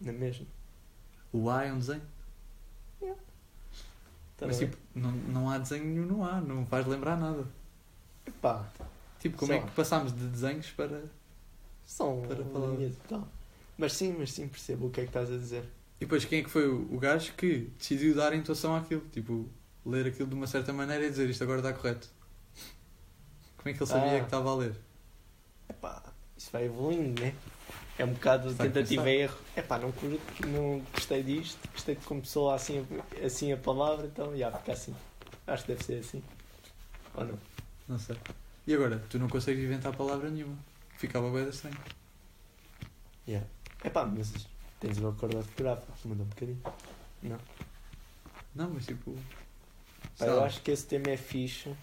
Não 0.00 0.10
é 0.10 0.16
mesmo? 0.16 0.46
O 1.32 1.50
A 1.50 1.64
é 1.64 1.72
um 1.72 1.78
desenho. 1.78 2.02
Tá 4.36 4.46
Mas 4.46 4.58
bem. 4.58 4.68
tipo, 4.68 4.78
não, 4.94 5.10
não 5.10 5.50
há 5.50 5.58
desenho 5.58 5.84
nenhum 5.86 6.06
no 6.06 6.22
A, 6.24 6.40
não 6.40 6.64
faz 6.66 6.86
lembrar 6.86 7.16
nada. 7.18 7.44
Epá, 8.26 8.68
Tipo, 9.20 9.36
como 9.38 9.48
Sei 9.50 9.58
é 9.58 9.60
lá. 9.62 9.66
que 9.68 9.74
passámos 9.74 10.12
de 10.14 10.26
desenhos 10.28 10.70
para. 10.72 11.04
são 11.84 12.22
Para 12.22 12.44
falar. 12.44 12.74
linhas 12.76 12.94
e 12.94 13.08
tal. 13.08 13.26
Mas 13.78 13.92
sim, 13.92 14.14
mas 14.18 14.32
sim, 14.32 14.46
percebo 14.48 14.86
o 14.86 14.90
que 14.90 15.00
é 15.00 15.04
que 15.04 15.10
estás 15.10 15.30
a 15.32 15.36
dizer. 15.36 15.62
E 15.98 16.04
depois 16.04 16.24
quem 16.24 16.40
é 16.40 16.42
que 16.42 16.50
foi 16.50 16.68
o, 16.68 16.94
o 16.94 16.98
gajo 16.98 17.32
que 17.34 17.70
decidiu 17.78 18.14
dar 18.14 18.34
intuação 18.34 18.76
àquilo? 18.76 19.02
Tipo, 19.12 19.48
ler 19.84 20.06
aquilo 20.06 20.28
de 20.28 20.34
uma 20.34 20.46
certa 20.46 20.72
maneira 20.72 21.06
e 21.06 21.10
dizer 21.10 21.28
isto 21.30 21.42
agora 21.42 21.58
está 21.60 21.72
correto. 21.72 22.08
Como 23.56 23.70
é 23.70 23.72
que 23.72 23.78
ele 23.82 23.86
sabia 23.90 24.16
Ah. 24.16 24.18
que 24.20 24.24
estava 24.26 24.50
a 24.50 24.54
ler? 24.56 24.74
Epá, 25.68 26.02
isso 26.36 26.50
vai 26.52 26.64
evoluindo, 26.64 27.20
né? 27.20 27.34
É 27.98 28.04
um 28.04 28.12
bocado 28.12 28.44
de 28.48 28.52
Está 28.52 28.64
a 28.64 28.66
tentativa 28.68 29.02
começar. 29.02 29.18
e 29.18 29.22
erro. 29.22 29.38
Epá, 29.56 29.78
não, 29.78 29.90
curto, 29.92 30.46
não 30.46 30.82
gostei 30.92 31.22
disto, 31.22 31.58
gostei 31.72 31.94
de 31.96 32.04
como 32.04 32.24
soa 32.24 32.54
assim, 32.54 32.86
a- 33.22 33.26
assim 33.26 33.52
a 33.52 33.56
palavra, 33.56 34.06
então 34.06 34.36
já 34.36 34.52
fica 34.52 34.72
assim. 34.72 34.94
Acho 35.46 35.64
que 35.64 35.72
deve 35.72 35.84
ser 35.84 35.98
assim. 36.00 36.22
Ou 37.14 37.24
não? 37.24 37.38
Não 37.88 37.98
sei. 37.98 38.16
E 38.66 38.74
agora? 38.74 38.98
Tu 39.08 39.18
não 39.18 39.28
consegues 39.28 39.62
inventar 39.64 39.94
palavra 39.96 40.28
nenhuma. 40.30 40.56
Ficava 40.98 41.30
bem 41.30 41.48
estranho. 41.48 41.76
Yeah. 43.28 43.46
Epá, 43.84 44.04
mas 44.04 44.32
tens 44.80 44.98
o 44.98 45.08
acorde 45.08 45.36
ortográfico, 45.36 45.92
muda 46.08 46.22
um 46.22 46.26
bocadinho. 46.26 46.62
Não? 47.22 47.38
Não, 48.54 48.70
mas 48.70 48.86
tipo. 48.86 49.14
Pá, 50.18 50.26
eu 50.26 50.42
acho 50.42 50.62
que 50.62 50.70
esse 50.70 50.86
tema 50.86 51.10
é 51.10 51.16
fixe, 51.16 51.74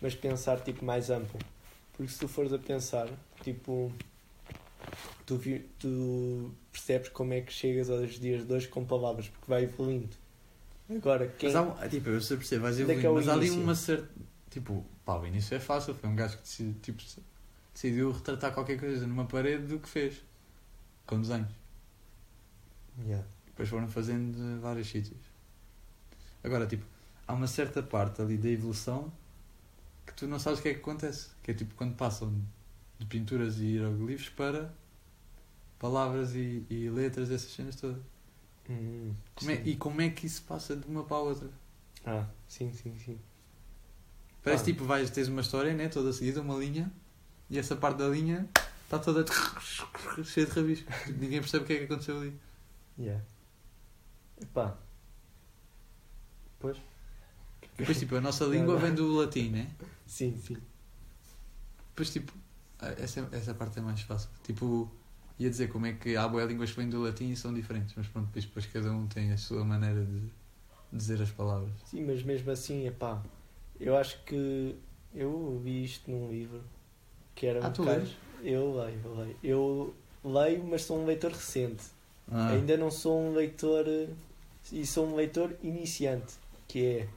mas 0.00 0.14
pensar 0.14 0.60
tipo 0.60 0.84
mais 0.84 1.10
amplo. 1.10 1.38
Porque 1.92 2.12
se 2.12 2.18
tu 2.20 2.28
fores 2.28 2.52
a 2.52 2.58
pensar, 2.58 3.08
tipo, 3.42 3.92
tu, 5.26 5.36
vi- 5.36 5.68
tu 5.78 6.50
percebes 6.72 7.08
como 7.10 7.34
é 7.34 7.40
que 7.40 7.52
chegas 7.52 7.90
aos 7.90 8.18
dias 8.18 8.46
de 8.46 8.52
hoje 8.52 8.68
com 8.68 8.84
palavras, 8.84 9.28
porque 9.28 9.44
vai 9.48 9.64
evoluindo. 9.64 10.08
Agora, 10.88 11.26
quem. 11.28 11.52
Mas 11.52 11.56
há 11.82 11.88
tipo, 11.88 12.08
eu 12.08 12.20
sei 12.20 12.36
perceber, 12.36 12.62
vais 12.62 12.78
é 12.78 12.82
evoluindo, 12.82 13.06
é 13.08 13.12
mas 13.12 13.28
há 13.28 13.32
ali 13.34 13.50
uma 13.50 13.74
certa. 13.74 14.08
Tipo, 14.50 14.84
pá, 15.10 15.18
o 15.18 15.26
início 15.26 15.56
é 15.56 15.60
fácil. 15.60 15.94
Foi 15.94 16.08
um 16.08 16.14
gajo 16.14 16.36
que 16.36 16.42
decidi, 16.42 16.72
tipo, 16.80 17.02
decidiu 17.74 18.12
retratar 18.12 18.52
qualquer 18.54 18.78
coisa 18.78 19.06
numa 19.06 19.24
parede 19.24 19.66
do 19.66 19.78
que 19.80 19.88
fez. 19.88 20.22
Com 21.06 21.20
desenhos. 21.20 21.50
Yeah. 23.04 23.26
Depois 23.46 23.68
foram 23.68 23.88
fazendo 23.88 24.36
de 24.36 24.60
vários 24.60 24.88
sítios. 24.88 25.18
Agora, 26.44 26.66
tipo, 26.66 26.84
há 27.26 27.32
uma 27.34 27.46
certa 27.46 27.82
parte 27.82 28.22
ali 28.22 28.36
da 28.38 28.48
evolução 28.48 29.12
que 30.06 30.14
tu 30.14 30.26
não 30.28 30.38
sabes 30.38 30.60
o 30.60 30.62
que 30.62 30.68
é 30.68 30.74
que 30.74 30.80
acontece. 30.80 31.30
Que 31.42 31.50
é 31.50 31.54
tipo 31.54 31.74
quando 31.74 31.96
passam 31.96 32.32
de 32.98 33.06
pinturas 33.06 33.58
e 33.58 33.64
hieroglifos 33.64 34.28
para 34.28 34.72
palavras 35.78 36.34
e, 36.34 36.64
e 36.70 36.88
letras, 36.90 37.30
essas 37.30 37.50
cenas 37.50 37.74
todas. 37.76 38.00
Hum, 38.68 39.12
Como 39.34 39.50
é- 39.50 39.62
e 39.64 39.76
como 39.76 40.00
é 40.00 40.10
que 40.10 40.26
isso 40.26 40.42
passa 40.42 40.76
de 40.76 40.86
uma 40.86 41.02
para 41.02 41.16
a 41.16 41.20
outra? 41.20 41.48
Ah, 42.06 42.26
sim, 42.46 42.72
sim, 42.72 42.96
sim. 42.98 43.18
Parece 44.42 44.62
Ah. 44.62 44.66
tipo, 44.66 44.84
vais, 44.84 45.10
tens 45.10 45.28
uma 45.28 45.40
história, 45.40 45.74
né? 45.74 45.88
Toda 45.88 46.12
seguida, 46.12 46.40
uma 46.40 46.56
linha, 46.56 46.90
e 47.48 47.58
essa 47.58 47.76
parte 47.76 47.98
da 47.98 48.08
linha 48.08 48.48
está 48.84 48.98
toda 48.98 49.24
cheia 50.24 50.46
de 50.46 50.52
rabiscos. 50.52 50.94
Tipo, 51.04 51.18
Ninguém 51.20 51.40
percebe 51.40 51.64
o 51.64 51.66
que 51.66 51.72
é 51.74 51.78
que 51.78 51.84
aconteceu 51.84 52.18
ali. 52.18 52.34
Yeah. 52.98 53.22
Epá. 54.40 54.76
Pois. 56.58 56.76
Depois, 57.76 57.98
tipo, 57.98 58.16
a 58.16 58.20
nossa 58.20 58.44
língua 58.44 58.76
vem 58.78 58.94
do 58.94 59.14
latim, 59.14 59.50
né? 59.50 59.70
Sim, 60.06 60.38
sim. 60.38 60.56
Depois, 61.90 62.10
tipo, 62.12 62.32
essa, 62.98 63.26
essa 63.32 63.54
parte 63.54 63.78
é 63.78 63.82
mais 63.82 64.00
fácil. 64.02 64.28
Tipo, 64.44 64.90
ia 65.38 65.48
dizer 65.48 65.68
como 65.68 65.86
é 65.86 65.92
que 65.94 66.16
há 66.16 66.28
boas 66.28 66.46
línguas 66.48 66.70
que 66.70 66.76
vêm 66.76 66.88
do 66.90 67.00
latim 67.02 67.30
e 67.30 67.36
são 67.36 67.54
diferentes, 67.54 67.94
mas 67.96 68.06
pronto, 68.08 68.26
depois, 68.26 68.44
depois 68.44 68.66
cada 68.66 68.92
um 68.92 69.06
tem 69.06 69.32
a 69.32 69.38
sua 69.38 69.64
maneira 69.64 70.04
de 70.04 70.30
dizer 70.92 71.22
as 71.22 71.30
palavras. 71.30 71.72
Sim, 71.86 72.04
mas 72.06 72.22
mesmo 72.22 72.50
assim, 72.50 72.86
epá, 72.86 73.22
eu 73.80 73.96
acho 73.96 74.22
que 74.24 74.74
eu 75.14 75.60
vi 75.64 75.84
isto 75.84 76.10
num 76.10 76.30
livro 76.30 76.62
que 77.34 77.46
era 77.46 77.64
Ah, 77.64 77.68
um 77.68 77.72
tu 77.72 77.82
bocado- 77.82 78.00
lês? 78.00 78.16
Eu 78.42 78.74
leio, 78.74 78.98
eu 79.04 79.14
leio. 79.16 79.36
Eu 79.42 79.94
leio, 80.24 80.64
mas 80.64 80.82
sou 80.82 80.98
um 80.98 81.04
leitor 81.06 81.30
recente. 81.32 81.84
Ah, 82.30 82.50
Ainda 82.50 82.76
não 82.76 82.90
sou 82.90 83.20
um 83.20 83.32
leitor 83.34 83.86
e 84.72 84.86
sou 84.86 85.06
um 85.06 85.14
leitor 85.16 85.54
iniciante, 85.62 86.34
que 86.68 86.86
é 86.86 87.08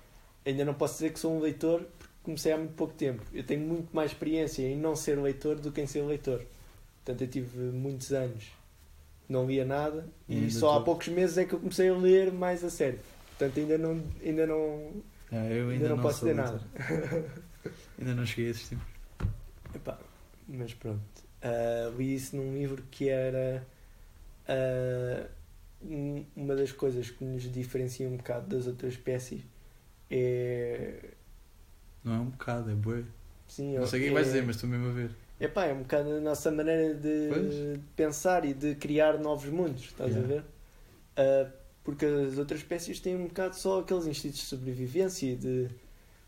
ainda 0.45 0.65
não 0.65 0.73
posso 0.73 0.95
dizer 0.95 1.11
que 1.13 1.19
sou 1.19 1.35
um 1.35 1.39
leitor 1.39 1.81
porque 1.97 2.13
comecei 2.23 2.51
há 2.51 2.57
muito 2.57 2.73
pouco 2.73 2.93
tempo. 2.93 3.21
Eu 3.33 3.43
tenho 3.43 3.61
muito 3.61 3.93
mais 3.95 4.11
experiência 4.11 4.63
em 4.63 4.75
não 4.77 4.95
ser 4.95 5.17
leitor 5.19 5.55
do 5.57 5.71
que 5.71 5.81
em 5.81 5.87
ser 5.87 6.01
leitor. 6.01 6.41
Portanto, 7.05 7.21
eu 7.21 7.27
tive 7.27 7.57
muitos 7.71 8.11
anos 8.11 8.45
que 9.25 9.31
não 9.31 9.45
lia 9.45 9.63
nada 9.65 10.05
E 10.27 10.45
e 10.47 10.51
só 10.51 10.71
há 10.73 10.77
tô- 10.79 10.85
poucos 10.85 11.07
meses 11.09 11.37
é 11.37 11.45
que 11.45 11.53
eu 11.53 11.59
comecei 11.59 11.87
a 11.89 11.93
ler 11.95 12.31
mais 12.33 12.63
a 12.63 12.69
sério. 12.69 12.99
Portanto, 13.29 13.59
ainda 13.59 13.77
não, 13.77 14.01
ainda 14.23 14.47
não, 14.47 14.91
Ah, 15.35 15.47
eu 15.49 15.69
ainda 15.69 15.89
não, 15.89 15.99
posso 16.01 16.19
sou 16.19 16.29
dizer 16.29 16.41
nada. 16.41 16.61
Ainda 17.97 18.13
não 18.13 18.25
cheguei 18.25 18.47
a 18.47 18.51
esses 18.51 18.69
tempos. 18.69 18.85
Epá, 19.73 19.97
mas 20.47 20.73
pronto. 20.75 21.01
Ah, 21.41 21.91
li 21.97 22.13
isso 22.15 22.35
num 22.35 22.53
livro 22.53 22.83
que 22.91 23.09
era 23.09 23.65
um- 25.81 26.25
uma 26.35 26.55
das 26.55 26.71
coisas 26.71 27.09
que 27.09 27.23
nos 27.23 27.43
diferencia 27.51 28.07
um 28.07 28.17
bocado 28.17 28.47
das 28.55 28.67
outras 28.67 28.93
espécies 28.93 29.41
é. 30.09 30.93
Não 32.03 32.13
é 32.13 32.17
um 32.19 32.25
bocado, 32.29 32.69
é 32.69 32.75
boi. 32.75 33.05
Sim, 33.47 33.77
Não 33.77 33.87
sei 33.87 34.01
o 34.01 34.03
é 34.03 34.07
que 34.07 34.13
vais 34.13 34.27
dizer, 34.27 34.43
mas 34.43 34.55
estou 34.55 34.69
mesmo 34.69 34.87
a 34.89 34.91
ver. 34.91 35.09
Epá, 35.39 35.65
é 35.65 35.73
um 35.73 35.79
bocado 35.81 36.09
a 36.11 36.19
nossa 36.19 36.51
maneira 36.51 36.93
de, 36.93 37.27
Pois. 37.29 37.79
pensar 37.95 38.45
e 38.45 38.53
de 38.53 38.75
criar 38.75 39.17
novos 39.17 39.49
mundos, 39.49 39.83
estás 39.85 40.11
Yeah. 40.11 40.25
a 40.25 40.27
ver? 40.27 40.43
Ah, 41.17 41.51
porque 41.83 42.05
as 42.05 42.37
outras 42.37 42.61
espécies 42.61 42.99
têm 42.99 43.15
um 43.15 43.27
bocado 43.27 43.55
só 43.55 43.79
aqueles 43.81 44.05
instintos 44.07 44.39
de 44.39 44.45
sobrevivência 44.45 45.27
e 45.31 45.35
de. 45.35 45.69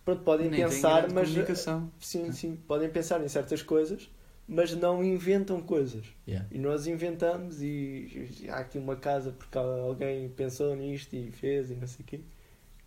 Pronto, 0.03 0.23
podem 0.23 0.49
Nem 0.49 0.61
pensar, 0.61 1.09
mas. 1.11 1.29
comunicação. 1.29 1.91
Sim, 1.99 2.31
sim, 2.31 2.55
podem 2.67 2.89
pensar 2.89 3.23
em 3.23 3.27
certas 3.27 3.61
coisas, 3.63 4.09
mas 4.47 4.75
não 4.75 5.03
inventam 5.03 5.59
coisas. 5.61 6.05
Yeah. 6.27 6.47
E 6.51 6.59
nós 6.59 6.85
inventamos 6.85 7.61
e, 7.61 8.29
e 8.41 8.49
há 8.49 8.57
aqui 8.57 8.77
uma 8.77 8.95
casa 8.95 9.31
porque 9.31 9.57
alguém 9.57 10.29
pensou 10.29 10.75
nisto 10.75 11.13
e 11.15 11.31
fez 11.31 11.71
e 11.71 11.75
não 11.75 11.87
sei 11.87 12.03
o 12.03 12.07
quê. 12.07 12.19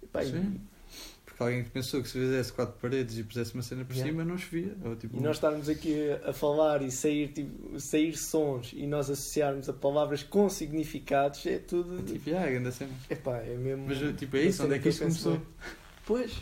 E, 0.02 0.07
pá, 0.07 0.22
e- 0.22 0.31
Sim. 0.31 0.61
Porque 1.38 1.44
alguém 1.44 1.62
que 1.62 1.70
pensou 1.70 2.03
que 2.03 2.09
se 2.09 2.18
fizesse 2.18 2.53
quatro 2.53 2.74
paredes 2.83 3.16
e 3.16 3.22
pusesse 3.22 3.55
uma 3.55 3.62
cena 3.62 3.85
por 3.85 3.92
Yeah. 3.94 4.11
cima, 4.11 4.24
não 4.24 4.37
chovia. 4.37 4.74
Ou, 4.85 4.96
tipo, 4.96 5.16
e 5.16 5.20
nós 5.20 5.37
estarmos 5.37 5.68
aqui 5.68 6.11
a 6.24 6.33
falar 6.33 6.83
e 6.83 6.90
sair, 6.90 7.29
tipo, 7.29 7.79
sair 7.79 8.16
sons 8.16 8.72
e 8.74 8.88
nós 8.88 9.09
associarmos 9.09 9.68
a 9.68 9.72
palavras 9.72 10.24
com 10.24 10.48
significados 10.48 11.46
é 11.46 11.59
tudo. 11.59 12.01
é 12.01 12.03
tipo, 12.03 12.31
ah, 12.37 12.44
grande 12.51 12.72
cena. 12.72 12.90
Epá, 13.09 13.37
é 13.38 13.55
mesmo. 13.55 13.85
Mas 13.87 14.18
tipo, 14.18 14.37
é 14.37 14.42
isso, 14.42 14.64
onde 14.64 14.74
é 14.74 14.79
que 14.81 14.88
isto 14.88 15.05
penso 15.05 15.22
começou? 15.22 15.33
bem. 15.37 15.46
Pois, 16.05 16.40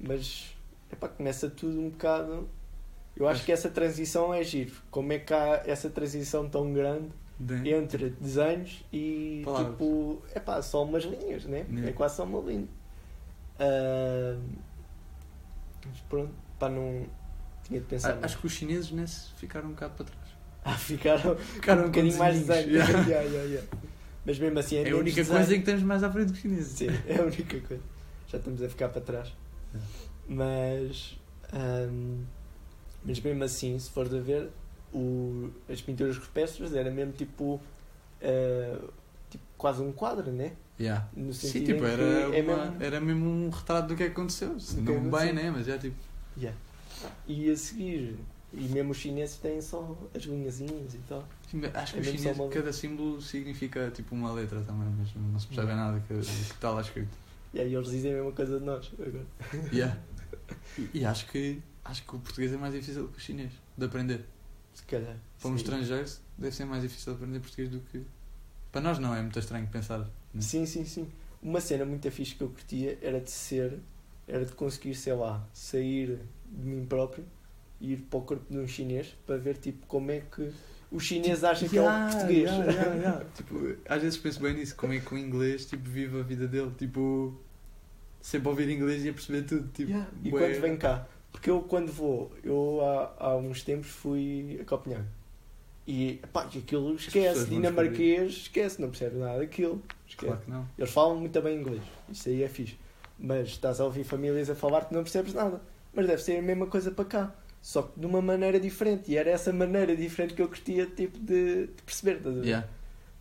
mas 0.00 0.56
epá, 0.90 1.06
começa 1.08 1.50
tudo 1.50 1.78
um 1.78 1.90
bocado. 1.90 2.48
Eu 3.14 3.26
acho 3.28 3.36
Acho- 3.38 3.44
que 3.44 3.52
essa 3.52 3.68
transição 3.68 4.32
é 4.32 4.42
giro. 4.42 4.72
Como 4.90 5.12
é 5.12 5.18
que 5.18 5.34
há 5.34 5.62
essa 5.66 5.90
transição 5.90 6.48
tão 6.48 6.72
grande 6.72 7.08
De- 7.38 7.68
entre 7.74 8.08
desenhos 8.10 8.82
e 8.90 9.42
Palavras. 9.44 9.72
tipo, 9.72 10.22
é 10.34 10.40
pá, 10.40 10.62
só 10.62 10.82
umas 10.84 11.04
linhas, 11.04 11.44
né? 11.44 11.66
Yeah. 11.68 11.90
É 11.90 11.92
quase 11.92 12.16
só 12.16 12.24
uma 12.24 12.40
linha. 12.40 12.68
Mas 15.86 16.00
pronto, 16.08 16.32
pá, 16.58 16.68
não 16.68 17.06
tinha 17.64 17.80
de 17.80 17.86
pensar. 17.86 18.14
Ah. 18.14 18.18
Acho 18.24 18.38
que 18.38 18.46
os 18.46 18.52
chineses 18.52 18.90
nesse 18.90 19.32
ficaram 19.34 19.68
um 19.68 19.72
bocado 19.72 19.94
para 19.94 20.04
trás. 20.06 20.28
Ah, 20.64 20.74
ficaram, 20.76 21.36
Ficaram 21.54 21.82
um 21.82 21.86
bocadinho 21.86 22.18
mais 22.18 22.38
desenhos. 22.40 22.66
Yeah. 22.88 22.92
Yeah, 23.08 23.22
yeah, 23.28 23.48
yeah. 23.48 23.68
Mas 24.24 24.38
mesmo 24.38 24.58
assim 24.58 24.76
é, 24.76 24.88
É 24.88 24.90
a 24.92 24.96
única 24.96 25.16
desenho. 25.16 25.36
coisa 25.38 25.54
que 25.54 25.60
estamos 25.60 25.82
mais 25.82 26.02
à 26.02 26.10
frente 26.12 26.32
dos 26.32 26.38
chineses. 26.40 26.72
Sim, 26.72 26.88
é 27.06 27.16
a 27.18 27.22
única 27.22 27.60
coisa. 27.60 27.82
Já 28.28 28.38
estamos 28.38 28.62
a 28.62 28.68
ficar 28.68 28.88
para 28.90 29.00
trás. 29.00 29.32
Mas, 30.28 31.18
ahm, 31.52 32.24
mas 33.04 33.20
mesmo 33.20 33.42
assim, 33.44 33.78
se 33.78 33.88
fores 33.90 34.12
a 34.12 34.18
ver, 34.20 34.50
o, 34.92 35.50
as 35.70 35.80
pinturas 35.80 36.18
rupestres 36.18 36.74
era 36.74 36.90
mesmo 36.90 37.12
tipo, 37.12 37.58
ah, 38.22 38.78
tipo 39.30 39.44
quase 39.56 39.82
um 39.82 39.92
quadro, 39.92 40.30
né? 40.32 40.52
Yeah. 40.80 41.08
No 41.16 41.32
Sim, 41.32 41.64
tipo, 41.64 41.84
era, 41.84 42.02
é 42.02 42.42
uma- 42.42 42.56
mesmo- 42.66 42.82
era 42.82 43.00
mesmo 43.00 43.26
um 43.28 43.50
retrato 43.50 43.88
do 43.88 43.96
que 43.96 44.04
aconteceu. 44.04 44.58
Se 44.60 44.76
que 44.76 44.82
não 44.82 45.10
bem, 45.10 45.32
né? 45.32 45.50
Mas 45.50 45.66
já 45.66 45.76
tipo. 45.78 45.96
Yeah. 46.36 46.56
E 47.26 47.50
a 47.50 47.56
seguir, 47.56 48.16
e 48.52 48.60
mesmo 48.68 48.92
os 48.92 48.96
chineses 48.96 49.36
têm 49.36 49.60
só 49.60 49.96
as 50.14 50.22
linhazinhas 50.22 50.94
e 50.94 50.98
tal. 51.08 51.24
Sim, 51.50 51.60
Acho 51.74 51.92
que 51.94 51.98
É 51.98 52.02
os 52.02 52.06
chineses, 52.08 52.38
uma- 52.38 52.48
cada 52.48 52.72
símbolo 52.72 53.20
significa 53.20 53.90
tipo 53.90 54.14
uma 54.14 54.32
letra 54.32 54.60
também, 54.60 54.88
mas 54.98 55.08
não 55.16 55.38
se 55.38 55.46
percebe 55.48 55.68
Yeah. 55.72 55.92
nada 55.92 56.04
que, 56.06 56.14
está 56.14 56.70
lá 56.70 56.80
escrito. 56.80 57.10
E 57.52 57.60
aí 57.60 57.74
eles 57.74 57.90
dizem 57.90 58.12
a 58.12 58.16
mesma 58.16 58.32
coisa 58.32 58.58
de 58.60 58.64
nós 58.64 58.90
agora. 58.98 59.26
Yeah. 59.72 59.98
E, 60.78 60.98
e 61.00 61.04
acho 61.04 61.26
que 61.26 61.60
acho 61.84 62.02
que 62.04 62.14
o 62.14 62.18
português 62.20 62.52
é 62.52 62.56
mais 62.56 62.72
difícil 62.74 63.08
que 63.08 63.16
o 63.16 63.20
chinês 63.20 63.50
de 63.76 63.84
aprender. 63.84 64.24
Se 64.74 64.82
calhar. 64.84 65.16
Para 65.40 65.50
um 65.50 65.56
estrangeiro 65.56 66.08
deve 66.36 66.54
ser 66.54 66.64
mais 66.66 66.82
difícil 66.82 67.12
de 67.12 67.18
aprender 67.18 67.40
português 67.40 67.68
do 67.70 67.80
que. 67.80 68.02
Para 68.70 68.80
nós 68.80 68.98
não, 68.98 69.14
é 69.14 69.20
muito 69.22 69.38
estranho 69.38 69.66
pensar. 69.66 69.98
né? 69.98 70.06
Sim, 70.40 70.66
sim, 70.66 70.84
sim. 70.84 71.08
Uma 71.42 71.60
cena 71.60 71.84
muito 71.84 72.10
fixe 72.10 72.34
que 72.34 72.42
eu 72.42 72.48
curtia 72.48 72.98
era 73.00 73.20
de 73.20 73.30
ser, 73.30 73.78
era 74.26 74.44
de 74.44 74.52
conseguir, 74.52 74.94
sei 74.94 75.14
lá, 75.14 75.46
sair 75.52 76.20
de 76.50 76.66
mim 76.66 76.84
próprio 76.84 77.24
e 77.80 77.92
ir 77.92 77.96
para 78.10 78.18
o 78.18 78.22
corpo 78.22 78.44
de 78.52 78.58
um 78.58 78.66
chinês 78.66 79.16
para 79.26 79.36
ver 79.36 79.56
tipo 79.56 79.86
como 79.86 80.10
é 80.10 80.20
que 80.20 80.52
os 80.90 81.04
chineses 81.04 81.44
acham 81.44 81.68
que 81.68 81.78
é 81.78 81.82
o 81.82 82.10
português. 82.10 82.50
yeah, 82.50 82.72
yeah, 82.72 82.94
yeah. 82.94 83.24
Tipo, 83.36 83.76
às 83.86 84.02
vezes 84.02 84.18
penso 84.18 84.40
bem 84.40 84.54
nisso, 84.54 84.74
como 84.74 84.92
é 84.92 84.98
que 84.98 85.14
o 85.14 85.18
inglês 85.18 85.66
tipo, 85.66 85.88
vive 85.88 86.18
a 86.18 86.22
vida 86.22 86.48
dele. 86.48 86.72
Tipo, 86.76 87.38
sempre 88.20 88.48
a 88.48 88.50
ouvir 88.50 88.68
inglês 88.70 89.04
e 89.04 89.10
a 89.10 89.12
perceber 89.12 89.42
tudo. 89.42 89.68
Tipo, 89.68 89.90
Yeah. 89.90 90.10
E 90.24 90.30
quando 90.30 90.60
vem 90.60 90.76
cá, 90.76 91.06
porque 91.30 91.50
eu 91.50 91.60
quando 91.62 91.92
vou, 91.92 92.32
eu 92.42 92.80
há, 92.82 93.14
há 93.18 93.36
uns 93.36 93.62
tempos 93.62 93.88
fui 93.88 94.58
a 94.60 94.64
Copenhague 94.64 95.06
e 95.88 96.20
pá, 96.34 96.46
e 96.54 96.58
aquilo 96.58 96.94
esquece, 96.94 97.46
dinamarquês, 97.46 98.32
esquece, 98.32 98.78
não 98.78 98.90
percebe 98.90 99.16
nada 99.16 99.38
daquilo. 99.38 99.82
Esquece. 100.06 100.26
Claro 100.26 100.42
que 100.42 100.50
não. 100.50 100.68
Eles 100.76 100.90
falam 100.90 101.16
muito 101.16 101.40
bem 101.40 101.58
inglês, 101.58 101.82
isso 102.10 102.28
aí 102.28 102.42
é 102.42 102.48
fixe. 102.48 102.76
Mas 103.18 103.48
estás 103.48 103.80
a 103.80 103.84
ouvir 103.86 104.04
famílias 104.04 104.50
a 104.50 104.54
falar 104.54 104.84
que 104.84 104.92
não 104.92 105.02
percebes 105.02 105.32
nada. 105.32 105.62
Mas 105.94 106.06
deve 106.06 106.22
ser 106.22 106.36
a 106.36 106.42
mesma 106.42 106.66
coisa 106.66 106.90
para 106.90 107.06
cá, 107.06 107.34
só 107.62 107.80
que 107.80 107.98
de 107.98 108.04
uma 108.04 108.20
maneira 108.20 108.60
diferente. 108.60 109.10
E 109.10 109.16
era 109.16 109.30
essa 109.30 109.50
maneira 109.50 109.96
diferente 109.96 110.34
que 110.34 110.42
eu 110.42 110.48
curtia 110.48 110.84
tipo, 110.84 111.18
de, 111.18 111.68
de 111.68 111.82
perceber. 111.82 112.18
estás 112.18 112.36
a 112.36 112.40
ver? 112.40 112.46
Yeah. 112.46 112.68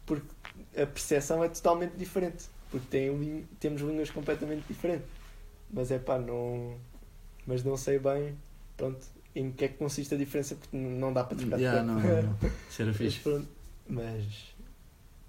Porque 0.05 0.27
a 0.75 0.85
percepção 0.85 1.41
é 1.41 1.47
totalmente 1.47 1.93
diferente. 1.93 2.47
Porque 2.69 2.85
tem, 2.89 3.47
temos 3.61 3.81
línguas 3.81 4.09
completamente 4.09 4.65
diferentes. 4.67 5.07
Mas 5.71 5.89
é 5.89 5.97
pá, 5.97 6.19
não. 6.19 6.75
Mas 7.45 7.63
não 7.63 7.77
sei 7.77 7.97
bem, 7.97 8.37
pronto, 8.75 8.99
em 9.39 9.51
que 9.51 9.65
é 9.65 9.67
que 9.67 9.77
consiste 9.77 10.13
a 10.13 10.17
diferença, 10.17 10.55
porque 10.55 10.75
não 10.75 11.13
dá 11.13 11.23
para 11.23 11.37
trocar 11.37 11.57
Yeah, 11.59 11.81
de 11.81 11.87
não, 11.87 11.95
não, 11.99 12.21
não. 12.23 12.37
Isso 12.69 12.81
era 12.81 12.93
fixe. 12.93 13.21
mas. 13.87 14.55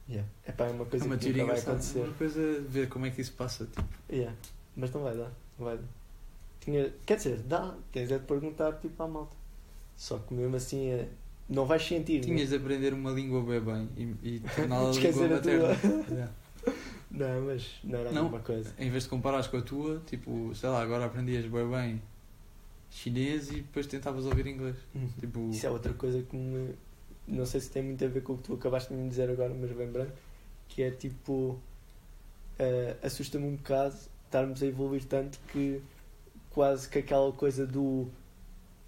Yeah. 0.09 0.29
É 0.47 0.53
pá, 0.53 0.65
é 0.67 0.71
uma 0.71 0.85
É 0.85 0.87
coisa 0.87 1.05
uma 1.05 1.17
que 1.19 1.29
nunca 1.31 1.45
vai 1.47 1.59
acontecer. 1.61 1.99
Uma 2.01 2.15
coisa 2.15 2.61
ver 2.69 2.89
como 2.89 3.07
é 3.07 3.11
que 3.11 3.21
isso 3.21 3.33
passa. 3.35 3.67
Tipo, 3.67 3.85
Yeah. 4.11 4.35
Mas 4.77 4.91
não 4.93 5.03
vai 5.03 5.17
dar, 5.17 5.31
não 5.59 5.67
vai 5.67 5.77
dar. 5.77 5.85
Tinha, 6.61 6.93
quer 7.05 7.17
dizer, 7.17 7.39
dá, 7.41 7.75
tens 7.93 8.11
é 8.11 8.19
de 8.19 8.25
perguntar 8.25 8.73
tipo 8.75 9.03
à 9.03 9.07
malta. 9.09 9.37
Só 9.97 10.19
que 10.19 10.33
mesmo 10.33 10.57
assim 10.57 10.87
é, 10.89 11.09
não 11.49 11.67
vais 11.67 11.83
sentir. 11.87 12.21
tinhas 12.21 12.49
de 12.51 12.57
aprender 12.57 12.95
uma 12.95 13.11
língua 13.11 13.43
bem 13.43 13.61
bem 13.61 13.89
e, 14.23 14.37
e 14.37 14.41
torná-la 14.57 14.91
língua 14.97 15.11
a 15.11 15.13
tua. 15.13 15.29
materna. 15.37 15.77
Yeah. 16.11 16.33
Né? 16.67 16.75
Não, 17.11 17.41
mas 17.47 17.67
não 17.85 17.99
era 17.99 18.09
a 18.11 18.13
Não. 18.13 18.23
mesma 18.25 18.41
coisa. 18.41 18.73
Em 18.79 18.91
vez 18.91 19.03
de 19.05 19.09
comparares 19.09 19.47
com 19.47 19.57
a 19.57 19.63
tua, 19.63 20.03
tipo, 20.07 20.55
sei 20.55 20.69
lá, 20.69 20.83
agora 20.83 21.07
aprendias 21.07 21.45
bem 21.47 21.69
bem 21.71 22.03
chinês 22.91 23.51
e 23.51 23.57
depois 23.57 23.87
tentavas 23.87 24.25
ouvir 24.27 24.47
inglês. 24.47 24.77
Tipo, 25.21 25.51
Isso 25.51 25.67
é 25.67 25.71
outra 25.71 25.93
coisa 25.95 26.23
que 26.23 26.37
me. 26.37 26.75
Não 27.27 27.45
sei 27.45 27.61
se 27.61 27.71
tem 27.71 27.83
muito 27.83 28.03
a 28.05 28.09
ver 28.09 28.23
com 28.23 28.33
o 28.33 28.37
que 28.37 28.43
tu 28.45 28.55
acabaste 28.55 28.93
de 28.93 28.99
me 28.99 29.09
dizer 29.09 29.29
agora, 29.31 29.53
mas 29.55 29.71
bem 29.73 29.89
branco. 29.91 30.13
Que 30.69 30.83
é 30.83 30.91
tipo. 30.91 31.59
eh, 32.59 32.97
Assusta-me 33.03 33.47
um 33.47 33.57
bocado 33.57 33.95
estarmos 34.25 34.63
a 34.63 34.67
evoluir 34.67 35.05
tanto 35.05 35.39
que 35.53 35.81
quase 36.51 36.89
que 36.89 36.99
aquela 36.99 37.31
coisa 37.33 37.67
do. 37.67 38.09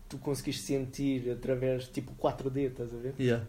Tu 0.09 0.19
conseguiste 0.19 0.63
sentir 0.63 1.31
através 1.31 1.87
tipo 1.89 2.13
4D, 2.21 2.71
estás 2.71 2.93
a 2.93 2.97
ver? 2.97 3.15
yeah. 3.19 3.47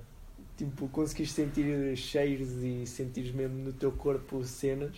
tipo, 0.55 0.87
conseguires 0.89 1.31
sentir 1.31 1.97
cheiros 1.97 2.51
e 2.61 2.85
sentires 2.85 3.31
mesmo 3.31 3.57
no 3.57 3.73
teu 3.73 3.91
corpo 3.91 4.43
cenas, 4.43 4.95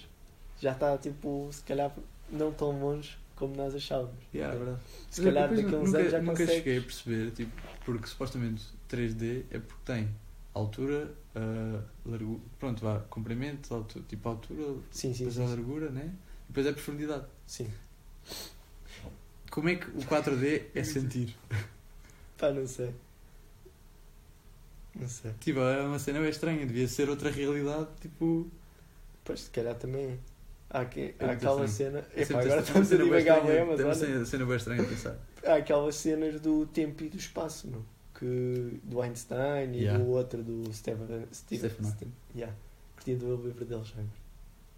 já 0.60 0.74
está, 0.74 0.98
tipo, 0.98 1.48
se 1.54 1.64
calhar 1.64 1.96
não 2.30 2.52
tão 2.52 2.78
longe 2.82 3.18
como 3.36 3.56
nós 3.56 3.74
achávamos. 3.76 4.16
Yeah, 4.34 4.54
é 4.54 4.58
verdade. 4.58 4.82
Se 5.10 5.22
Mas 5.22 5.34
calhar 5.34 5.50
daqui 5.56 5.76
a 5.76 5.78
uns 5.80 5.94
anos 5.94 6.12
já 6.12 6.22
nunca 6.22 6.46
consegues. 6.46 6.54
cheguei 6.56 6.78
a 6.78 6.82
perceber, 6.82 7.32
tipo, 7.32 7.52
porque 7.86 8.08
supostamente 8.08 8.64
3D 8.90 9.46
é 9.52 9.60
porque 9.60 9.82
tem 9.86 10.10
altura, 10.54 11.14
ah, 11.36 11.82
largura, 12.06 12.40
pronto, 12.60 12.82
vá, 12.84 13.00
comprimento, 13.10 13.74
altura, 13.74 14.06
tipo 14.08 14.30
altura, 14.30 14.82
Sim, 14.92 15.14
sim, 15.14 15.26
depois 15.26 15.36
sim, 15.36 15.44
a 15.44 15.48
sim. 15.48 15.56
largura, 15.56 15.90
né? 15.90 16.14
E 16.46 16.48
depois 16.48 16.66
é 16.68 16.72
profundidade. 16.74 17.26
Sim. 17.48 17.72
Como 19.52 19.70
é 19.70 19.76
que 19.76 19.88
o 19.90 20.02
4D 20.06 20.64
é 20.74 20.84
sentir? 20.84 21.36
Pá, 22.38 22.52
não 22.52 22.68
sei. 22.68 22.94
Não 24.96 25.08
sei. 25.08 25.34
Tipo, 25.40 25.60
é 25.62 25.82
uma 25.82 26.00
cena 26.00 26.20
bem 26.20 26.30
estranha, 26.30 26.66
devia 26.66 26.88
ser 26.88 27.10
outra 27.10 27.30
realidade, 27.32 27.88
tipo. 28.02 28.50
Pois, 29.24 29.42
se 29.42 29.50
calhar 29.50 29.76
também. 29.76 30.12
Há, 30.14 30.33
aqui, 30.82 31.14
É 31.20 31.26
há 31.26 31.32
aquela 31.32 31.68
cena. 31.68 32.04
é 32.16 32.22
Epá, 32.24 32.40
agora 32.42 32.62
estamos 32.62 32.92
a 32.92 32.98
divagar 32.98 33.46
bem, 33.46 33.66
mas 33.66 33.76
tem 33.78 33.86
uma 33.86 33.94
olha. 33.96 34.26
cena, 34.26 34.46
bem 34.46 34.56
estranha 34.56 34.82
a 34.82 34.86
pensar. 34.86 35.18
Há 35.46 35.54
aquelas 35.56 35.96
cenas 35.96 36.40
do 36.40 36.66
tempo 36.68 37.04
e 37.04 37.10
do 37.10 37.18
espaço, 37.18 37.68
não? 37.68 37.84
Que, 38.18 38.80
do 38.84 39.02
Einstein 39.02 39.74
e 39.74 39.80
Yeah. 39.84 40.04
do 40.04 40.10
outro, 40.12 40.44
do 40.44 40.72
Stephen. 40.74 41.26
Stephen, 41.34 41.70
Stephen. 41.70 41.92
Stephen 41.92 42.14
yeah. 42.36 42.56
Curtia 42.96 43.18
do 43.18 43.36
livro 43.36 43.66
dele 43.66 43.84
já. 43.84 44.02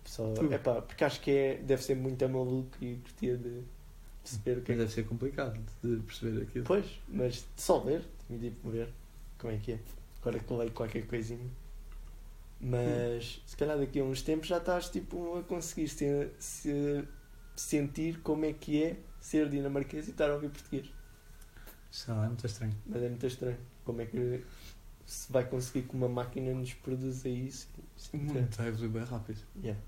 Só, 0.05 0.33
Tu? 0.33 0.53
epá, 0.53 0.81
porque 0.81 1.03
acho 1.03 1.19
que 1.21 1.31
é, 1.31 1.55
deve 1.57 1.83
ser 1.83 1.95
muito 1.95 2.27
maluco 2.29 2.69
e 2.81 2.95
curtia 2.97 3.35
de 3.37 3.61
perceber 4.23 4.57
o 4.59 4.61
que 4.61 4.71
é 4.71 4.75
Mas 4.75 4.83
deve 4.85 4.93
ser 4.93 5.03
complicado 5.07 5.59
de 5.83 5.97
perceber 5.97 6.41
aquilo. 6.43 6.65
Pois, 6.65 6.85
mas 7.07 7.45
só 7.55 7.83
ler, 7.83 8.01
tinha 8.27 8.37
de 8.39 8.47
ir 8.47 8.55
ver 8.63 8.87
como 9.39 9.53
é 9.53 9.57
que 9.57 9.73
é. 9.73 9.79
Agora 10.21 10.39
que 10.39 10.53
leio 10.53 10.71
qualquer 10.71 11.05
coisinha. 11.07 11.47
Mas 12.67 13.41
se 13.45 13.55
calhar 13.55 13.77
daqui 13.77 13.99
a 13.99 14.03
uns 14.03 14.21
tempos 14.21 14.47
já 14.47 14.57
estás 14.57 14.89
tipo 14.89 15.37
a 15.37 15.43
conseguir 15.43 15.87
se, 15.87 16.29
se- 16.39 17.07
sentir 17.55 18.21
como 18.21 18.45
é 18.45 18.53
que 18.53 18.83
é 18.83 18.97
ser 19.19 19.49
dinamarquês 19.49 20.07
e 20.07 20.11
estar 20.11 20.29
a 20.29 20.33
ouvir 20.33 20.49
português. 20.49 20.91
Lá, 22.07 22.25
é 22.25 22.27
muito 22.27 22.45
estranho. 22.45 22.75
Mas 22.85 23.03
é 23.03 23.09
muito 23.09 23.25
estranho. 23.27 23.57
Como 23.85 24.01
é 24.01 24.05
que 24.05 24.43
se 25.05 25.31
vai 25.31 25.45
conseguir 25.47 25.87
que 25.87 25.95
uma 25.95 26.09
máquina 26.09 26.53
nos 26.53 26.73
produza 26.73 27.29
isso? 27.29 27.67
Isso 27.95 28.09
é 28.15 28.17
muito- 28.17 28.61
evoluir 28.63 28.89
bem 28.91 29.03
rápido. 29.03 29.39
Yeah. 29.63 29.79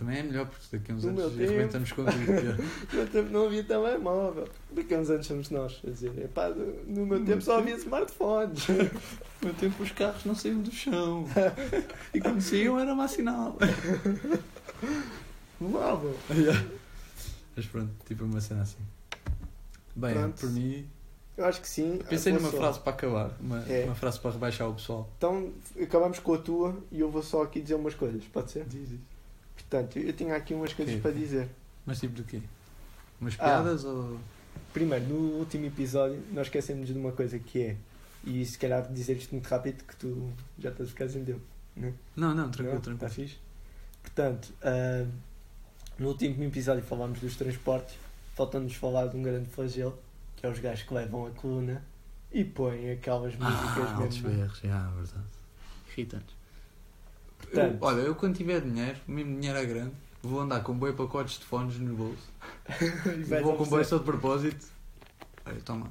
Também 0.00 0.18
é 0.18 0.22
melhor 0.22 0.46
porque 0.46 0.76
daqui 0.78 0.90
a 0.90 0.94
uns 0.94 1.04
No 1.04 1.10
anos 1.10 1.20
meu 1.20 1.30
tempo. 1.30 1.42
arrebentamos 1.52 1.92
com 1.92 2.04
tudo. 2.06 2.16
No 2.90 2.96
meu 2.98 3.06
tempo 3.08 3.30
não 3.30 3.46
havia 3.46 3.62
telemóvel. 3.64 4.48
Daqui 4.72 4.94
a 4.94 4.98
uns 4.98 5.10
anos 5.10 5.26
somos 5.26 5.50
nós 5.50 5.80
a 5.86 5.90
dizer, 5.90 6.18
epá, 6.24 6.48
no 6.48 7.04
meu 7.06 7.22
tempo 7.24 7.42
só 7.42 7.58
havia 7.58 7.74
smartphones. 7.76 8.66
No 8.68 9.46
meu 9.48 9.54
tempo 9.54 9.82
os 9.82 9.92
carros 9.92 10.24
não 10.24 10.34
saíam 10.34 10.62
do 10.62 10.72
chão. 10.72 11.26
E 12.14 12.20
quando 12.20 12.40
saíam 12.40 12.80
era 12.80 12.94
má 12.94 13.06
sinal. 13.06 13.56
Voavam. 15.60 16.14
Mas 17.56 17.66
pronto, 17.66 17.90
tipo 18.06 18.24
uma 18.24 18.40
cena 18.40 18.62
assim. 18.62 18.78
Bem, 19.94 20.14
Pronto. 20.14 20.40
por 20.40 20.50
mim, 20.50 20.86
Eu 21.36 21.44
acho 21.44 21.60
que 21.60 21.68
sim. 21.68 21.98
pensei 22.08 22.32
Eu 22.32 22.38
numa 22.40 22.50
só- 22.50 22.56
frase 22.56 22.80
para 22.80 22.92
acabar. 22.92 23.30
Uma, 23.40 23.62
É. 23.68 23.84
uma 23.84 23.94
frase 23.94 24.18
para 24.18 24.30
rebaixar 24.30 24.68
o 24.70 24.74
pessoal. 24.74 25.10
Então 25.18 25.52
acabamos 25.82 26.18
com 26.20 26.32
a 26.34 26.38
tua 26.38 26.76
e 26.90 27.00
eu 27.00 27.10
vou 27.10 27.22
só 27.22 27.42
aqui 27.42 27.60
dizer 27.60 27.74
umas 27.74 27.94
coisas, 27.94 28.24
pode 28.24 28.50
ser? 28.50 28.64
Diz, 28.64 28.88
diz. 28.88 28.98
Portanto, 29.70 29.98
eu 30.00 30.12
tinha 30.12 30.34
aqui 30.34 30.52
umas 30.52 30.72
coisas 30.72 30.94
Ok. 30.96 31.02
para 31.02 31.12
dizer. 31.12 31.48
Mas 31.86 32.00
tipo 32.00 32.14
de 32.14 32.24
quê? 32.24 32.42
Umas 33.20 33.34
Ah. 33.38 33.44
piadas 33.44 33.84
ou. 33.84 34.18
Primeiro, 34.72 35.04
no 35.06 35.38
último 35.38 35.66
episódio, 35.66 36.20
nós 36.32 36.48
esquecemos 36.48 36.88
de 36.88 36.92
uma 36.94 37.12
coisa 37.12 37.38
que 37.38 37.62
é, 37.62 37.76
e 38.24 38.44
se 38.44 38.58
calhar 38.58 38.92
dizer 38.92 39.16
isto 39.16 39.30
muito 39.32 39.46
rápido, 39.46 39.84
que 39.84 39.96
tu 39.96 40.30
já 40.58 40.70
estás 40.70 40.88
a 40.88 40.92
ficar 40.92 41.08
sem 41.08 41.24
tempo. 41.24 41.40
Não, 41.76 41.94
não, 42.16 42.34
Não? 42.34 42.50
tranquilo, 42.50 42.78
Está 42.78 42.90
tranquilo. 42.96 43.10
fixe? 43.10 43.38
Portanto, 44.02 44.52
ah, 44.62 45.06
no 45.98 46.08
último 46.08 46.42
episódio 46.44 46.82
falámos 46.82 47.20
dos 47.20 47.36
transportes, 47.36 47.96
faltando-nos 48.34 48.74
falar 48.74 49.06
de 49.06 49.16
um 49.16 49.22
grande 49.22 49.48
flagelo, 49.48 49.96
que 50.36 50.44
é 50.46 50.48
os 50.48 50.58
gajos 50.58 50.82
que 50.84 50.92
levam 50.94 51.26
a 51.26 51.30
coluna 51.30 51.82
e 52.32 52.44
põem 52.44 52.90
aquelas 52.92 53.34
músicas 53.36 53.88
Ah, 53.88 53.96
altos 53.96 54.20
mesmo. 54.20 54.46
já, 54.62 54.88
é 54.88 54.94
verdade. 54.94 55.26
Irritantes. 55.96 56.34
Portanto- 57.42 57.78
olha, 57.80 58.00
eu 58.00 58.14
quando 58.14 58.36
tiver 58.36 58.60
dinheiro, 58.60 58.98
mesmo 59.08 59.34
dinheiro 59.40 59.58
é 59.58 59.64
grande, 59.66 59.92
vou 60.22 60.40
andar 60.40 60.62
com 60.62 60.72
boi 60.76 60.92
pacotes 60.92 61.38
de 61.38 61.44
fones 61.44 61.78
no 61.78 61.94
bolso. 61.94 62.30
E 62.80 63.24
vou 63.42 63.56
com 63.56 63.64
boi 63.66 63.84
só 63.84 63.98
de 63.98 64.04
propósito. 64.04 64.66
Olha, 65.46 65.60
toma, 65.62 65.90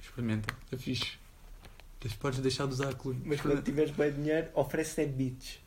experimenta, 0.00 0.54
é 0.72 0.76
fixe. 0.76 1.18
Podes 2.20 2.38
deixar 2.40 2.66
de 2.66 2.74
usar 2.74 2.90
a 2.90 2.94
coluna. 2.94 3.20
Mas 3.24 3.40
quando 3.40 3.62
tiveres 3.62 3.90
bem 3.92 4.12
dinheiro, 4.12 4.48
oferece 4.54 4.90
7 4.96 5.10
bits. 5.12 5.58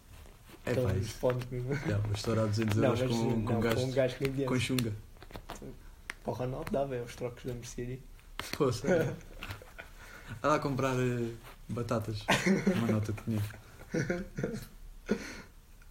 É 0.65 0.73
pá, 0.75 0.81
Aqueles 0.81 1.07
isso. 1.07 1.17
fones 1.17 1.43
mesmo. 1.49 1.73
Já, 1.75 1.97
vou 1.97 2.11
estourar 2.13 2.45
200 2.45 2.75
Não, 2.77 2.83
euros 2.83 3.01
mas 3.01 3.09
com, 3.09 3.23
não, 3.23 3.43
com 3.61 3.75
com 3.75 3.83
um 3.85 3.91
gajo 3.91 4.15
que. 4.17 4.45
Com 4.45 4.59
chunga. 4.59 4.93
Para 6.23 6.31
o 6.31 6.35
Ronaldo 6.35 6.71
dava, 6.71 6.95
é 6.95 7.01
os 7.01 7.15
trocos 7.15 7.43
da 7.43 7.53
Mercearia. 7.55 7.99
Poxa. 8.55 9.15
Vai 10.41 10.51
lá 10.51 10.59
comprar 10.59 10.93
eh, 10.99 11.31
batatas. 11.69 12.23
Uma 12.77 12.87
nota 12.91 13.13
de 13.13 13.21
dinheiro. 13.23 14.25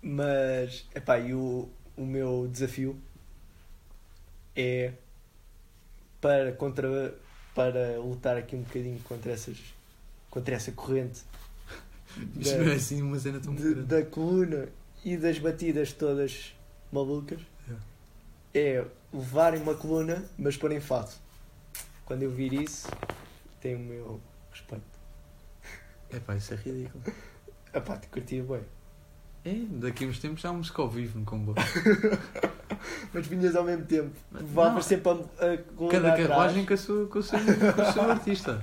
Mas, 0.02 0.86
epá, 0.94 1.18
e 1.18 1.34
o, 1.34 1.68
o 1.96 2.04
meu 2.04 2.48
desafio 2.50 2.96
é 4.54 4.92
para, 6.20 6.52
contra, 6.52 7.14
para 7.54 7.98
lutar 7.98 8.36
aqui 8.36 8.54
um 8.56 8.62
bocadinho 8.62 8.98
contra, 9.00 9.32
essas, 9.32 9.58
contra 10.30 10.54
essa 10.54 10.72
corrente 10.72 11.22
da- 12.16 12.56
não 12.58 12.72
é 12.72 12.74
assim 12.74 13.02
uma 13.02 13.18
cena 13.18 13.40
tão 13.40 13.54
de- 13.54 13.74
da 13.82 14.04
coluna 14.04 14.68
e 15.04 15.16
das 15.16 15.38
batidas 15.38 15.92
todas 15.92 16.54
malucas 16.92 17.40
é 18.54 18.84
levarem 19.12 19.60
uma 19.60 19.74
coluna, 19.74 20.24
mas 20.38 20.56
porem 20.56 20.80
fado. 20.80 21.12
Quando 22.06 22.22
eu 22.22 22.30
vir 22.30 22.52
isso, 22.54 22.88
tem 23.60 23.74
o 23.74 23.78
meu 23.80 24.20
respeito. 24.50 24.84
É 26.10 26.18
pá, 26.20 26.36
isso 26.36 26.54
é 26.54 26.56
ridículo. 26.56 27.02
Epá, 27.74 27.98
te 27.98 28.06
curtia 28.08 28.42
bem. 28.44 28.62
É, 29.46 29.54
daqui 29.70 30.04
a 30.04 30.08
uns 30.08 30.18
tempos 30.18 30.40
já 30.40 30.50
um 30.50 30.56
música 30.56 30.82
ao 30.82 30.88
vivo 30.90 31.18
no 31.20 31.24
comboio. 31.24 31.56
Mas 33.14 33.26
vinhas 33.28 33.54
ao 33.54 33.62
mesmo 33.64 33.84
tempo. 33.86 34.10
Levavas 34.32 34.84
sempre 34.86 35.10
a, 35.10 35.52
a 35.52 35.58
coluna 35.76 35.92
Cada 36.00 36.16
carruagem 36.16 36.66
com, 36.66 36.74
a 36.74 36.76
sua, 36.76 37.06
com, 37.06 37.18
o 37.20 37.22
seu, 37.22 37.38
com 37.38 37.82
o 37.82 37.92
seu 37.92 38.02
artista. 38.10 38.60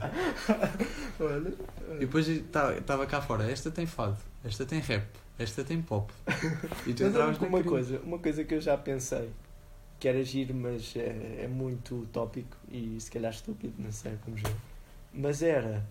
Olha, 1.20 1.54
E 1.96 2.00
depois 2.00 2.28
estava 2.28 3.06
cá 3.06 3.22
fora, 3.22 3.50
esta 3.50 3.72
tem 3.72 3.86
fado, 3.86 4.18
esta 4.44 4.66
tem 4.66 4.80
rap, 4.80 5.06
esta 5.40 5.64
tem 5.64 5.82
pop. 5.82 6.12
E 6.86 6.94
tu 6.94 7.04
entravas 7.04 7.30
olha 7.30 7.36
com 7.38 7.46
uma 7.46 7.58
querida. 7.60 7.70
coisa, 7.70 8.00
uma 8.04 8.20
coisa 8.20 8.44
que 8.44 8.54
eu 8.56 8.62
já 8.62 8.78
pensei, 8.78 9.30
que 10.00 10.08
era 10.08 10.22
giro, 10.24 10.54
mas 10.54 10.94
é, 10.96 11.44
é 11.44 11.48
muito 11.48 11.96
utópico 11.96 12.58
e 12.70 12.98
se 13.00 13.10
calhar 13.10 13.32
estúpido, 13.32 13.74
não 13.80 13.92
sei, 13.92 14.14
vamos 14.26 14.42
ver. 14.42 14.56
Mas 15.14 15.42
era, 15.42 15.84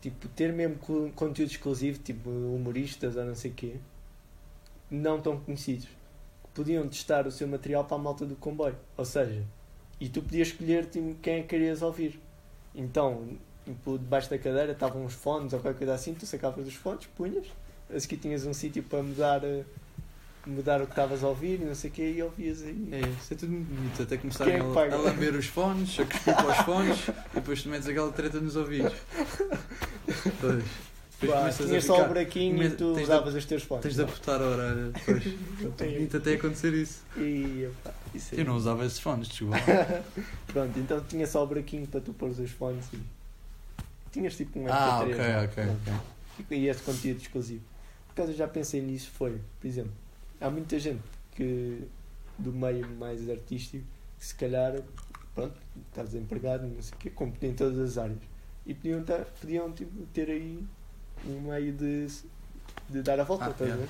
tipo, 0.00 0.26
ter 0.28 0.52
mesmo 0.52 0.76
co- 0.76 1.10
conteúdo 1.14 1.50
exclusivo, 1.50 1.98
tipo 2.00 2.28
humoristas 2.30 3.16
ou 3.16 3.24
não 3.24 3.34
sei 3.34 3.50
o 3.50 3.54
quê, 3.54 3.74
não 4.90 5.20
tão 5.20 5.38
conhecidos, 5.38 5.86
que 5.86 6.48
podiam 6.54 6.88
testar 6.88 7.26
o 7.26 7.30
seu 7.30 7.46
material 7.46 7.84
para 7.84 7.96
a 7.96 8.00
malta 8.00 8.26
do 8.26 8.34
comboio. 8.36 8.76
Ou 8.96 9.04
seja, 9.04 9.44
e 10.00 10.08
tu 10.08 10.22
podias 10.22 10.48
escolher 10.48 10.86
tipo, 10.86 11.14
quem 11.16 11.34
é 11.34 11.40
que 11.42 11.48
querias 11.48 11.82
ouvir. 11.82 12.18
Então, 12.74 13.28
tipo, 13.64 13.98
debaixo 13.98 14.30
da 14.30 14.38
cadeira 14.38 14.72
estavam 14.72 15.04
uns 15.04 15.14
fones 15.14 15.52
ou 15.52 15.60
qualquer 15.60 15.78
coisa 15.78 15.94
assim, 15.94 16.14
tu 16.14 16.26
sacavas 16.26 16.66
os 16.66 16.74
fones, 16.74 17.06
punhas, 17.06 17.46
a 17.94 18.00
seguir 18.00 18.16
tinhas 18.16 18.46
um 18.46 18.54
sítio 18.54 18.82
para 18.82 19.02
mudar, 19.02 19.44
eh, 19.44 19.64
mudar 20.46 20.80
o 20.80 20.86
que 20.86 20.92
estavas 20.92 21.22
a 21.22 21.28
ouvir 21.28 21.60
e 21.60 21.64
não 21.64 21.74
sei 21.74 21.90
o 21.90 21.92
quê 21.92 22.12
e 22.16 22.22
ouvias 22.22 22.62
aí. 22.62 22.88
É, 22.92 23.00
isso 23.00 23.34
é 23.34 23.36
tudo 23.36 23.52
muito 23.52 23.68
bonito, 23.68 24.02
até 24.02 24.16
começarem 24.16 24.54
é 24.54 24.58
que 24.58 24.64
a, 24.64 24.94
a 24.94 24.96
lamber 24.96 25.34
os 25.34 25.46
fones, 25.46 26.00
a 26.00 26.06
cuspir 26.06 26.34
para 26.34 26.50
os 26.50 26.56
fones, 26.58 27.08
e 27.08 27.34
depois 27.34 27.62
tu 27.62 27.68
metes 27.68 27.88
aquela 27.88 28.12
treta 28.12 28.40
nos 28.40 28.56
ouvidos. 28.56 28.94
Pois. 30.40 30.89
Depois 31.20 31.32
Pá, 31.32 31.38
começas 31.40 31.66
a 31.66 31.68
tinhas 31.68 31.84
só 31.84 32.04
o 32.04 32.08
buraquinho 32.08 32.62
e 32.62 32.70
tu 32.70 32.92
usavas 32.98 33.34
os 33.34 33.44
teus 33.44 33.62
fones. 33.62 33.82
Tens 33.82 33.94
de 33.96 34.02
apertar 34.02 34.40
a 34.40 34.46
orelha, 34.46 34.92
pois. 35.04 35.24
É 35.80 35.92
bonito 35.92 36.16
até 36.16 36.34
acontecer 36.34 36.72
isso. 36.72 37.04
E, 37.16 37.64
epá, 37.64 37.92
isso. 38.14 38.34
Eu 38.34 38.44
não 38.46 38.56
usava 38.56 38.86
esses 38.86 38.98
fones, 38.98 39.28
desculpa. 39.28 39.56
Pronto, 40.48 40.78
então 40.78 41.04
tinha 41.04 41.26
só 41.26 41.44
o 41.44 41.46
buraquinho 41.46 41.86
para 41.86 42.00
tu 42.00 42.14
pôr 42.14 42.30
os 42.30 42.50
fones 42.52 42.86
e 42.94 43.00
tinhas 44.10 44.34
tipo 44.36 44.58
um 44.58 44.66
Ah, 44.68 45.02
MP3, 45.04 45.12
ok, 45.12 45.16
não 45.18 45.24
é? 45.24 45.44
ok, 45.44 45.64
Pronto. 45.64 46.02
ok. 46.40 46.58
E 46.58 46.68
esse 46.68 46.82
conteúdo 46.82 47.20
exclusivo. 47.20 47.62
Por 48.08 48.14
causa 48.14 48.32
eu 48.32 48.36
já 48.36 48.48
pensei 48.48 48.80
nisso 48.80 49.10
foi, 49.10 49.38
por 49.60 49.66
exemplo, 49.66 49.92
há 50.40 50.48
muita 50.50 50.78
gente 50.78 51.02
que 51.36 51.82
do 52.38 52.52
meio 52.52 52.88
mais 52.88 53.28
artístico 53.28 53.84
que 54.18 54.26
se 54.26 54.34
calhar 54.34 54.80
pronto, 55.34 55.54
está 55.88 56.02
desempregado, 56.02 56.66
não 56.66 56.82
sei 56.82 56.94
o 56.94 56.96
quê, 56.96 57.10
como 57.10 57.34
em 57.42 57.52
todas 57.54 57.78
as 57.78 57.98
áreas. 57.98 58.18
E 58.66 58.74
podiam, 58.74 59.02
ter, 59.02 59.24
podiam 59.40 59.72
tipo, 59.72 60.06
ter 60.12 60.28
aí 60.30 60.62
um 61.26 61.40
meio 61.50 61.72
de, 61.72 62.06
de 62.88 63.02
dar 63.02 63.20
a 63.20 63.24
volta, 63.24 63.46
Ah, 63.46 63.50
estás 63.50 63.72
a 63.72 63.76
ver? 63.76 63.88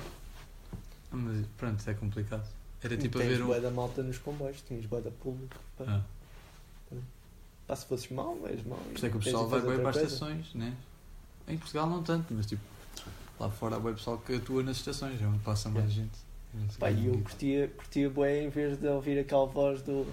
Mas 1.11 1.45
pronto, 1.57 1.89
é 1.89 1.93
complicado. 1.93 2.47
Era 2.83 2.97
tipo 2.97 3.19
a 3.19 3.21
ver 3.21 3.41
um. 3.43 3.61
da 3.61 3.69
malta 3.69 4.01
nos 4.01 4.17
comboios, 4.17 4.61
tinhas 4.61 4.85
bué 4.85 5.01
da 5.01 5.11
público. 5.11 5.55
Pá. 5.77 5.85
Ah, 5.87 6.95
Pá, 7.67 7.75
se 7.75 7.85
fosses 7.85 8.09
mau, 8.11 8.37
és 8.47 8.63
mau. 8.65 8.77
por 8.77 8.95
isso 8.95 9.05
é 9.05 9.09
que 9.09 9.17
o 9.17 9.19
pessoal 9.19 9.47
vai 9.47 9.61
bem 9.61 9.77
para 9.79 9.89
as 9.91 9.95
estações, 9.97 10.53
né? 10.53 10.75
Em 11.47 11.57
Portugal 11.57 11.87
não 11.89 12.03
tanto, 12.03 12.33
mas 12.33 12.45
tipo, 12.45 12.61
lá 13.39 13.49
fora 13.49 13.75
há 13.75 13.79
bem 13.79 13.93
pessoal 13.93 14.17
que 14.17 14.35
atua 14.35 14.63
nas 14.63 14.77
estações, 14.77 15.21
é 15.21 15.25
onde 15.25 15.39
passa 15.39 15.69
mais 15.69 15.85
Yeah. 15.91 16.09
gente. 16.55 16.77
Pá, 16.77 16.91
e 16.91 17.05
eu 17.07 17.13
curtia, 17.13 17.67
curtia 17.69 18.09
bué 18.09 18.43
em 18.43 18.49
vez 18.49 18.77
de 18.77 18.87
ouvir 18.87 19.17
aquela 19.19 19.45
voz 19.45 19.81
do 19.83 20.05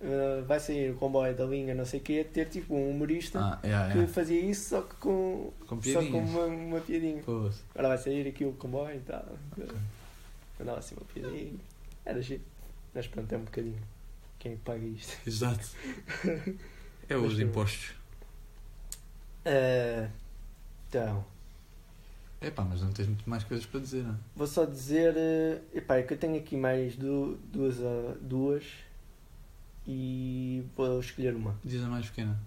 uh, 0.00 0.44
vai 0.44 0.58
sair 0.60 0.90
o 0.92 0.96
comboio 0.96 1.34
da 1.36 1.44
linha, 1.44 1.74
não 1.74 1.84
sei 1.84 2.00
o 2.00 2.02
quê, 2.02 2.24
ter 2.24 2.46
tipo 2.48 2.74
um 2.74 2.90
humorista 2.90 3.38
Ah, 3.38 3.58
yeah, 3.64 3.88
que 3.92 3.98
yeah. 3.98 4.12
fazia 4.12 4.40
isso 4.40 4.70
só 4.70 4.82
que 4.82 4.94
com, 4.96 5.52
Com 5.66 5.82
só 5.82 6.00
com 6.04 6.18
uma, 6.18 6.44
uma 6.46 6.80
piadinha. 6.80 7.22
Agora 7.22 7.88
vai 7.88 7.98
sair 7.98 8.26
aqui 8.28 8.44
o 8.44 8.52
comboio 8.52 8.96
e 8.96 9.00
tal. 9.00 9.24
Mandava 10.58 10.78
assim 10.78 10.94
uma 10.96 11.04
piadinha. 11.06 11.54
Era 12.04 12.20
giro. 12.20 12.42
Mas 12.94 13.06
pronto, 13.06 13.32
é 13.32 13.38
um 13.38 13.44
bocadinho. 13.44 13.80
Quem 14.38 14.52
é 14.52 14.54
que 14.56 14.62
paga 14.62 14.84
isto? 14.84 15.16
Exato. 15.26 15.68
É 17.08 17.16
Mas 17.16 17.24
os 17.32 17.34
foi- 17.34 17.42
impostos. 17.44 17.90
Uh, 19.44 20.08
então, 20.88 21.24
Epá, 22.40 22.62
mas 22.64 22.80
não 22.82 22.92
tens 22.92 23.06
muito 23.08 23.28
mais 23.28 23.42
coisas 23.44 23.66
para 23.66 23.80
dizer, 23.80 24.02
não 24.04 24.12
é? 24.12 24.16
vou 24.36 24.46
só 24.46 24.64
dizer. 24.64 25.14
Uh, 25.14 25.76
epá, 25.76 25.96
é 25.96 26.02
que 26.02 26.14
eu 26.14 26.18
tenho 26.18 26.36
aqui 26.36 26.56
mais 26.56 26.94
du 26.96 27.36
duas, 27.52 27.78
uh, 27.80 28.16
duas 28.20 28.64
e 29.92 30.64
vou 30.76 31.00
escolher 31.00 31.34
uma. 31.34 31.58
Diz 31.64 31.82
a 31.82 31.88
mais 31.88 32.06
pequena. 32.06 32.38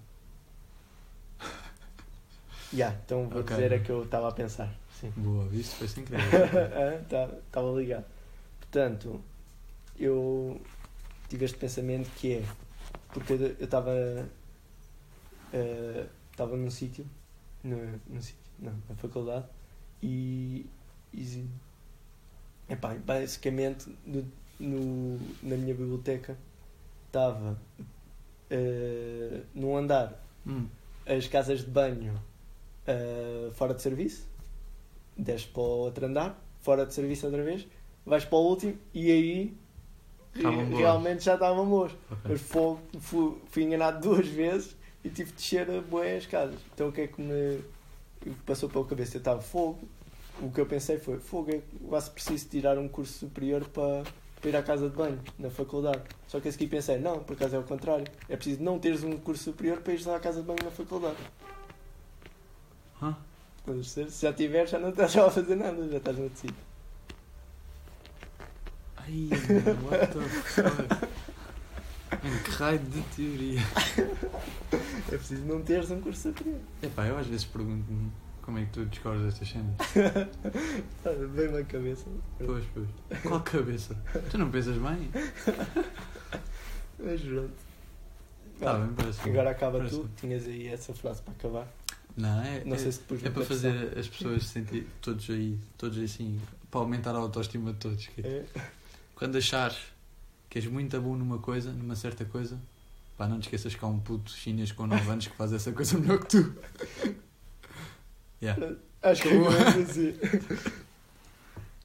Já, 2.72 2.94
então 3.06 3.28
vou 3.28 3.42
Ok. 3.42 3.56
dizer 3.56 3.74
a 3.74 3.80
que 3.80 3.90
eu 3.90 4.04
estava 4.04 4.30
a 4.30 4.32
pensar. 4.32 4.74
Sim. 5.00 5.12
Boa, 5.18 5.46
viste? 5.50 5.76
Foi 5.76 5.88
sem 5.88 6.06
querer. 6.06 6.22
Estava 7.04 7.42
tá, 7.52 7.62
ligado. 7.62 8.06
Portanto, 8.60 9.22
eu 10.00 10.60
tive 11.28 11.44
este 11.46 11.58
pensamento 11.58 12.10
que 12.16 12.36
é 12.36 12.46
porque 13.14 13.34
eu 13.34 13.66
estava 13.66 14.28
estava 16.32 16.56
num 16.58 16.72
sítio 16.72 17.06
no, 17.64 17.78
num 18.08 18.22
sítio, 18.22 18.42
não, 18.58 18.74
na 18.90 18.96
faculdade 18.96 19.46
e, 20.02 20.66
e 21.14 21.46
epá, 22.70 22.96
basicamente 22.96 23.96
no, 24.04 24.26
no, 24.60 25.20
na 25.44 25.56
minha 25.58 25.76
biblioteca 25.76 26.36
estava 27.14 27.60
eh, 28.50 29.42
num 29.54 29.78
andar 29.78 30.20
Hum. 30.46 30.68
as 31.06 31.26
casas 31.28 31.60
de 31.62 31.68
banho 31.72 32.20
ah, 32.88 33.50
fora 33.54 33.74
de 33.74 33.82
serviço, 33.82 34.28
desces 35.18 35.46
para 35.48 35.62
o 35.62 35.66
outro 35.66 36.06
andar, 36.06 36.38
fora 36.62 36.86
de 36.86 36.94
serviço 36.94 37.26
outra 37.28 37.42
vez, 37.44 37.66
vais 38.06 38.26
para 38.26 38.38
o 38.38 38.42
último 38.50 38.78
e 38.94 39.10
aí 39.12 39.58
re- 40.34 40.76
realmente 40.76 41.24
já 41.24 41.36
estavam 41.36 41.66
boas. 41.70 41.92
Ok. 42.12 42.18
Mas 42.26 42.42
fogo, 42.42 42.82
fui, 43.00 43.38
fui 43.50 43.64
enganado 43.64 44.02
duas 44.02 44.28
vezes 44.28 44.76
e 45.04 45.10
tive 45.10 45.30
de 45.32 45.38
descer 45.38 45.70
a 45.72 45.80
boas 45.82 46.26
casas. 46.26 46.60
Então 46.74 46.90
o 46.90 46.92
que 46.92 47.02
é 47.02 47.08
que 47.08 47.22
me 47.22 47.62
passou 48.46 48.68
pela 48.68 48.84
cabeça? 48.86 49.16
Eu 49.16 49.20
estava 49.20 49.40
fogo. 49.42 49.80
O 50.42 50.50
que 50.52 50.60
eu 50.60 50.66
pensei 50.66 50.98
foi, 50.98 51.20
fogo, 51.20 51.52
é 51.56 51.62
quase 51.88 52.10
preciso 52.10 52.50
tirar 52.50 52.78
um 52.78 52.88
curso 52.90 53.20
superior 53.20 53.64
para, 53.70 54.04
para 54.44 54.50
ir 54.50 54.56
à 54.58 54.62
casa 54.62 54.90
de 54.90 54.96
banho, 54.96 55.20
na 55.40 55.50
faculdade. 55.50 56.02
Só 56.28 56.38
que 56.42 56.50
a 56.50 56.52
seguir 56.52 56.68
pensei, 56.68 57.00
não, 57.00 57.20
por 57.20 57.34
acaso 57.34 57.56
é 57.56 57.60
o 57.60 57.64
contrário. 57.64 58.06
É 58.28 58.36
preciso 58.36 58.62
não 58.62 58.78
teres 58.78 59.02
um 59.02 59.18
curso 59.18 59.46
superior 59.46 59.80
para 59.80 59.94
ires 59.94 60.06
à 60.06 60.20
casa 60.20 60.42
de 60.42 60.48
banho 60.48 60.60
na 60.66 60.70
faculdade. 60.70 61.16
Hã? 63.02 63.16
Perceber? 63.66 64.12
Se 64.12 64.24
já 64.24 64.34
tiveres, 64.34 64.70
já 64.70 64.80
não 64.80 64.90
estás 64.90 65.16
a 65.16 65.32
fazer 65.32 65.56
nada, 65.56 65.88
já 65.88 65.98
estás 65.98 66.18
no 66.18 66.30
tecido. 66.30 66.56
Ai, 68.98 69.30
mano, 69.66 69.90
what 69.90 70.08
the 70.08 70.22
fuck? 70.22 71.14
Que 72.44 72.52
raio 72.52 72.80
de 72.80 73.02
teoria. 73.16 73.60
É 75.12 75.18
preciso 75.18 75.46
não 75.46 75.62
teres 75.62 75.92
um 75.92 76.02
curso 76.02 76.30
superior. 76.30 76.60
Epá, 76.82 77.06
eu 77.06 77.18
às 77.18 77.28
vezes 77.28 77.46
pergunto-me 77.46 78.12
como 78.44 78.60
é 78.60 78.66
que 78.66 78.72
tu 78.72 78.86
descobres 78.86 79.26
estas 79.26 79.48
cenas. 79.48 79.76
Vem-me 81.34 81.58
à 81.60 81.64
cabeça. 81.66 82.06
Pois, 82.38 82.64
pois. 82.74 83.22
Qual 83.24 83.42
cabeça? 83.42 83.96
Tu 84.30 84.38
não 84.38 84.52
pensas 84.52 84.78
bem? 84.78 85.10
Mas 87.00 87.22
pronto. 87.22 87.54
Tá 88.60 88.78
bem, 88.80 88.94
parece. 88.96 89.30
Agora 89.30 89.50
acaba 89.50 89.78
Parece 89.80 89.96
tu. 89.96 90.04
bem. 90.04 90.12
Tinhas 90.18 90.46
aí 90.46 90.68
essa 90.68 90.94
frase 90.94 91.22
para 91.22 91.34
acabar. 91.34 91.68
Não, 92.16 92.42
é, 92.44 92.64
Não 92.64 92.76
é, 92.76 92.78
sei 92.78 92.92
se 92.92 93.00
depois 93.00 93.24
é 93.26 93.30
para 93.30 93.44
fazer 93.44 93.98
as 93.98 94.08
pessoas 94.08 94.44
se 94.44 94.50
sentir 94.50 94.88
todos 95.02 95.28
aí, 95.30 95.58
todos 95.78 95.98
assim, 95.98 96.40
para 96.70 96.82
aumentar 96.82 97.16
a 97.16 97.18
autoestima 97.18 97.74
de 97.74 97.80
todos. 97.80 98.08
que 98.08 98.22
É. 98.22 98.46
Quando 99.16 99.38
achares 99.38 99.78
que 100.50 100.60
és 100.60 100.68
muito 100.68 101.00
bom 101.02 101.16
numa 101.16 101.40
coisa, 101.40 101.72
numa 101.72 101.96
certa 101.96 102.24
coisa, 102.24 102.60
pá, 103.18 103.28
não 103.28 103.40
te 103.40 103.44
esqueças 103.46 103.74
que 103.74 103.84
há 103.84 103.88
um 103.88 104.00
puto 104.00 104.30
chinês 104.32 104.72
com 104.72 104.86
9 104.86 105.10
anos 105.10 105.28
que 105.28 105.36
faz 105.36 105.52
essa 105.54 105.72
coisa 105.72 105.98
melhor 105.98 106.20
que 106.20 106.28
tu. 106.28 106.56
Yeah. 108.44 108.76
Acho 109.02 109.22
que 109.22 109.30
é 109.30 109.38
assim. 109.82 110.14